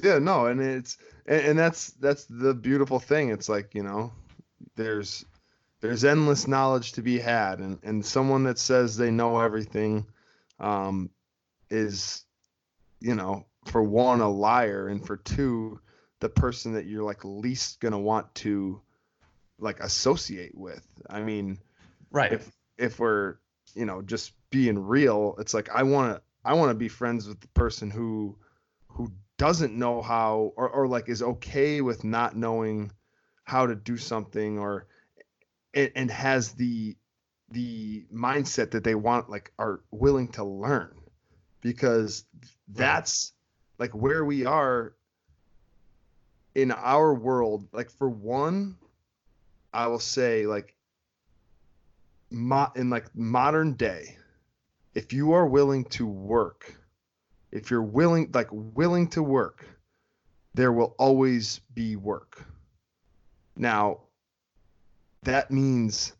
yeah, 0.00 0.20
no, 0.20 0.46
and 0.46 0.60
it's 0.60 0.96
and, 1.26 1.40
and 1.44 1.58
that's 1.58 1.90
that's 1.94 2.26
the 2.26 2.54
beautiful 2.54 3.00
thing. 3.00 3.30
It's 3.30 3.48
like 3.48 3.74
you 3.74 3.82
know, 3.82 4.12
there's 4.76 5.24
there's 5.80 6.04
endless 6.04 6.46
knowledge 6.46 6.92
to 6.92 7.02
be 7.02 7.18
had, 7.18 7.58
and 7.58 7.80
and 7.82 8.06
someone 8.06 8.44
that 8.44 8.60
says 8.60 8.96
they 8.96 9.10
know 9.10 9.40
everything, 9.40 10.06
um, 10.60 11.10
is, 11.68 12.24
you 13.00 13.16
know, 13.16 13.44
for 13.66 13.82
one 13.82 14.20
a 14.20 14.28
liar, 14.28 14.86
and 14.86 15.04
for 15.04 15.16
two, 15.16 15.80
the 16.20 16.28
person 16.28 16.74
that 16.74 16.86
you're 16.86 17.02
like 17.02 17.24
least 17.24 17.80
gonna 17.80 17.98
want 17.98 18.32
to, 18.36 18.80
like 19.58 19.80
associate 19.80 20.56
with. 20.56 20.84
I 21.08 21.20
mean, 21.20 21.58
right. 22.10 22.32
If 22.32 22.50
if 22.76 22.98
we're 22.98 23.36
you 23.74 23.84
know 23.84 24.02
just 24.02 24.32
being 24.50 24.78
real, 24.78 25.34
it's 25.38 25.54
like 25.54 25.68
I 25.74 25.82
want 25.82 26.16
to 26.16 26.22
I 26.44 26.54
want 26.54 26.70
to 26.70 26.74
be 26.74 26.88
friends 26.88 27.28
with 27.28 27.40
the 27.40 27.48
person 27.48 27.90
who 27.90 28.36
who 28.88 29.12
doesn't 29.36 29.76
know 29.76 30.02
how 30.02 30.52
or, 30.56 30.68
or 30.68 30.88
like 30.88 31.08
is 31.08 31.22
okay 31.22 31.80
with 31.80 32.04
not 32.04 32.36
knowing 32.36 32.90
how 33.44 33.66
to 33.66 33.74
do 33.74 33.96
something 33.96 34.58
or 34.58 34.86
and, 35.74 35.90
and 35.94 36.10
has 36.10 36.52
the 36.52 36.96
the 37.50 38.04
mindset 38.12 38.72
that 38.72 38.84
they 38.84 38.94
want 38.94 39.30
like 39.30 39.52
are 39.58 39.80
willing 39.90 40.28
to 40.28 40.44
learn 40.44 40.92
because 41.60 42.24
that's 42.68 43.32
like 43.78 43.94
where 43.94 44.24
we 44.24 44.44
are 44.44 44.94
in 46.54 46.72
our 46.72 47.14
world 47.14 47.66
like 47.72 47.90
for 47.90 48.08
one 48.08 48.76
i 49.78 49.86
will 49.86 50.00
say 50.00 50.44
like 50.44 50.74
mo- 52.30 52.72
in 52.74 52.90
like 52.90 53.06
modern 53.14 53.74
day 53.74 54.16
if 54.94 55.12
you 55.12 55.32
are 55.32 55.46
willing 55.46 55.84
to 55.84 56.04
work 56.04 56.74
if 57.52 57.70
you're 57.70 57.82
willing 57.82 58.28
like 58.34 58.48
willing 58.50 59.06
to 59.06 59.22
work 59.22 59.64
there 60.54 60.72
will 60.72 60.96
always 60.98 61.60
be 61.74 61.94
work 61.94 62.44
now 63.56 64.00
that 65.22 65.50
means 65.52 66.12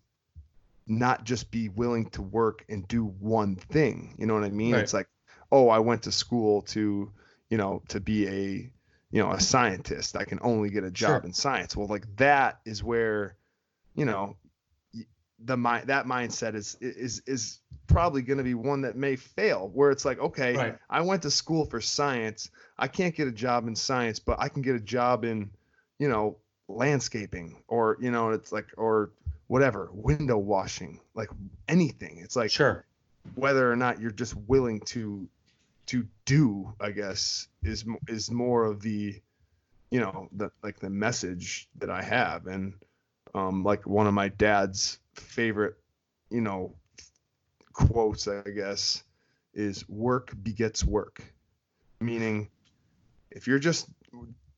not 0.86 1.24
just 1.24 1.50
be 1.50 1.68
willing 1.68 2.08
to 2.10 2.22
work 2.22 2.64
and 2.68 2.86
do 2.86 3.04
one 3.04 3.56
thing 3.56 4.14
you 4.18 4.26
know 4.26 4.34
what 4.34 4.44
i 4.44 4.50
mean 4.50 4.72
right. 4.72 4.82
it's 4.82 4.94
like 4.94 5.08
oh 5.50 5.68
i 5.68 5.80
went 5.80 6.04
to 6.04 6.12
school 6.12 6.62
to 6.62 7.10
you 7.50 7.58
know 7.58 7.82
to 7.88 7.98
be 7.98 8.28
a 8.28 8.70
you 9.10 9.20
know 9.20 9.32
a 9.32 9.40
scientist 9.40 10.16
i 10.16 10.24
can 10.24 10.38
only 10.42 10.70
get 10.70 10.84
a 10.84 10.90
job 10.92 11.22
sure. 11.22 11.26
in 11.26 11.32
science 11.32 11.76
well 11.76 11.88
like 11.88 12.04
that 12.16 12.60
is 12.64 12.84
where 12.84 13.34
you 13.98 14.04
know 14.04 14.36
the 15.44 15.56
mind 15.56 15.86
that 15.88 16.06
mindset 16.06 16.54
is 16.54 16.76
is 16.80 17.22
is 17.26 17.60
probably 17.86 18.22
going 18.22 18.38
to 18.38 18.44
be 18.44 18.54
one 18.54 18.82
that 18.82 18.96
may 18.96 19.16
fail 19.16 19.70
where 19.72 19.90
it's 19.90 20.04
like 20.04 20.18
okay 20.18 20.56
right. 20.56 20.78
i 20.90 21.00
went 21.00 21.22
to 21.22 21.30
school 21.30 21.64
for 21.64 21.80
science. 21.80 22.50
I 22.78 22.86
can't 22.86 23.14
get 23.14 23.28
a 23.28 23.32
job 23.32 23.66
in 23.66 23.74
science 23.74 24.18
but 24.18 24.38
i 24.40 24.48
can 24.48 24.62
get 24.62 24.74
a 24.74 24.80
job 24.80 25.24
in 25.24 25.50
you 25.98 26.08
know 26.08 26.36
landscaping 26.68 27.62
or 27.66 27.96
you 28.00 28.10
know 28.10 28.30
it's 28.30 28.52
like 28.52 28.66
or 28.76 29.10
whatever 29.48 29.88
window 29.92 30.38
washing 30.38 31.00
like 31.14 31.30
anything. 31.68 32.20
It's 32.22 32.36
like 32.36 32.50
sure. 32.50 32.84
whether 33.34 33.70
or 33.70 33.76
not 33.76 34.00
you're 34.00 34.10
just 34.10 34.34
willing 34.34 34.80
to 34.80 35.28
to 35.86 36.06
do 36.26 36.70
i 36.80 36.90
guess 36.90 37.48
is 37.62 37.86
is 38.08 38.30
more 38.30 38.66
of 38.66 38.82
the 38.82 39.18
you 39.90 40.00
know 40.00 40.28
the 40.32 40.50
like 40.62 40.78
the 40.78 40.90
message 40.90 41.68
that 41.78 41.90
i 41.90 42.02
have. 42.02 42.46
And 42.46 42.74
um 43.34 43.62
like 43.64 43.86
one 43.86 44.06
of 44.06 44.14
my 44.14 44.28
dad's 44.28 44.98
favorite, 45.14 45.76
you 46.30 46.40
know, 46.40 46.74
quotes, 47.72 48.28
I 48.28 48.42
guess, 48.42 49.02
is 49.54 49.88
work 49.88 50.32
begets 50.42 50.84
work. 50.84 51.22
Meaning, 52.00 52.48
if 53.30 53.46
you're 53.46 53.58
just 53.58 53.88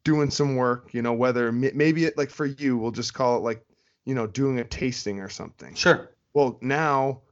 doing 0.05 0.31
some 0.31 0.57
work, 0.57 0.93
you 0.93 1.03
know, 1.03 1.13
whether 1.13 1.53
maybe 1.53 2.05
it 2.05 2.17
like 2.19 2.31
for 2.31 2.47
you, 2.47 2.77
we'll 2.77 2.91
just 2.91 3.15
call 3.15 3.37
it 3.37 3.41
like, 3.41 3.65
you 4.05 4.15
know, 4.15 4.27
doing 4.27 4.59
a 4.59 4.65
tasting 4.65 5.21
or 5.21 5.29
something. 5.29 5.75
Sure. 5.75 6.11
Well, 6.33 6.59
now 6.61 7.23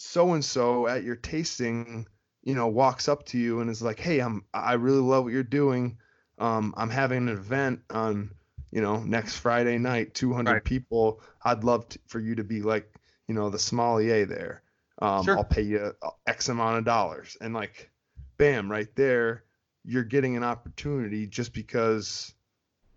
so 0.00 0.32
and 0.32 0.44
so 0.44 0.86
at 0.86 1.04
your 1.04 1.16
tasting, 1.16 2.06
you 2.42 2.54
know, 2.54 2.68
walks 2.68 3.08
up 3.08 3.26
to 3.26 3.38
you 3.38 3.60
and 3.60 3.68
is 3.68 3.82
like, 3.82 4.00
"Hey, 4.00 4.20
I'm 4.20 4.44
I 4.54 4.74
really 4.74 5.00
love 5.00 5.24
what 5.24 5.32
you're 5.32 5.42
doing. 5.42 5.98
Um, 6.38 6.72
I'm 6.76 6.88
having 6.88 7.18
an 7.18 7.28
event 7.28 7.80
on 7.90 8.30
you 8.70 8.80
know, 8.80 9.02
next 9.02 9.36
Friday 9.36 9.78
night, 9.78 10.14
200 10.14 10.52
right. 10.52 10.64
people. 10.64 11.20
I'd 11.44 11.64
love 11.64 11.88
to, 11.90 11.98
for 12.06 12.20
you 12.20 12.34
to 12.36 12.44
be 12.44 12.62
like, 12.62 12.92
you 13.28 13.34
know, 13.34 13.50
the 13.50 13.58
sommelier 13.58 14.26
there. 14.26 14.62
Um, 15.00 15.24
sure. 15.24 15.36
I'll 15.36 15.44
pay 15.44 15.62
you 15.62 15.94
X 16.26 16.48
amount 16.48 16.78
of 16.78 16.84
dollars. 16.84 17.36
And 17.40 17.54
like, 17.54 17.90
bam, 18.36 18.70
right 18.70 18.88
there, 18.94 19.44
you're 19.84 20.04
getting 20.04 20.36
an 20.36 20.44
opportunity 20.44 21.26
just 21.26 21.52
because 21.52 22.34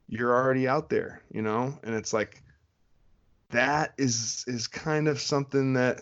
you're 0.07 0.35
already 0.35 0.67
out 0.67 0.89
there, 0.89 1.21
you 1.31 1.41
know? 1.41 1.77
And 1.83 1.95
it's 1.95 2.13
like, 2.13 2.43
that 3.49 3.93
is, 3.97 4.43
is 4.47 4.67
kind 4.67 5.07
of 5.07 5.21
something 5.21 5.73
that, 5.73 6.01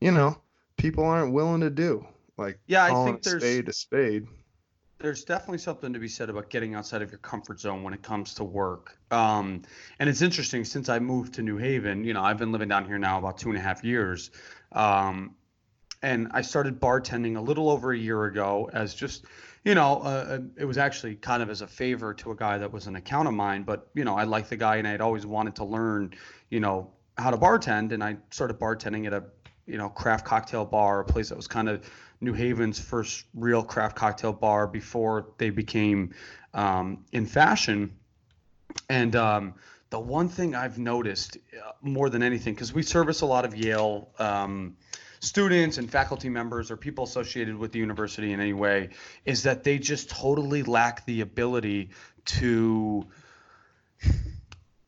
you 0.00 0.12
know, 0.12 0.38
people 0.76 1.04
aren't 1.04 1.32
willing 1.32 1.60
to 1.60 1.70
do. 1.70 2.06
Like, 2.38 2.58
yeah, 2.66 2.84
I 2.84 3.04
think 3.04 3.22
there's 3.22 3.42
spade 3.42 3.68
a 3.68 3.72
spade 3.72 4.26
there's 4.98 5.24
definitely 5.24 5.58
something 5.58 5.92
to 5.92 5.98
be 5.98 6.08
said 6.08 6.30
about 6.30 6.48
getting 6.48 6.74
outside 6.74 7.02
of 7.02 7.10
your 7.10 7.18
comfort 7.18 7.60
zone 7.60 7.82
when 7.82 7.92
it 7.92 8.02
comes 8.02 8.34
to 8.34 8.44
work. 8.44 8.98
Um, 9.10 9.62
and 9.98 10.08
it's 10.08 10.22
interesting 10.22 10.64
since 10.64 10.88
I 10.88 10.98
moved 10.98 11.34
to 11.34 11.42
New 11.42 11.58
Haven, 11.58 12.04
you 12.04 12.14
know, 12.14 12.22
I've 12.22 12.38
been 12.38 12.52
living 12.52 12.68
down 12.68 12.86
here 12.86 12.98
now 12.98 13.18
about 13.18 13.38
two 13.38 13.50
and 13.50 13.58
a 13.58 13.60
half 13.60 13.84
years. 13.84 14.30
Um, 14.72 15.34
and 16.02 16.28
I 16.32 16.42
started 16.42 16.80
bartending 16.80 17.36
a 17.36 17.40
little 17.40 17.68
over 17.68 17.92
a 17.92 17.98
year 17.98 18.24
ago 18.24 18.70
as 18.72 18.94
just, 18.94 19.24
you 19.64 19.74
know, 19.74 20.00
uh, 20.02 20.06
uh 20.06 20.38
it 20.56 20.64
was 20.64 20.78
actually 20.78 21.16
kind 21.16 21.42
of 21.42 21.50
as 21.50 21.60
a 21.60 21.66
favor 21.66 22.14
to 22.14 22.30
a 22.30 22.36
guy 22.36 22.58
that 22.58 22.72
was 22.72 22.86
an 22.86 22.96
account 22.96 23.28
of 23.28 23.34
mine. 23.34 23.64
But, 23.64 23.88
you 23.94 24.04
know, 24.04 24.14
I 24.14 24.24
liked 24.24 24.50
the 24.50 24.56
guy 24.56 24.76
and 24.76 24.88
I 24.88 24.92
had 24.92 25.00
always 25.00 25.26
wanted 25.26 25.56
to 25.56 25.64
learn, 25.64 26.14
you 26.50 26.60
know, 26.60 26.92
how 27.18 27.30
to 27.30 27.36
bartend. 27.36 27.92
And 27.92 28.02
I 28.02 28.16
started 28.30 28.58
bartending 28.58 29.06
at 29.06 29.12
a, 29.12 29.24
you 29.66 29.78
know, 29.78 29.88
craft 29.88 30.24
cocktail 30.24 30.64
bar, 30.64 31.00
a 31.00 31.04
place 31.04 31.28
that 31.30 31.36
was 31.36 31.48
kind 31.48 31.68
of 31.68 31.90
New 32.20 32.32
Haven's 32.32 32.78
first 32.78 33.24
real 33.34 33.62
craft 33.62 33.96
cocktail 33.96 34.32
bar 34.32 34.66
before 34.66 35.34
they 35.38 35.50
became 35.50 36.14
um, 36.54 37.04
in 37.12 37.26
fashion. 37.26 37.96
And 38.88 39.14
um, 39.16 39.54
the 39.90 40.00
one 40.00 40.28
thing 40.28 40.54
I've 40.54 40.78
noticed 40.78 41.36
uh, 41.36 41.72
more 41.82 42.10
than 42.10 42.22
anything, 42.22 42.54
because 42.54 42.72
we 42.72 42.82
service 42.82 43.20
a 43.20 43.26
lot 43.26 43.44
of 43.44 43.54
Yale 43.54 44.10
um, 44.18 44.76
students 45.20 45.78
and 45.78 45.90
faculty 45.90 46.28
members 46.28 46.70
or 46.70 46.76
people 46.76 47.04
associated 47.04 47.56
with 47.56 47.72
the 47.72 47.78
university 47.78 48.32
in 48.32 48.40
any 48.40 48.52
way, 48.52 48.90
is 49.24 49.42
that 49.44 49.64
they 49.64 49.78
just 49.78 50.10
totally 50.10 50.62
lack 50.62 51.04
the 51.06 51.20
ability 51.20 51.90
to 52.24 53.06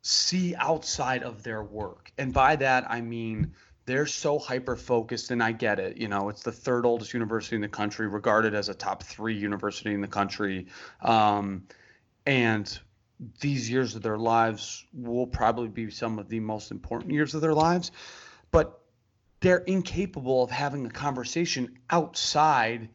see 0.02 0.54
outside 0.56 1.22
of 1.22 1.42
their 1.42 1.62
work. 1.62 2.10
And 2.16 2.32
by 2.32 2.56
that, 2.56 2.90
I 2.90 3.00
mean 3.00 3.52
they're 3.88 4.06
so 4.06 4.38
hyper 4.38 4.76
focused, 4.76 5.30
and 5.30 5.42
I 5.42 5.52
get 5.52 5.78
it. 5.78 5.96
You 5.96 6.08
know, 6.08 6.28
it's 6.28 6.42
the 6.42 6.52
third 6.52 6.84
oldest 6.84 7.14
university 7.14 7.56
in 7.56 7.62
the 7.62 7.68
country, 7.68 8.06
regarded 8.06 8.54
as 8.54 8.68
a 8.68 8.74
top 8.74 9.02
three 9.02 9.34
university 9.34 9.94
in 9.94 10.02
the 10.02 10.06
country. 10.06 10.66
Um, 11.00 11.64
and 12.26 12.78
these 13.40 13.70
years 13.70 13.94
of 13.94 14.02
their 14.02 14.18
lives 14.18 14.84
will 14.92 15.26
probably 15.26 15.68
be 15.68 15.90
some 15.90 16.18
of 16.18 16.28
the 16.28 16.38
most 16.38 16.70
important 16.70 17.12
years 17.12 17.34
of 17.34 17.40
their 17.40 17.54
lives. 17.54 17.90
But 18.50 18.78
they're 19.40 19.56
incapable 19.56 20.42
of 20.42 20.50
having 20.50 20.84
a 20.84 20.90
conversation 20.90 21.78
outside 21.88 22.90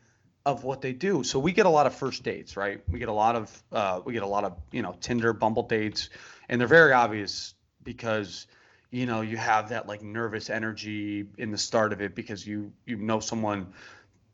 of 0.45 0.63
what 0.63 0.81
they 0.81 0.93
do. 0.93 1.23
So 1.23 1.39
we 1.39 1.53
get 1.53 1.65
a 1.65 1.69
lot 1.69 1.87
of 1.87 1.95
first 1.95 2.21
dates, 2.21 2.55
right? 2.55 2.81
We 2.87 2.99
get 2.99 3.09
a 3.09 3.13
lot 3.13 3.35
of 3.35 3.63
uh, 3.71 4.01
we 4.05 4.13
get 4.13 4.21
a 4.21 4.27
lot 4.27 4.43
of 4.43 4.57
you 4.71 4.83
know 4.83 4.95
Tinder, 5.01 5.33
Bumble 5.33 5.63
dates, 5.63 6.11
and 6.49 6.61
they're 6.61 6.67
very 6.67 6.93
obvious 6.93 7.55
because 7.81 8.45
you 8.93 9.07
know 9.07 9.21
you 9.21 9.37
have 9.37 9.69
that 9.69 9.87
like 9.87 10.03
nervous 10.03 10.51
energy 10.51 11.25
in 11.39 11.49
the 11.49 11.57
start 11.57 11.93
of 11.93 12.01
it 12.01 12.13
because 12.13 12.45
you 12.45 12.71
you 12.85 12.95
know 12.95 13.19
someone 13.19 13.73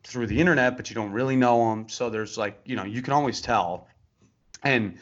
through 0.03 0.27
the 0.27 0.39
internet, 0.39 0.75
but 0.75 0.89
you 0.89 0.95
don't 0.95 1.11
really 1.11 1.37
know 1.37 1.69
them. 1.69 1.87
So 1.87 2.09
there's 2.09 2.37
like 2.37 2.59
you 2.65 2.75
know 2.75 2.83
you 2.83 3.01
can 3.01 3.13
always 3.13 3.39
tell. 3.39 3.87
And 4.61 4.97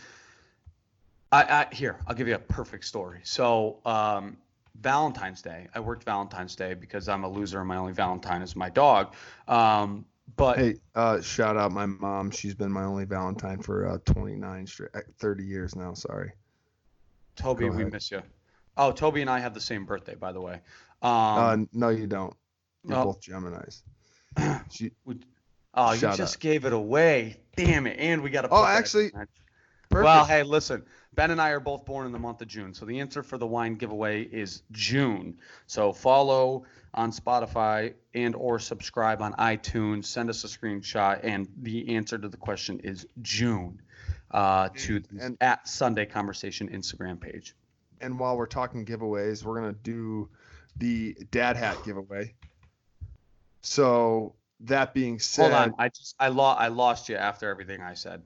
I, 1.32 1.44
I 1.44 1.74
here 1.74 2.00
I'll 2.06 2.14
give 2.14 2.28
you 2.28 2.36
a 2.36 2.40
perfect 2.40 2.86
story. 2.86 3.22
So 3.24 3.80
um, 3.84 4.38
Valentine's 4.80 5.42
Day. 5.42 5.68
I 5.74 5.80
worked 5.80 6.04
Valentine's 6.04 6.56
Day 6.56 6.76
because 6.76 7.10
I'm 7.10 7.24
a 7.24 7.30
loser 7.30 7.58
and 7.58 7.68
my 7.68 7.78
only 7.78 7.94
Valentine 7.94 8.44
is 8.44 8.56
my 8.56 8.70
dog. 8.70 9.16
Um, 9.48 10.06
but 10.36 10.60
hey, 10.60 10.76
uh, 10.94 11.20
shout 11.20 11.58
out 11.58 11.72
my 11.72 11.88
mom. 11.88 12.30
She's 12.30 12.54
been 12.54 12.72
my 12.72 12.84
only 12.84 13.06
Valentine 13.06 13.60
for 13.60 13.88
uh, 13.88 13.98
29 14.06 14.68
straight, 14.68 14.92
uh, 14.94 15.00
30 15.18 15.44
years 15.44 15.76
now. 15.76 15.96
Sorry. 15.96 16.32
Toby, 17.36 17.72
we 17.72 17.86
miss 17.86 18.12
you. 18.12 18.22
Oh, 18.78 18.92
Toby 18.92 19.22
and 19.22 19.30
I 19.30 19.40
have 19.40 19.54
the 19.54 19.62
same 19.62 19.86
birthday, 19.86 20.16
by 20.16 20.32
the 20.32 20.42
way. 20.42 20.62
Um, 21.02 21.12
uh, 21.12 21.58
no, 21.74 21.90
you 21.90 22.08
don't. 22.08 22.34
You're 22.84 23.04
both 23.04 23.22
Gemini's. 23.22 23.84
She, 24.70 24.92
oh, 25.74 25.94
you 25.94 26.00
just 26.00 26.40
gave 26.40 26.66
it 26.66 26.74
away. 26.74 27.38
Damn 27.56 27.88
it. 27.88 27.98
And 28.00 28.22
we 28.22 28.30
got 28.30 28.44
to. 28.44 28.50
Oh, 28.52 28.64
actually. 28.64 29.12
Well, 29.90 30.26
hey, 30.26 30.44
listen. 30.44 30.84
Ben 31.14 31.32
and 31.32 31.42
I 31.42 31.50
are 31.50 31.60
both 31.60 31.86
born 31.86 32.06
in 32.06 32.12
the 32.12 32.20
month 32.20 32.42
of 32.42 32.48
June, 32.48 32.74
so 32.74 32.86
the 32.86 33.00
answer 33.00 33.24
for 33.24 33.40
the 33.40 33.48
wine 33.48 33.76
giveaway 33.76 34.22
is 34.22 34.62
June. 34.72 35.38
So 35.66 35.92
follow 35.92 36.66
on 36.94 37.12
Spotify 37.12 37.94
and 38.14 38.36
or 38.36 38.60
subscribe 38.60 39.22
on 39.22 39.34
iTunes. 39.34 40.06
Send 40.06 40.30
us 40.30 40.44
a 40.44 40.48
screenshot, 40.48 41.22
and 41.24 41.48
the 41.62 41.96
answer 41.96 42.20
to 42.20 42.30
the 42.30 42.38
question 42.38 42.80
is 42.84 43.08
June. 43.24 43.82
Uh, 44.30 44.70
to 44.76 45.02
and, 45.20 45.38
at 45.42 45.68
Sunday 45.68 46.06
Conversation 46.06 46.70
Instagram 46.70 47.20
page. 47.20 47.56
And 48.02 48.20
while 48.20 48.38
we're 48.38 48.46
talking 48.46 48.86
giveaways, 48.86 49.44
we're 49.44 49.60
gonna 49.60 49.74
do 49.84 50.30
the 50.78 51.16
dad 51.32 51.58
hat 51.58 51.78
giveaway. 51.84 52.34
So 53.62 54.36
that 54.62 54.94
being 54.94 55.20
said, 55.20 55.52
hold 55.52 55.54
on, 55.54 55.74
I 55.78 55.90
just 55.90 56.16
I 56.20 56.30
lost 56.30 56.62
I 56.62 56.68
lost 56.68 57.10
you 57.10 57.16
after 57.16 57.50
everything 57.50 57.82
I 57.82 57.94
said. 57.94 58.22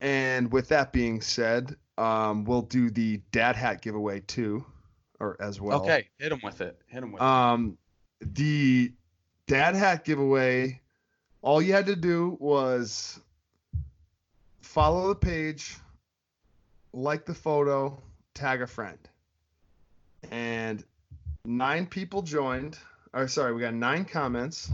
And 0.00 0.52
with 0.52 0.68
that 0.68 0.92
being 0.92 1.20
said, 1.20 1.76
um, 1.98 2.44
we'll 2.44 2.62
do 2.62 2.90
the 2.90 3.20
dad 3.32 3.56
hat 3.56 3.80
giveaway 3.80 4.20
too, 4.20 4.64
or 5.20 5.36
as 5.40 5.60
well. 5.60 5.80
Okay, 5.82 6.08
hit 6.18 6.32
him 6.32 6.40
with 6.42 6.60
it. 6.60 6.78
Hit 6.86 7.02
him 7.02 7.12
with 7.12 7.22
um, 7.22 7.78
it. 8.20 8.34
The 8.34 8.92
dad 9.46 9.74
hat 9.74 10.04
giveaway. 10.04 10.80
All 11.42 11.62
you 11.62 11.72
had 11.72 11.86
to 11.86 11.96
do 11.96 12.36
was 12.40 13.20
follow 14.62 15.08
the 15.08 15.14
page, 15.14 15.76
like 16.96 17.26
the 17.26 17.34
photo, 17.34 18.02
tag 18.34 18.62
a 18.62 18.66
friend, 18.66 18.98
and 20.30 20.82
nine 21.44 21.86
people 21.86 22.22
joined. 22.22 22.78
Or 23.12 23.28
sorry, 23.28 23.54
we 23.54 23.60
got 23.60 23.74
nine 23.74 24.04
comments. 24.04 24.70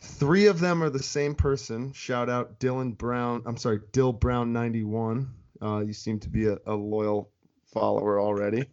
Three 0.00 0.46
of 0.46 0.60
them 0.60 0.82
are 0.82 0.90
the 0.90 1.02
same 1.02 1.34
person. 1.34 1.92
Shout 1.92 2.30
out 2.30 2.60
Dylan 2.60 2.96
Brown. 2.96 3.42
I'm 3.44 3.56
sorry, 3.56 3.80
Dill 3.92 4.12
Brown 4.12 4.52
91. 4.52 5.28
Uh, 5.60 5.80
you 5.80 5.92
seem 5.92 6.20
to 6.20 6.28
be 6.28 6.46
a, 6.46 6.58
a 6.66 6.74
loyal 6.74 7.30
follower 7.72 8.20
already. 8.20 8.66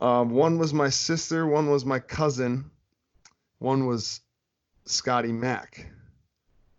Um, 0.00 0.30
one 0.30 0.58
was 0.58 0.74
my 0.74 0.88
sister. 0.90 1.46
One 1.46 1.70
was 1.70 1.84
my 1.84 2.00
cousin. 2.00 2.70
One 3.58 3.86
was 3.86 4.20
Scotty 4.84 5.32
Mack. 5.32 5.86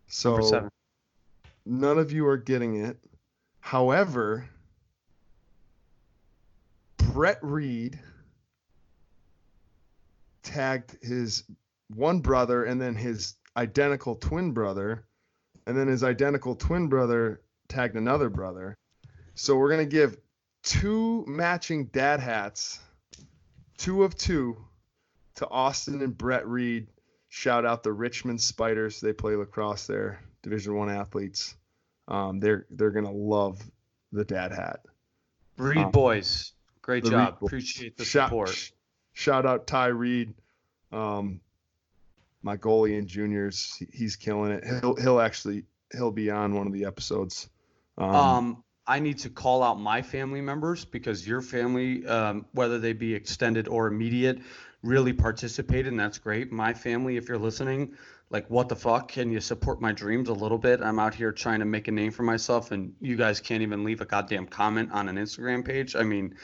So 0.08 0.70
none 1.66 1.98
of 1.98 2.12
you 2.12 2.28
are 2.28 2.38
getting 2.38 2.84
it. 2.84 2.98
However, 3.70 4.50
Brett 6.98 7.38
Reed 7.44 8.00
tagged 10.42 10.98
his 11.04 11.44
one 11.94 12.22
brother 12.22 12.64
and 12.64 12.82
then 12.82 12.96
his 12.96 13.36
identical 13.56 14.16
twin 14.16 14.54
brother, 14.54 15.06
and 15.68 15.78
then 15.78 15.88
his 15.88 16.04
identical 16.04 16.56
twin 16.56 16.88
brother 16.88 17.42
tagged 17.68 17.96
another 17.96 18.28
brother. 18.32 18.76
So 19.36 19.56
we're 19.56 19.70
gonna 19.70 19.86
give 19.86 20.18
two 20.64 21.24
matching 21.28 21.86
dad 21.94 22.22
hats, 22.22 22.80
two 23.78 24.02
of 24.04 24.16
two, 24.16 24.58
to 25.36 25.48
Austin 25.48 26.02
and 26.02 26.18
Brett 26.18 26.48
Reed. 26.48 26.88
Shout 27.28 27.68
out 27.68 27.84
the 27.84 27.94
Richmond 27.94 28.42
Spiders. 28.42 29.00
They 29.00 29.14
play 29.14 29.36
lacrosse 29.36 29.86
there, 29.86 30.24
Division 30.42 30.74
One 30.74 30.90
athletes. 30.90 31.54
Um, 32.10 32.40
they're 32.40 32.66
they're 32.72 32.92
gonna 32.92 33.12
love 33.12 33.62
the 34.12 34.26
dad 34.26 34.52
hat. 34.52 34.82
Reed 35.58 35.78
um, 35.78 35.92
boys, 35.92 36.54
great 36.82 37.06
job. 37.06 37.38
Appreciate 37.42 37.96
the 37.98 38.04
shout, 38.04 38.30
support. 38.30 38.72
Shout 39.14 39.46
out 39.46 39.68
Ty 39.68 39.88
Reed. 39.88 40.34
Um, 40.92 41.40
my 42.42 42.58
goalie 42.58 42.98
in 42.98 43.08
juniors. 43.08 43.82
He's 43.94 44.16
killing 44.16 44.52
it. 44.52 44.66
He'll 44.66 44.96
he'll 44.96 45.22
actually 45.22 45.66
he'll 45.94 46.12
be 46.12 46.32
on 46.32 46.56
one 46.56 46.66
of 46.66 46.74
the 46.74 46.86
episodes. 46.86 47.50
Um, 47.98 48.16
um 48.16 48.64
I 48.88 49.00
need 49.00 49.20
to 49.20 49.30
call 49.30 49.62
out 49.62 49.80
my 49.80 50.02
family 50.02 50.42
members 50.42 50.84
because 50.84 51.28
your 51.28 51.42
family, 51.42 52.08
um, 52.08 52.48
whether 52.54 52.80
they 52.80 52.94
be 52.94 53.14
extended 53.14 53.68
or 53.68 53.86
immediate, 53.86 54.40
really 54.82 55.14
participated, 55.14 55.92
and 55.92 56.00
that's 56.00 56.18
great. 56.18 56.52
My 56.52 56.74
family, 56.74 57.16
if 57.16 57.30
you're 57.30 57.38
listening, 57.38 57.96
like 58.30 58.48
what 58.50 58.70
the 58.70 58.76
fuck, 58.76 59.10
can 59.10 59.32
you 59.32 59.40
support 59.40 59.82
my 59.82 59.92
dreams 59.92 60.30
a 60.30 60.34
little 60.34 60.58
bit? 60.58 60.82
I'm 60.82 61.00
out 61.00 61.16
here 61.16 61.32
trying 61.32 61.60
to 61.60 61.66
make 61.66 61.88
a 61.88 61.92
name 61.92 62.12
for 62.12 62.24
myself, 62.24 62.72
and 62.72 62.94
you 63.02 63.16
guys 63.16 63.40
can't 63.40 63.62
even 63.62 63.84
leave 63.84 64.02
a 64.02 64.06
goddamn 64.06 64.46
comment 64.46 64.92
on 64.92 65.10
an 65.10 65.16
Instagram 65.16 65.66
page. 65.66 65.96
I 65.96 66.04
mean, 66.04 66.36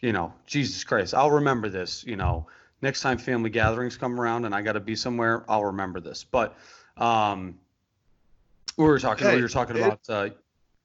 you 0.00 0.12
know, 0.12 0.32
Jesus 0.46 0.84
Christ, 0.84 1.14
I'll 1.14 1.30
remember 1.30 1.68
this. 1.68 2.04
You 2.06 2.16
know 2.16 2.46
next 2.82 3.00
time 3.00 3.16
family 3.16 3.48
gatherings 3.48 3.96
come 3.96 4.20
around 4.20 4.44
and 4.44 4.54
I 4.54 4.60
got 4.60 4.72
to 4.72 4.80
be 4.80 4.96
somewhere, 4.96 5.44
I'll 5.48 5.64
remember 5.64 6.00
this. 6.00 6.24
But 6.24 6.56
um, 6.96 7.58
we 8.76 8.84
were 8.84 8.98
talking. 8.98 9.26
Hey, 9.26 9.36
we 9.36 9.42
were 9.42 9.48
talking 9.48 9.76
it, 9.76 9.80
about. 9.80 10.00
Uh, 10.08 10.28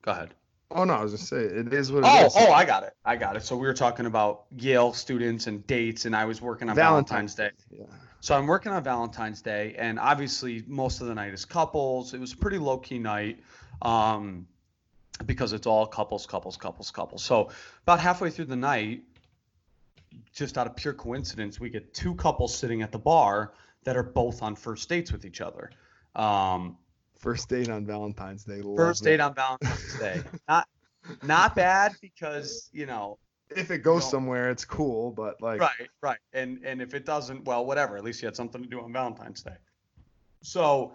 go 0.04 0.12
ahead. 0.12 0.34
Oh 0.70 0.84
no, 0.84 0.94
I 0.94 1.04
was 1.04 1.14
just 1.14 1.28
saying 1.30 1.68
it 1.68 1.74
is 1.74 1.92
what 1.92 2.04
it 2.04 2.10
oh, 2.10 2.26
is. 2.26 2.34
Oh, 2.36 2.52
I 2.52 2.66
got 2.66 2.84
it. 2.84 2.94
I 3.06 3.16
got 3.16 3.36
it. 3.38 3.44
So 3.44 3.56
we 3.56 3.68
were 3.68 3.74
talking 3.74 4.06
about 4.06 4.46
Yale 4.58 4.94
students 4.94 5.48
and 5.48 5.66
dates, 5.66 6.06
and 6.06 6.16
I 6.16 6.26
was 6.26 6.42
working 6.42 6.70
on 6.70 6.76
Valentine's, 6.76 7.36
Valentine's 7.36 7.68
Day. 7.70 7.78
Yeah. 7.80 7.86
So 8.20 8.36
I'm 8.36 8.48
working 8.48 8.72
on 8.72 8.84
Valentine's 8.84 9.42
Day, 9.42 9.76
and 9.78 9.98
obviously 9.98 10.64
most 10.68 11.00
of 11.02 11.08
the 11.08 11.16
night 11.16 11.34
is 11.34 11.46
couples. 11.46 12.14
It 12.14 12.20
was 12.20 12.34
a 12.34 12.38
pretty 12.38 12.58
low 12.58 12.78
key 12.78 13.00
night. 13.00 13.40
Um, 13.82 14.48
because 15.26 15.54
it's 15.54 15.68
all 15.68 15.86
couples, 15.88 16.26
couples, 16.26 16.58
couples, 16.58 16.92
couples. 16.92 17.24
So 17.24 17.50
about 17.84 18.00
halfway 18.00 18.30
through 18.30 18.46
the 18.46 18.56
night, 18.56 19.04
just 20.34 20.58
out 20.58 20.68
of 20.68 20.76
pure 20.76 20.94
coincidence, 20.94 21.60
we 21.60 21.70
get 21.70 21.94
two 21.94 22.16
couples 22.16 22.56
sitting 22.56 22.82
at 22.82 22.92
the 22.92 23.00
bar 23.00 23.54
that 23.84 23.98
are 23.98 24.04
both 24.04 24.44
on 24.44 24.56
first 24.56 24.90
dates 24.90 25.12
with 25.12 25.26
each 25.26 25.42
other. 25.42 25.72
Um, 26.16 26.78
first 27.20 27.50
date 27.50 27.70
on 27.70 27.86
Valentine's 27.86 28.44
Day. 28.44 28.62
First 28.76 29.04
date 29.04 29.20
on 29.20 29.34
Valentine's 29.34 30.00
Day. 30.00 30.22
Not 30.48 30.68
not 31.24 31.56
bad 31.56 31.96
because 32.02 32.70
you 32.74 32.86
know 32.86 33.18
if 33.50 33.72
it 33.72 33.80
goes 33.80 34.04
you 34.04 34.08
know, 34.08 34.12
somewhere, 34.12 34.50
it's 34.50 34.66
cool, 34.66 35.12
but 35.12 35.42
like 35.42 35.60
right, 35.60 35.90
right, 36.02 36.20
and 36.34 36.60
and 36.64 36.82
if 36.82 36.94
it 36.94 37.06
doesn't, 37.06 37.46
well, 37.46 37.66
whatever. 37.66 37.98
At 37.98 38.04
least 38.04 38.22
you 38.22 38.28
had 38.28 38.36
something 38.36 38.62
to 38.62 38.68
do 38.68 38.82
on 38.82 38.92
Valentine's 38.92 39.42
Day. 39.42 39.56
So 40.42 40.94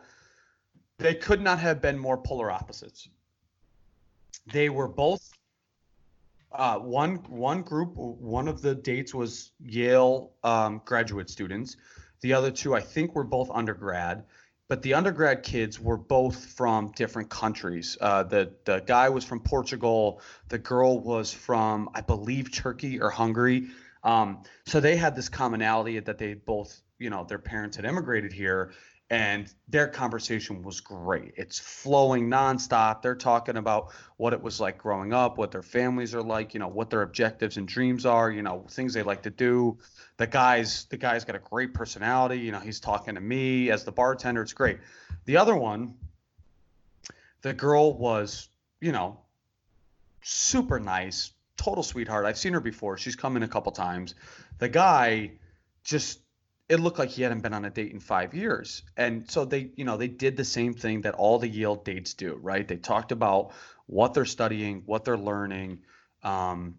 they 0.98 1.14
could 1.14 1.40
not 1.40 1.58
have 1.58 1.80
been 1.80 1.98
more 1.98 2.16
polar 2.16 2.50
opposites. 2.50 3.08
They 4.52 4.68
were 4.68 4.88
both 4.88 5.30
uh, 6.52 6.78
one 6.78 7.16
one 7.28 7.62
group, 7.62 7.94
one 7.94 8.48
of 8.48 8.60
the 8.60 8.74
dates 8.74 9.14
was 9.14 9.52
Yale 9.64 10.32
um, 10.44 10.82
graduate 10.84 11.30
students. 11.30 11.76
The 12.20 12.32
other 12.32 12.50
two, 12.50 12.74
I 12.74 12.80
think, 12.80 13.14
were 13.14 13.24
both 13.24 13.50
undergrad. 13.50 14.24
But 14.72 14.80
the 14.80 14.94
undergrad 14.94 15.42
kids 15.42 15.78
were 15.78 15.98
both 15.98 16.46
from 16.46 16.92
different 16.92 17.28
countries. 17.28 17.98
Uh, 18.00 18.22
the 18.22 18.54
the 18.64 18.78
guy 18.80 19.10
was 19.10 19.22
from 19.22 19.40
Portugal. 19.40 20.22
The 20.48 20.56
girl 20.56 20.98
was 20.98 21.30
from, 21.30 21.90
I 21.94 22.00
believe, 22.00 22.50
Turkey 22.50 22.98
or 22.98 23.10
Hungary. 23.10 23.68
Um, 24.02 24.44
so 24.64 24.80
they 24.80 24.96
had 24.96 25.14
this 25.14 25.28
commonality 25.28 25.98
that 26.00 26.16
they 26.16 26.32
both, 26.32 26.80
you 26.98 27.10
know, 27.10 27.24
their 27.24 27.38
parents 27.38 27.76
had 27.76 27.84
immigrated 27.84 28.32
here, 28.32 28.72
and 29.12 29.52
their 29.68 29.88
conversation 29.88 30.62
was 30.62 30.80
great. 30.80 31.34
It's 31.36 31.58
flowing 31.58 32.30
nonstop. 32.30 33.02
They're 33.02 33.14
talking 33.14 33.58
about 33.58 33.92
what 34.16 34.32
it 34.32 34.42
was 34.42 34.58
like 34.58 34.78
growing 34.78 35.12
up, 35.12 35.36
what 35.36 35.50
their 35.50 35.62
families 35.62 36.14
are 36.14 36.22
like, 36.22 36.54
you 36.54 36.60
know, 36.60 36.68
what 36.68 36.88
their 36.88 37.02
objectives 37.02 37.58
and 37.58 37.68
dreams 37.68 38.06
are, 38.06 38.30
you 38.30 38.40
know, 38.40 38.64
things 38.70 38.94
they 38.94 39.02
like 39.02 39.24
to 39.24 39.30
do. 39.30 39.76
The 40.16 40.26
guy's 40.26 40.86
the 40.86 40.96
guy's 40.96 41.26
got 41.26 41.36
a 41.36 41.40
great 41.40 41.74
personality. 41.74 42.38
You 42.38 42.52
know, 42.52 42.60
he's 42.60 42.80
talking 42.80 43.14
to 43.16 43.20
me 43.20 43.70
as 43.70 43.84
the 43.84 43.92
bartender. 43.92 44.40
It's 44.40 44.54
great. 44.54 44.78
The 45.26 45.36
other 45.36 45.56
one, 45.56 45.92
the 47.42 47.52
girl 47.52 47.92
was, 47.92 48.48
you 48.80 48.92
know, 48.92 49.20
super 50.22 50.80
nice, 50.80 51.32
total 51.58 51.82
sweetheart. 51.82 52.24
I've 52.24 52.38
seen 52.38 52.54
her 52.54 52.60
before. 52.60 52.96
She's 52.96 53.16
come 53.16 53.36
in 53.36 53.42
a 53.42 53.48
couple 53.48 53.72
times. 53.72 54.14
The 54.56 54.70
guy 54.70 55.32
just 55.84 56.20
it 56.68 56.80
looked 56.80 56.98
like 56.98 57.10
he 57.10 57.22
hadn't 57.22 57.40
been 57.40 57.54
on 57.54 57.64
a 57.64 57.70
date 57.70 57.92
in 57.92 58.00
five 58.00 58.34
years. 58.34 58.82
And 58.96 59.30
so 59.30 59.44
they, 59.44 59.70
you 59.76 59.84
know, 59.84 59.96
they 59.96 60.08
did 60.08 60.36
the 60.36 60.44
same 60.44 60.74
thing 60.74 61.02
that 61.02 61.14
all 61.14 61.38
the 61.38 61.48
Yale 61.48 61.76
dates 61.76 62.14
do, 62.14 62.38
right? 62.40 62.66
They 62.66 62.76
talked 62.76 63.12
about 63.12 63.52
what 63.86 64.14
they're 64.14 64.24
studying, 64.24 64.82
what 64.86 65.04
they're 65.04 65.18
learning, 65.18 65.80
um, 66.22 66.76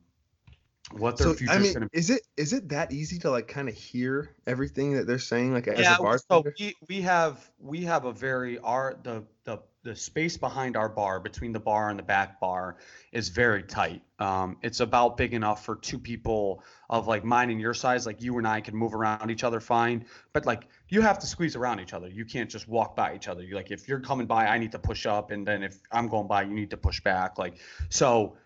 what 0.92 1.18
their 1.18 1.28
so, 1.28 1.34
future 1.34 1.54
I 1.54 1.60
mean, 1.60 1.74
gonna 1.74 1.90
be. 1.92 1.98
Is 1.98 2.10
it 2.10 2.22
is 2.38 2.54
it 2.54 2.70
that 2.70 2.92
easy 2.92 3.20
to 3.20 3.32
like 3.32 3.48
kind 3.48 3.70
of 3.70 3.76
hear 3.76 4.36
everything 4.46 4.94
that 4.94 5.08
they're 5.08 5.20
saying, 5.20 5.54
like 5.54 5.68
yeah, 5.68 5.74
as 5.74 6.00
a 6.00 6.02
bartender? 6.02 6.54
So 6.58 6.66
we, 6.66 6.76
we 6.88 7.02
have 7.02 7.52
we 7.60 7.84
have 7.84 8.06
a 8.06 8.12
very 8.12 8.60
our 8.60 8.98
the 9.04 9.24
the 9.44 9.60
the 9.84 9.96
space 9.96 10.38
behind 10.38 10.78
our 10.78 10.88
bar 10.88 11.20
between 11.20 11.52
the 11.52 11.60
bar 11.60 11.90
and 11.90 12.00
the 12.00 12.04
back 12.04 12.40
bar 12.40 12.78
is 13.12 13.28
very 13.28 13.62
tight. 13.62 14.02
Um, 14.18 14.58
it's 14.62 14.80
about 14.80 15.18
big 15.18 15.34
enough 15.34 15.66
for 15.66 15.76
two 15.76 16.00
people 16.00 16.64
of 16.90 17.08
like 17.08 17.26
mine 17.26 17.50
and 17.50 17.60
your 17.60 17.74
size. 17.74 18.06
Like 18.06 18.22
you 18.22 18.38
and 18.38 18.48
I 18.48 18.62
can 18.62 18.76
move 18.76 18.94
around 18.94 19.30
each 19.30 19.44
other 19.44 19.60
fine, 19.60 20.06
but 20.32 20.46
like 20.46 20.68
you 20.88 21.02
have 21.02 21.20
to 21.20 21.28
squeeze 21.28 21.58
around 21.58 21.82
each 21.82 21.94
other. 21.94 22.08
You 22.08 22.24
can't 22.24 22.50
just 22.50 22.68
walk 22.70 22.96
by 22.96 23.14
each 23.14 23.28
other. 23.28 23.44
You 23.44 23.56
like 23.56 23.72
if 23.72 23.88
you're 23.90 24.00
coming 24.00 24.26
by, 24.26 24.48
I 24.48 24.58
need 24.58 24.72
to 24.72 24.80
push 24.80 25.06
up, 25.06 25.32
and 25.32 25.46
then 25.46 25.64
if 25.64 25.78
I'm 25.92 26.08
going 26.08 26.28
by, 26.28 26.44
you 26.44 26.54
need 26.54 26.70
to 26.70 26.78
push 26.78 27.02
back. 27.02 27.38
Like 27.38 27.56
so, 27.90 28.38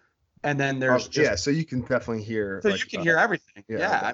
and 0.44 0.60
then 0.60 0.80
there's 0.80 1.06
oh, 1.06 1.10
just, 1.10 1.30
yeah, 1.30 1.36
so 1.36 1.52
you 1.52 1.66
can 1.66 1.82
definitely 1.82 2.24
hear. 2.24 2.62
So 2.64 2.70
like, 2.70 2.80
you 2.80 2.90
can 2.90 3.02
uh, 3.02 3.04
hear 3.04 3.18
everything. 3.18 3.64
Yeah. 3.68 3.78
yeah 3.78 4.14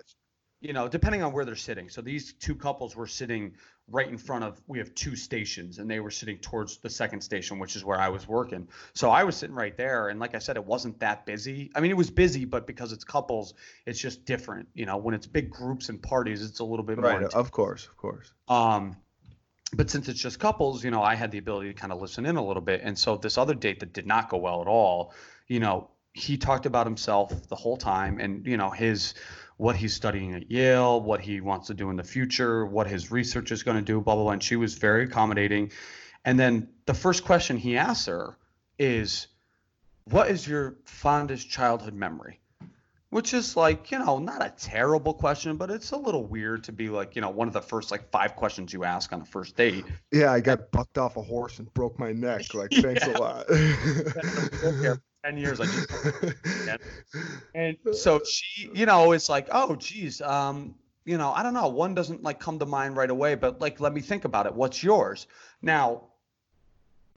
you 0.63 0.71
know, 0.71 0.87
depending 0.87 1.21
on 1.21 1.33
where 1.33 1.43
they're 1.43 1.57
sitting. 1.57 1.89
So 1.89 2.01
these 2.01 2.33
two 2.33 2.55
couples 2.55 2.95
were 2.95 3.05
sitting 3.05 3.53
right 3.89 4.07
in 4.07 4.17
front 4.17 4.43
of 4.43 4.61
we 4.67 4.77
have 4.77 4.93
two 4.95 5.15
stations 5.15 5.77
and 5.77 5.89
they 5.89 5.99
were 5.99 6.11
sitting 6.11 6.37
towards 6.37 6.77
the 6.77 6.89
second 6.89 7.19
station 7.19 7.59
which 7.59 7.75
is 7.75 7.83
where 7.83 7.99
i 7.99 8.07
was 8.07 8.27
working. 8.27 8.67
So 8.93 9.09
i 9.09 9.23
was 9.23 9.35
sitting 9.35 9.55
right 9.55 9.75
there 9.75 10.09
and 10.09 10.19
like 10.19 10.35
i 10.35 10.39
said 10.39 10.55
it 10.55 10.65
wasn't 10.65 10.99
that 10.99 11.25
busy. 11.25 11.71
I 11.75 11.81
mean 11.81 11.91
it 11.91 11.97
was 11.97 12.09
busy 12.09 12.45
but 12.45 12.65
because 12.65 12.91
it's 12.93 13.03
couples 13.03 13.53
it's 13.85 13.99
just 13.99 14.25
different 14.25 14.67
you 14.73 14.85
know? 14.85 14.97
When 14.97 15.13
it's 15.13 15.27
big 15.27 15.49
groups 15.49 15.89
and 15.89 16.01
parties 16.01 16.43
it's 16.43 16.59
a 16.59 16.63
little 16.63 16.85
bit 16.85 16.97
right, 16.97 17.21
more 17.21 17.29
of 17.29 17.51
course 17.51 17.85
of 17.85 17.97
course. 17.97 18.31
Um 18.47 18.95
but 19.73 19.89
since 19.89 20.07
it's 20.07 20.19
just 20.19 20.39
couples 20.39 20.83
you 20.83 20.91
know 20.91 21.03
i 21.03 21.15
had 21.15 21.31
the 21.31 21.37
ability 21.37 21.67
to 21.67 21.73
kind 21.73 21.91
of 21.91 22.01
listen 22.01 22.25
in 22.25 22.37
a 22.37 22.45
little 22.45 22.61
bit 22.61 22.81
and 22.83 22.97
so 22.97 23.17
this 23.17 23.37
other 23.37 23.53
date 23.53 23.79
that 23.79 23.91
did 23.91 24.07
not 24.07 24.29
go 24.29 24.37
well 24.37 24.61
at 24.61 24.67
all 24.67 25.13
you 25.47 25.59
know 25.59 25.89
he 26.13 26.37
talked 26.37 26.65
about 26.65 26.85
himself 26.85 27.47
the 27.49 27.55
whole 27.55 27.77
time 27.77 28.19
and 28.19 28.45
you 28.45 28.55
know 28.55 28.69
his 28.69 29.15
what 29.57 29.75
he's 29.75 29.93
studying 29.93 30.33
at 30.33 30.49
Yale, 30.49 31.01
what 31.01 31.21
he 31.21 31.41
wants 31.41 31.67
to 31.67 31.73
do 31.73 31.89
in 31.89 31.95
the 31.95 32.03
future, 32.03 32.65
what 32.65 32.87
his 32.87 33.11
research 33.11 33.51
is 33.51 33.63
going 33.63 33.77
to 33.77 33.83
do, 33.83 34.01
blah, 34.01 34.15
blah, 34.15 34.23
blah. 34.23 34.31
And 34.33 34.43
she 34.43 34.55
was 34.55 34.75
very 34.75 35.03
accommodating. 35.03 35.71
And 36.25 36.39
then 36.39 36.69
the 36.85 36.93
first 36.93 37.23
question 37.23 37.57
he 37.57 37.77
asks 37.77 38.07
her 38.07 38.37
is, 38.79 39.27
What 40.05 40.29
is 40.29 40.47
your 40.47 40.77
fondest 40.85 41.49
childhood 41.49 41.93
memory? 41.93 42.39
Which 43.09 43.35
is 43.35 43.55
like, 43.55 43.91
you 43.91 43.99
know, 43.99 44.17
not 44.17 44.43
a 44.43 44.51
terrible 44.57 45.13
question, 45.13 45.55
but 45.55 45.69
it's 45.69 45.91
a 45.91 45.97
little 45.97 46.25
weird 46.25 46.63
to 46.63 46.71
be 46.71 46.89
like, 46.89 47.15
you 47.15 47.21
know, 47.21 47.29
one 47.29 47.47
of 47.47 47.53
the 47.53 47.61
first 47.61 47.91
like 47.91 48.09
five 48.09 48.35
questions 48.35 48.73
you 48.73 48.85
ask 48.85 49.13
on 49.13 49.21
a 49.21 49.25
first 49.25 49.55
date. 49.55 49.85
Yeah, 50.11 50.31
I 50.31 50.39
got 50.39 50.71
bucked 50.71 50.97
off 50.97 51.15
a 51.15 51.21
horse 51.21 51.59
and 51.59 51.71
broke 51.75 51.99
my 51.99 52.11
neck. 52.11 52.53
Like, 52.55 52.71
thanks 52.71 53.05
a 53.05 53.11
lot. 53.11 53.45
10 55.23 55.37
years 55.37 55.59
I 55.59 55.65
just 55.65 55.89
and 57.55 57.77
so 57.93 58.21
she 58.23 58.69
you 58.73 58.85
know 58.85 59.11
it's 59.13 59.29
like 59.29 59.47
oh 59.51 59.75
geez 59.75 60.21
um 60.21 60.75
you 61.05 61.17
know 61.17 61.31
I 61.31 61.43
don't 61.43 61.53
know 61.53 61.67
one 61.69 61.95
doesn't 61.95 62.23
like 62.23 62.39
come 62.39 62.59
to 62.59 62.65
mind 62.65 62.97
right 62.97 63.09
away 63.09 63.35
but 63.35 63.61
like 63.61 63.79
let 63.79 63.93
me 63.93 64.01
think 64.01 64.25
about 64.25 64.45
it. 64.45 64.53
What's 64.53 64.83
yours? 64.83 65.27
Now 65.61 66.03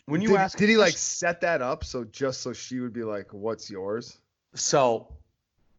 when 0.07 0.21
you 0.21 0.31
did, 0.31 0.37
ask 0.37 0.59
did 0.59 0.69
he 0.69 0.77
like 0.77 0.97
set 0.97 1.41
that 1.41 1.63
up 1.63 1.85
so 1.85 2.05
just 2.05 2.41
so 2.43 2.53
she 2.53 2.81
would 2.81 2.93
be 2.93 3.03
like 3.03 3.33
what's 3.33 3.71
yours? 3.71 4.19
So 4.55 5.13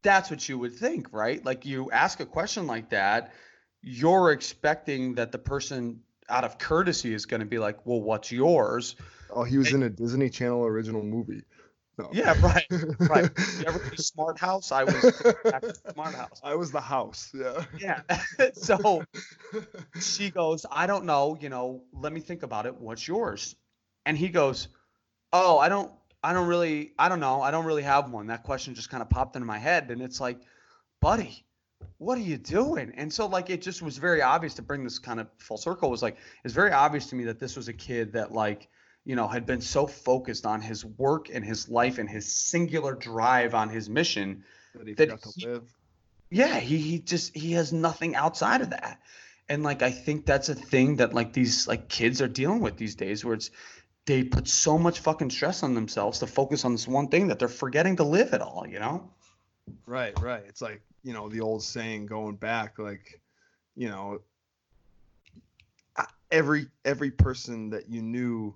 that's 0.02 0.30
what 0.30 0.48
you 0.48 0.58
would 0.60 0.74
think 0.74 1.08
right? 1.12 1.44
Like 1.44 1.66
you 1.66 1.92
ask 1.92 2.20
a 2.20 2.26
question 2.26 2.68
like 2.68 2.90
that 2.90 3.34
you're 3.82 4.32
expecting 4.32 5.16
that 5.16 5.32
the 5.32 5.38
person 5.38 6.02
out 6.30 6.44
of 6.44 6.58
courtesy 6.58 7.14
is 7.14 7.26
going 7.26 7.40
to 7.40 7.46
be 7.46 7.58
like 7.58 7.86
well 7.86 8.02
what's 8.02 8.32
yours? 8.32 8.96
Oh 9.30 9.44
he 9.44 9.58
was 9.58 9.72
and, 9.72 9.84
in 9.84 9.88
a 9.88 9.90
disney 9.90 10.30
channel 10.30 10.66
original 10.66 11.04
movie 11.04 11.44
no. 11.98 12.10
Yeah, 12.12 12.36
right, 12.42 12.66
right. 13.10 13.30
You 13.60 13.66
ever 13.68 13.80
see 13.90 14.04
Smart 14.04 14.40
House? 14.40 14.72
I 14.72 14.84
was 14.84 15.16
Smart 15.92 16.14
House. 16.14 16.42
I 16.44 16.56
was 16.56 16.72
the 16.72 16.82
house. 16.82 17.32
Yeah. 17.34 17.64
Yeah. 17.80 18.02
so 18.54 19.04
she 20.00 20.30
goes, 20.30 20.66
I 20.72 20.88
don't 20.88 21.06
know. 21.06 21.38
You 21.40 21.50
know, 21.50 21.84
let 21.94 22.14
me 22.14 22.20
think 22.20 22.44
about 22.44 22.66
it. 22.66 22.76
What's 22.76 23.08
yours? 23.08 23.56
And 24.06 24.18
he 24.18 24.30
goes, 24.30 24.68
Oh, 25.34 25.58
I 25.58 25.70
don't. 25.70 25.92
I 26.24 26.34
don't 26.34 26.48
really. 26.48 26.94
I 26.98 27.10
don't 27.10 27.20
know. 27.20 27.42
I 27.42 27.52
don't 27.52 27.66
really 27.66 27.84
have 27.84 28.12
one. 28.12 28.28
That 28.28 28.44
question 28.44 28.76
just 28.76 28.90
kind 28.90 29.02
of 29.02 29.10
popped 29.10 29.36
into 29.36 29.46
my 29.46 29.58
head, 29.58 29.92
and 29.92 30.02
it's 30.02 30.20
like, 30.20 30.40
buddy, 31.02 31.46
what 31.98 32.18
are 32.18 32.22
you 32.22 32.38
doing? 32.38 32.94
And 32.96 33.12
so 33.12 33.28
like 33.28 33.50
it 33.50 33.62
just 33.62 33.82
was 33.82 33.98
very 33.98 34.22
obvious 34.22 34.54
to 34.56 34.62
bring 34.62 34.84
this 34.84 35.00
kind 35.00 35.20
of 35.20 35.28
full 35.38 35.58
circle. 35.58 35.90
Was 35.90 36.02
like 36.02 36.18
it's 36.44 36.54
very 36.54 36.72
obvious 36.72 37.08
to 37.08 37.16
me 37.16 37.26
that 37.26 37.40
this 37.40 37.56
was 37.56 37.68
a 37.68 37.74
kid 37.74 38.14
that 38.14 38.32
like 38.32 38.70
you 39.08 39.16
know, 39.16 39.26
had 39.26 39.46
been 39.46 39.62
so 39.62 39.88
focused 39.88 40.46
on 40.46 40.60
his 40.60 40.84
work 40.84 41.30
and 41.34 41.44
his 41.46 41.70
life 41.70 41.98
and 41.98 42.10
his 42.10 42.30
singular 42.30 42.94
drive 42.94 43.56
on 43.56 43.70
his 43.70 43.90
mission 43.90 44.44
that 44.76 44.86
he 44.86 44.94
that 44.96 45.24
he, 45.38 45.60
Yeah, 46.30 46.60
he 46.60 46.78
he 46.78 47.00
just 47.00 47.34
he 47.34 47.54
has 47.54 47.72
nothing 47.72 48.18
outside 48.18 48.60
of 48.60 48.72
that. 48.72 49.00
And 49.48 49.64
like 49.64 49.82
I 49.82 49.92
think 49.92 50.26
that's 50.26 50.50
a 50.50 50.56
thing 50.56 50.98
that 50.98 51.14
like 51.14 51.32
these 51.32 51.70
like 51.70 51.88
kids 51.88 52.22
are 52.22 52.28
dealing 52.28 52.60
with 52.60 52.76
these 52.76 52.96
days 52.96 53.24
where 53.24 53.36
it's 53.36 53.50
they 54.08 54.26
put 54.26 54.50
so 54.50 54.78
much 54.78 55.00
fucking 55.00 55.30
stress 55.30 55.64
on 55.64 55.74
themselves 55.74 56.20
to 56.20 56.28
focus 56.28 56.66
on 56.66 56.74
this 56.74 56.86
one 56.86 57.08
thing 57.08 57.30
that 57.30 57.40
they're 57.40 57.48
forgetting 57.48 57.96
to 57.98 58.04
live 58.04 58.34
at 58.34 58.42
all, 58.42 58.66
you 58.68 58.80
know? 58.80 59.10
Right, 59.86 60.20
right. 60.20 60.44
It's 60.50 60.62
like, 60.62 60.82
you 61.04 61.14
know, 61.14 61.30
the 61.30 61.40
old 61.40 61.64
saying 61.64 62.08
going 62.08 62.36
back 62.36 62.78
like, 62.78 63.22
you 63.74 63.88
know, 63.88 64.20
every 66.30 66.68
every 66.84 67.12
person 67.12 67.70
that 67.70 67.90
you 67.90 68.02
knew 68.02 68.54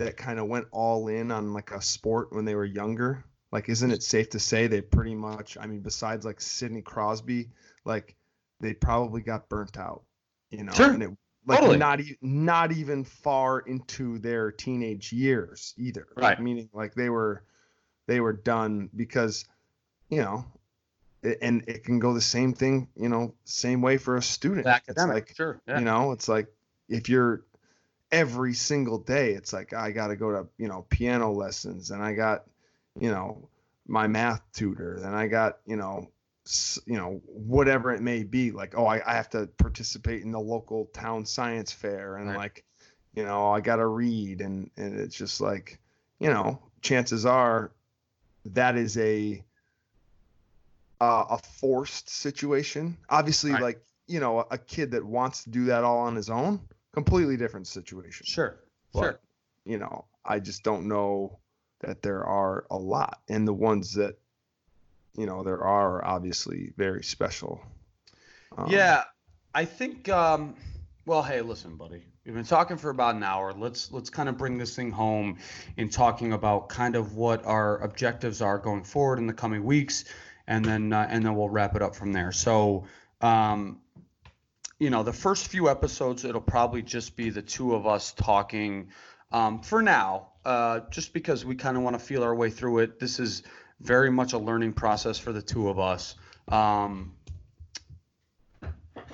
that 0.00 0.16
kind 0.16 0.38
of 0.38 0.46
went 0.46 0.66
all 0.72 1.08
in 1.08 1.30
on 1.30 1.52
like 1.52 1.72
a 1.72 1.82
sport 1.82 2.32
when 2.32 2.46
they 2.46 2.54
were 2.54 2.64
younger? 2.64 3.22
Like, 3.52 3.68
isn't 3.68 3.90
it 3.90 4.02
safe 4.02 4.30
to 4.30 4.38
say 4.38 4.66
they 4.66 4.80
pretty 4.80 5.14
much, 5.14 5.58
I 5.60 5.66
mean, 5.66 5.80
besides 5.80 6.24
like 6.24 6.40
Sidney 6.40 6.80
Crosby, 6.80 7.50
like 7.84 8.16
they 8.60 8.72
probably 8.72 9.20
got 9.20 9.50
burnt 9.50 9.76
out, 9.76 10.02
you 10.50 10.64
know? 10.64 10.72
Sure. 10.72 10.90
And 10.92 11.02
it, 11.02 11.10
like 11.46 11.58
totally. 11.58 11.78
not 11.78 12.00
even 12.00 12.16
not 12.22 12.72
even 12.72 13.04
far 13.04 13.60
into 13.60 14.18
their 14.18 14.50
teenage 14.50 15.12
years 15.12 15.74
either. 15.76 16.06
Right. 16.16 16.30
Like, 16.30 16.40
meaning 16.40 16.70
like 16.72 16.94
they 16.94 17.10
were 17.10 17.44
they 18.06 18.20
were 18.20 18.32
done 18.32 18.88
because 18.94 19.46
you 20.10 20.18
know 20.18 20.44
and 21.22 21.64
it 21.66 21.84
can 21.84 21.98
go 21.98 22.14
the 22.14 22.20
same 22.20 22.54
thing, 22.54 22.88
you 22.96 23.08
know, 23.08 23.34
same 23.44 23.82
way 23.82 23.98
for 23.98 24.16
a 24.16 24.22
student. 24.22 24.66
Academic, 24.66 25.14
like, 25.14 25.36
sure. 25.36 25.60
Yeah. 25.66 25.78
You 25.78 25.84
know, 25.84 26.12
it's 26.12 26.28
like 26.28 26.46
if 26.88 27.08
you're 27.08 27.42
every 28.12 28.54
single 28.54 28.98
day 28.98 29.32
it's 29.32 29.52
like 29.52 29.72
i 29.72 29.90
got 29.90 30.08
to 30.08 30.16
go 30.16 30.30
to 30.30 30.46
you 30.58 30.68
know 30.68 30.84
piano 30.90 31.30
lessons 31.30 31.90
and 31.90 32.02
i 32.02 32.12
got 32.12 32.44
you 32.98 33.10
know 33.10 33.48
my 33.86 34.06
math 34.06 34.42
tutor 34.52 34.96
and 34.96 35.14
i 35.14 35.26
got 35.26 35.58
you 35.66 35.76
know 35.76 36.08
you 36.86 36.96
know 36.96 37.20
whatever 37.26 37.92
it 37.92 38.00
may 38.00 38.24
be 38.24 38.50
like 38.50 38.76
oh 38.76 38.86
i, 38.86 39.00
I 39.06 39.14
have 39.14 39.30
to 39.30 39.46
participate 39.58 40.22
in 40.22 40.32
the 40.32 40.40
local 40.40 40.86
town 40.86 41.24
science 41.24 41.70
fair 41.70 42.16
and 42.16 42.30
right. 42.30 42.36
like 42.36 42.64
you 43.14 43.24
know 43.24 43.50
i 43.50 43.60
got 43.60 43.76
to 43.76 43.86
read 43.86 44.40
and 44.40 44.70
and 44.76 44.98
it's 44.98 45.16
just 45.16 45.40
like 45.40 45.78
you 46.18 46.28
know 46.28 46.60
chances 46.82 47.26
are 47.26 47.72
that 48.46 48.76
is 48.76 48.96
a 48.98 49.44
uh, 51.00 51.24
a 51.30 51.38
forced 51.38 52.10
situation 52.10 52.96
obviously 53.08 53.52
right. 53.52 53.62
like 53.62 53.84
you 54.06 54.18
know 54.18 54.44
a 54.50 54.58
kid 54.58 54.90
that 54.90 55.04
wants 55.04 55.44
to 55.44 55.50
do 55.50 55.66
that 55.66 55.84
all 55.84 55.98
on 55.98 56.16
his 56.16 56.28
own 56.28 56.60
completely 56.92 57.36
different 57.36 57.66
situation. 57.66 58.26
Sure. 58.26 58.58
But, 58.92 59.00
sure. 59.00 59.20
You 59.64 59.78
know, 59.78 60.06
I 60.24 60.40
just 60.40 60.62
don't 60.64 60.88
know 60.88 61.38
that 61.80 62.02
there 62.02 62.24
are 62.24 62.66
a 62.70 62.76
lot, 62.76 63.20
and 63.28 63.46
the 63.46 63.54
ones 63.54 63.94
that 63.94 64.18
you 65.16 65.26
know 65.26 65.42
there 65.42 65.62
are 65.62 66.04
obviously 66.04 66.72
very 66.76 67.02
special. 67.02 67.60
Um, 68.56 68.70
yeah, 68.70 69.04
I 69.54 69.64
think. 69.64 70.08
Um, 70.08 70.54
well, 71.06 71.22
hey, 71.22 71.40
listen, 71.40 71.76
buddy. 71.76 72.02
We've 72.24 72.34
been 72.34 72.44
talking 72.44 72.76
for 72.76 72.90
about 72.90 73.14
an 73.14 73.22
hour. 73.22 73.52
Let's 73.52 73.90
let's 73.92 74.10
kind 74.10 74.28
of 74.28 74.36
bring 74.36 74.58
this 74.58 74.76
thing 74.76 74.90
home 74.90 75.38
in 75.76 75.88
talking 75.88 76.32
about 76.32 76.68
kind 76.68 76.94
of 76.94 77.16
what 77.16 77.44
our 77.46 77.78
objectives 77.78 78.42
are 78.42 78.58
going 78.58 78.84
forward 78.84 79.18
in 79.18 79.26
the 79.26 79.32
coming 79.32 79.64
weeks, 79.64 80.04
and 80.46 80.64
then 80.64 80.92
uh, 80.92 81.06
and 81.10 81.24
then 81.24 81.34
we'll 81.34 81.48
wrap 81.48 81.74
it 81.76 81.82
up 81.82 81.94
from 81.94 82.12
there. 82.12 82.30
So, 82.32 82.84
um, 83.20 83.79
you 84.80 84.88
know, 84.88 85.02
the 85.02 85.12
first 85.12 85.48
few 85.48 85.68
episodes, 85.68 86.24
it'll 86.24 86.40
probably 86.40 86.82
just 86.82 87.14
be 87.14 87.28
the 87.28 87.42
two 87.42 87.74
of 87.74 87.86
us 87.86 88.12
talking 88.12 88.88
um, 89.30 89.60
for 89.60 89.82
now, 89.82 90.28
uh, 90.44 90.80
just 90.90 91.12
because 91.12 91.44
we 91.44 91.54
kind 91.54 91.76
of 91.76 91.82
want 91.82 91.98
to 91.98 92.04
feel 92.04 92.24
our 92.24 92.34
way 92.34 92.48
through 92.48 92.78
it. 92.78 92.98
This 92.98 93.20
is 93.20 93.42
very 93.80 94.10
much 94.10 94.32
a 94.32 94.38
learning 94.38 94.72
process 94.72 95.18
for 95.18 95.32
the 95.32 95.42
two 95.42 95.68
of 95.68 95.78
us. 95.78 96.16
Um, 96.48 97.12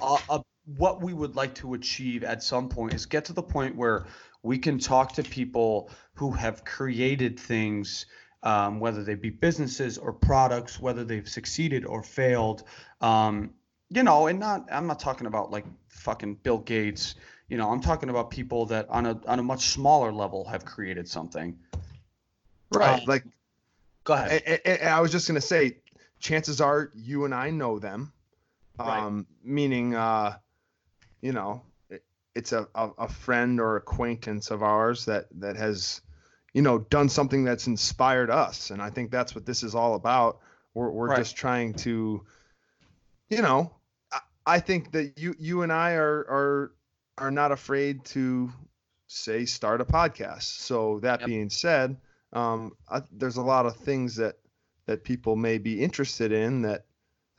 uh, 0.01 0.19
uh, 0.31 0.39
what 0.77 1.03
we 1.03 1.13
would 1.13 1.35
like 1.35 1.57
to 1.57 1.75
achieve 1.75 2.23
at 2.23 2.45
some 2.45 2.69
point 2.69 2.95
is 2.95 3.07
get 3.07 3.27
to 3.27 3.33
the 3.33 3.43
point 3.43 3.75
where 3.75 4.07
we 4.45 4.59
can 4.59 4.79
talk 4.79 5.15
to 5.15 5.25
people 5.25 5.91
who 6.15 6.31
have 6.31 6.65
created 6.65 7.41
things 7.41 8.07
um, 8.47 8.79
whether 8.79 9.03
they 9.03 9.17
be 9.17 9.31
businesses 9.31 9.99
or 9.99 10.13
products, 10.13 10.79
whether 10.79 11.03
they've 11.03 11.29
succeeded 11.29 11.85
or 11.85 12.05
failed. 12.05 12.63
Um, 13.01 13.51
you 13.91 14.03
know, 14.03 14.27
and 14.27 14.39
not 14.39 14.69
I'm 14.71 14.87
not 14.87 15.01
talking 15.01 15.27
about 15.27 15.51
like 15.51 15.65
fucking 15.89 16.37
Bill 16.37 16.59
Gates. 16.59 17.15
You 17.49 17.57
know, 17.57 17.71
I'm 17.71 17.81
talking 17.81 18.11
about 18.11 18.31
people 18.31 18.67
that 18.67 18.89
on 18.89 19.07
a 19.07 19.21
on 19.27 19.39
a 19.39 19.43
much 19.43 19.69
smaller 19.69 20.13
level 20.13 20.45
have 20.45 20.65
created 20.65 21.09
something. 21.09 21.59
Right. 22.73 23.01
Um, 23.01 23.07
like, 23.07 23.25
go 24.05 24.15
ahead. 24.15 24.43
I, 24.47 24.71
I, 24.71 24.77
I, 24.97 25.01
was 25.01 25.13
just 25.13 25.29
gonna 25.29 25.41
say, 25.41 25.79
chances 26.19 26.61
are 26.61 26.91
you 26.95 27.25
and 27.25 27.35
I 27.35 27.51
know 27.51 27.79
them. 27.79 28.13
Right. 28.79 28.99
Um, 28.99 29.27
meaning, 29.45 29.95
uh, 29.95 30.37
you 31.21 31.33
know, 31.33 31.63
it, 31.89 32.03
it's 32.35 32.53
a, 32.53 32.67
a, 32.75 32.91
a 32.99 33.09
friend 33.09 33.61
or 33.61 33.77
acquaintance 33.77 34.51
of 34.51 34.65
ours 34.65 35.05
that 35.05 35.27
that 35.39 35.57
has 35.57 36.01
you 36.57 36.63
know, 36.63 36.79
done 36.79 37.07
something 37.07 37.45
that's 37.45 37.67
inspired 37.67 38.31
us. 38.31 38.71
And 38.71 38.81
I 38.81 38.89
think 38.89 39.11
that's 39.11 39.35
what 39.35 39.45
this 39.45 39.63
is 39.63 39.75
all 39.75 39.95
about. 39.95 40.39
We're, 40.73 40.89
we're 40.89 41.09
right. 41.09 41.19
just 41.19 41.37
trying 41.37 41.75
to, 41.75 42.25
you 43.29 43.43
know, 43.43 43.73
I, 44.13 44.21
I 44.47 44.61
think 44.61 44.93
that 44.93 45.19
you, 45.19 45.35
you 45.39 45.63
and 45.63 45.73
I 45.73 45.93
are, 45.93 46.19
are, 46.19 46.73
are 47.19 47.31
not 47.31 47.53
afraid 47.53 48.05
to 48.07 48.53
say, 49.07 49.45
start 49.45 49.81
a 49.81 49.85
podcast. 49.85 50.43
So 50.61 51.01
that 51.01 51.21
yep. 51.21 51.29
being 51.29 51.51
said, 51.51 51.97
um, 52.33 52.73
I, 52.89 53.03
there's 53.13 53.37
a 53.37 53.43
lot 53.43 53.67
of 53.67 53.77
things 53.77 54.17
that, 54.17 54.37
that 54.87 55.05
people 55.05 55.37
may 55.37 55.59
be 55.59 55.83
interested 55.83 56.33
in 56.33 56.63
that, 56.63 56.87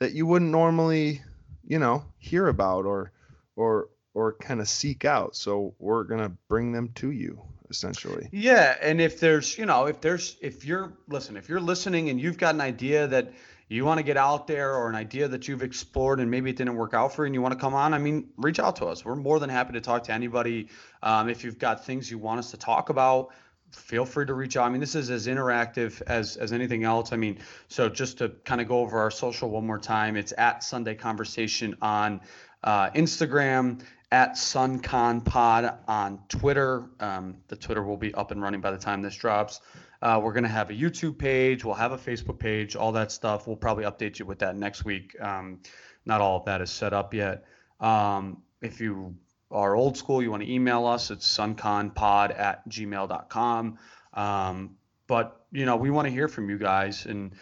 that 0.00 0.12
you 0.12 0.26
wouldn't 0.26 0.50
normally, 0.50 1.22
you 1.64 1.78
know, 1.78 2.04
hear 2.18 2.48
about 2.48 2.84
or, 2.84 3.12
or, 3.56 3.88
or 4.14 4.34
kind 4.34 4.60
of 4.60 4.68
seek 4.68 5.04
out. 5.04 5.36
So 5.36 5.74
we're 5.78 6.04
going 6.04 6.20
to 6.20 6.32
bring 6.48 6.72
them 6.72 6.90
to 6.96 7.10
you 7.10 7.40
essentially. 7.70 8.28
Yeah, 8.32 8.76
and 8.80 9.00
if 9.00 9.20
there's, 9.20 9.58
you 9.58 9.66
know, 9.66 9.86
if 9.86 10.00
there's 10.00 10.36
if 10.40 10.64
you're 10.64 10.92
listen, 11.08 11.36
if 11.36 11.48
you're 11.48 11.60
listening 11.60 12.08
and 12.08 12.20
you've 12.20 12.38
got 12.38 12.54
an 12.54 12.60
idea 12.60 13.06
that 13.08 13.32
you 13.68 13.84
want 13.84 13.98
to 13.98 14.02
get 14.02 14.16
out 14.16 14.46
there 14.46 14.74
or 14.74 14.88
an 14.88 14.94
idea 14.94 15.28
that 15.28 15.46
you've 15.46 15.62
explored 15.62 16.20
and 16.20 16.30
maybe 16.30 16.50
it 16.50 16.56
didn't 16.56 16.76
work 16.76 16.94
out 16.94 17.14
for 17.14 17.24
you 17.24 17.26
and 17.26 17.34
you 17.34 17.42
want 17.42 17.52
to 17.52 17.60
come 17.60 17.74
on, 17.74 17.92
I 17.92 17.98
mean, 17.98 18.30
reach 18.36 18.58
out 18.58 18.76
to 18.76 18.86
us. 18.86 19.04
We're 19.04 19.16
more 19.16 19.38
than 19.38 19.50
happy 19.50 19.74
to 19.74 19.80
talk 19.80 20.04
to 20.04 20.12
anybody. 20.12 20.68
Um, 21.02 21.28
if 21.28 21.44
you've 21.44 21.58
got 21.58 21.84
things 21.84 22.10
you 22.10 22.18
want 22.18 22.38
us 22.38 22.50
to 22.52 22.56
talk 22.56 22.88
about, 22.88 23.28
feel 23.70 24.04
free 24.04 24.24
to 24.26 24.34
reach 24.34 24.56
out. 24.56 24.64
I 24.64 24.70
mean, 24.70 24.80
this 24.80 24.94
is 24.94 25.10
as 25.10 25.26
interactive 25.26 26.00
as 26.06 26.36
as 26.36 26.52
anything 26.52 26.84
else. 26.84 27.12
I 27.12 27.16
mean, 27.16 27.38
so 27.68 27.88
just 27.88 28.18
to 28.18 28.30
kind 28.44 28.60
of 28.60 28.68
go 28.68 28.78
over 28.80 28.98
our 28.98 29.10
social 29.10 29.50
one 29.50 29.66
more 29.66 29.78
time, 29.78 30.16
it's 30.16 30.32
at 30.38 30.64
Sunday 30.64 30.94
Conversation 30.94 31.76
on 31.82 32.20
uh, 32.64 32.90
Instagram 32.90 33.82
at 34.10 34.32
SunConPod 34.32 35.76
on 35.86 36.18
Twitter. 36.28 36.88
Um, 36.98 37.36
the 37.48 37.56
Twitter 37.56 37.82
will 37.82 37.98
be 37.98 38.14
up 38.14 38.30
and 38.30 38.40
running 38.40 38.60
by 38.60 38.70
the 38.70 38.78
time 38.78 39.02
this 39.02 39.16
drops. 39.16 39.60
Uh, 40.00 40.20
we're 40.22 40.32
going 40.32 40.44
to 40.44 40.48
have 40.48 40.70
a 40.70 40.74
YouTube 40.74 41.18
page. 41.18 41.64
We'll 41.64 41.74
have 41.74 41.92
a 41.92 41.98
Facebook 41.98 42.38
page, 42.38 42.76
all 42.76 42.92
that 42.92 43.10
stuff. 43.10 43.46
We'll 43.46 43.56
probably 43.56 43.84
update 43.84 44.18
you 44.18 44.26
with 44.26 44.38
that 44.40 44.56
next 44.56 44.84
week. 44.84 45.16
Um, 45.20 45.60
not 46.06 46.20
all 46.20 46.38
of 46.38 46.44
that 46.44 46.60
is 46.60 46.70
set 46.70 46.92
up 46.92 47.12
yet. 47.12 47.44
Um, 47.80 48.42
if 48.62 48.80
you 48.80 49.14
are 49.50 49.74
old 49.74 49.96
school, 49.96 50.22
you 50.22 50.30
want 50.30 50.42
to 50.42 50.52
email 50.52 50.86
us, 50.86 51.10
it's 51.10 51.26
sunconpod 51.26 52.38
at 52.38 52.68
gmail.com. 52.68 53.78
Um, 54.14 54.76
but, 55.06 55.44
you 55.50 55.64
know, 55.64 55.76
we 55.76 55.90
want 55.90 56.06
to 56.06 56.12
hear 56.12 56.28
from 56.28 56.48
you 56.48 56.58
guys. 56.58 57.06
And 57.06 57.32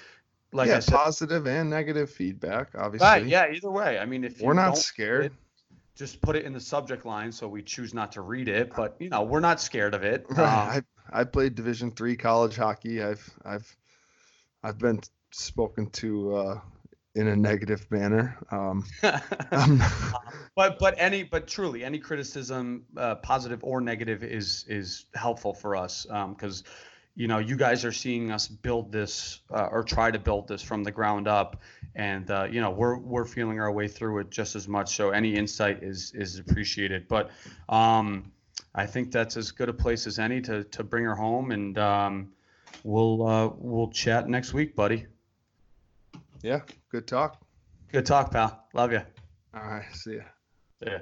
like 0.52 0.68
yeah, 0.68 0.76
I 0.76 0.80
said, 0.80 0.94
positive 0.94 1.46
and 1.46 1.68
negative 1.68 2.10
feedback, 2.10 2.70
obviously. 2.76 3.06
Right. 3.06 3.26
Yeah. 3.26 3.52
Either 3.52 3.70
way. 3.70 3.98
I 3.98 4.06
mean, 4.06 4.24
if 4.24 4.40
we're 4.40 4.54
not 4.54 4.78
scared. 4.78 5.26
It, 5.26 5.32
just 5.94 6.20
put 6.20 6.36
it 6.36 6.44
in 6.44 6.52
the 6.52 6.60
subject 6.60 7.06
line 7.06 7.32
so 7.32 7.48
we 7.48 7.62
choose 7.62 7.94
not 7.94 8.12
to 8.12 8.20
read 8.20 8.48
it 8.48 8.70
but 8.76 8.96
you 8.98 9.08
know 9.08 9.22
we're 9.22 9.40
not 9.40 9.58
scared 9.58 9.94
of 9.94 10.04
it 10.04 10.26
right. 10.30 10.76
Um, 10.76 10.84
I, 11.12 11.24
played 11.24 11.54
division 11.54 11.90
three 11.90 12.16
college 12.16 12.56
hockey 12.56 13.02
i've 13.02 13.28
i've 13.44 13.76
i've 14.62 14.78
been 14.78 15.00
spoken 15.30 15.90
to 15.90 16.36
uh, 16.36 16.60
in 17.14 17.28
a 17.28 17.36
negative 17.36 17.86
manner 17.90 18.36
um, 18.50 18.84
but 20.54 20.78
but 20.78 20.94
any 20.98 21.22
but 21.22 21.46
truly 21.46 21.84
any 21.84 21.98
criticism 21.98 22.84
uh, 22.96 23.16
positive 23.16 23.62
or 23.62 23.80
negative 23.80 24.22
is 24.22 24.64
is 24.68 25.06
helpful 25.14 25.54
for 25.54 25.76
us 25.76 26.06
because 26.30 26.60
um, 26.60 26.72
you 27.16 27.28
know, 27.28 27.38
you 27.38 27.56
guys 27.56 27.84
are 27.84 27.92
seeing 27.92 28.30
us 28.30 28.46
build 28.46 28.92
this 28.92 29.40
uh, 29.50 29.68
or 29.72 29.82
try 29.82 30.10
to 30.10 30.18
build 30.18 30.46
this 30.46 30.60
from 30.60 30.84
the 30.84 30.92
ground 30.92 31.26
up, 31.26 31.62
and 31.94 32.30
uh, 32.30 32.46
you 32.48 32.60
know, 32.60 32.70
we're 32.70 32.98
we're 32.98 33.24
feeling 33.24 33.58
our 33.58 33.72
way 33.72 33.88
through 33.88 34.18
it 34.18 34.30
just 34.30 34.54
as 34.54 34.68
much. 34.68 34.94
So 34.94 35.10
any 35.10 35.34
insight 35.34 35.82
is 35.82 36.12
is 36.14 36.38
appreciated. 36.38 37.08
But 37.08 37.30
um, 37.70 38.32
I 38.76 38.84
think 38.86 39.10
that's 39.10 39.38
as 39.38 39.50
good 39.50 39.70
a 39.70 39.72
place 39.72 40.06
as 40.06 40.18
any 40.18 40.40
to 40.42 40.62
to 40.64 40.84
bring 40.84 41.04
her 41.04 41.14
home, 41.14 41.50
and 41.50 41.78
um, 41.78 42.32
we'll 42.84 43.26
uh, 43.26 43.50
we'll 43.56 43.88
chat 43.88 44.28
next 44.28 44.52
week, 44.52 44.76
buddy. 44.76 45.06
Yeah, 46.42 46.60
good 46.90 47.06
talk. 47.06 47.40
Good 47.90 48.04
talk, 48.04 48.30
pal. 48.30 48.68
Love 48.74 48.92
you. 48.92 49.00
All 49.54 49.62
right, 49.62 49.94
see 49.94 50.16
ya. 50.16 50.22
See 50.82 50.90
ya. 50.90 50.98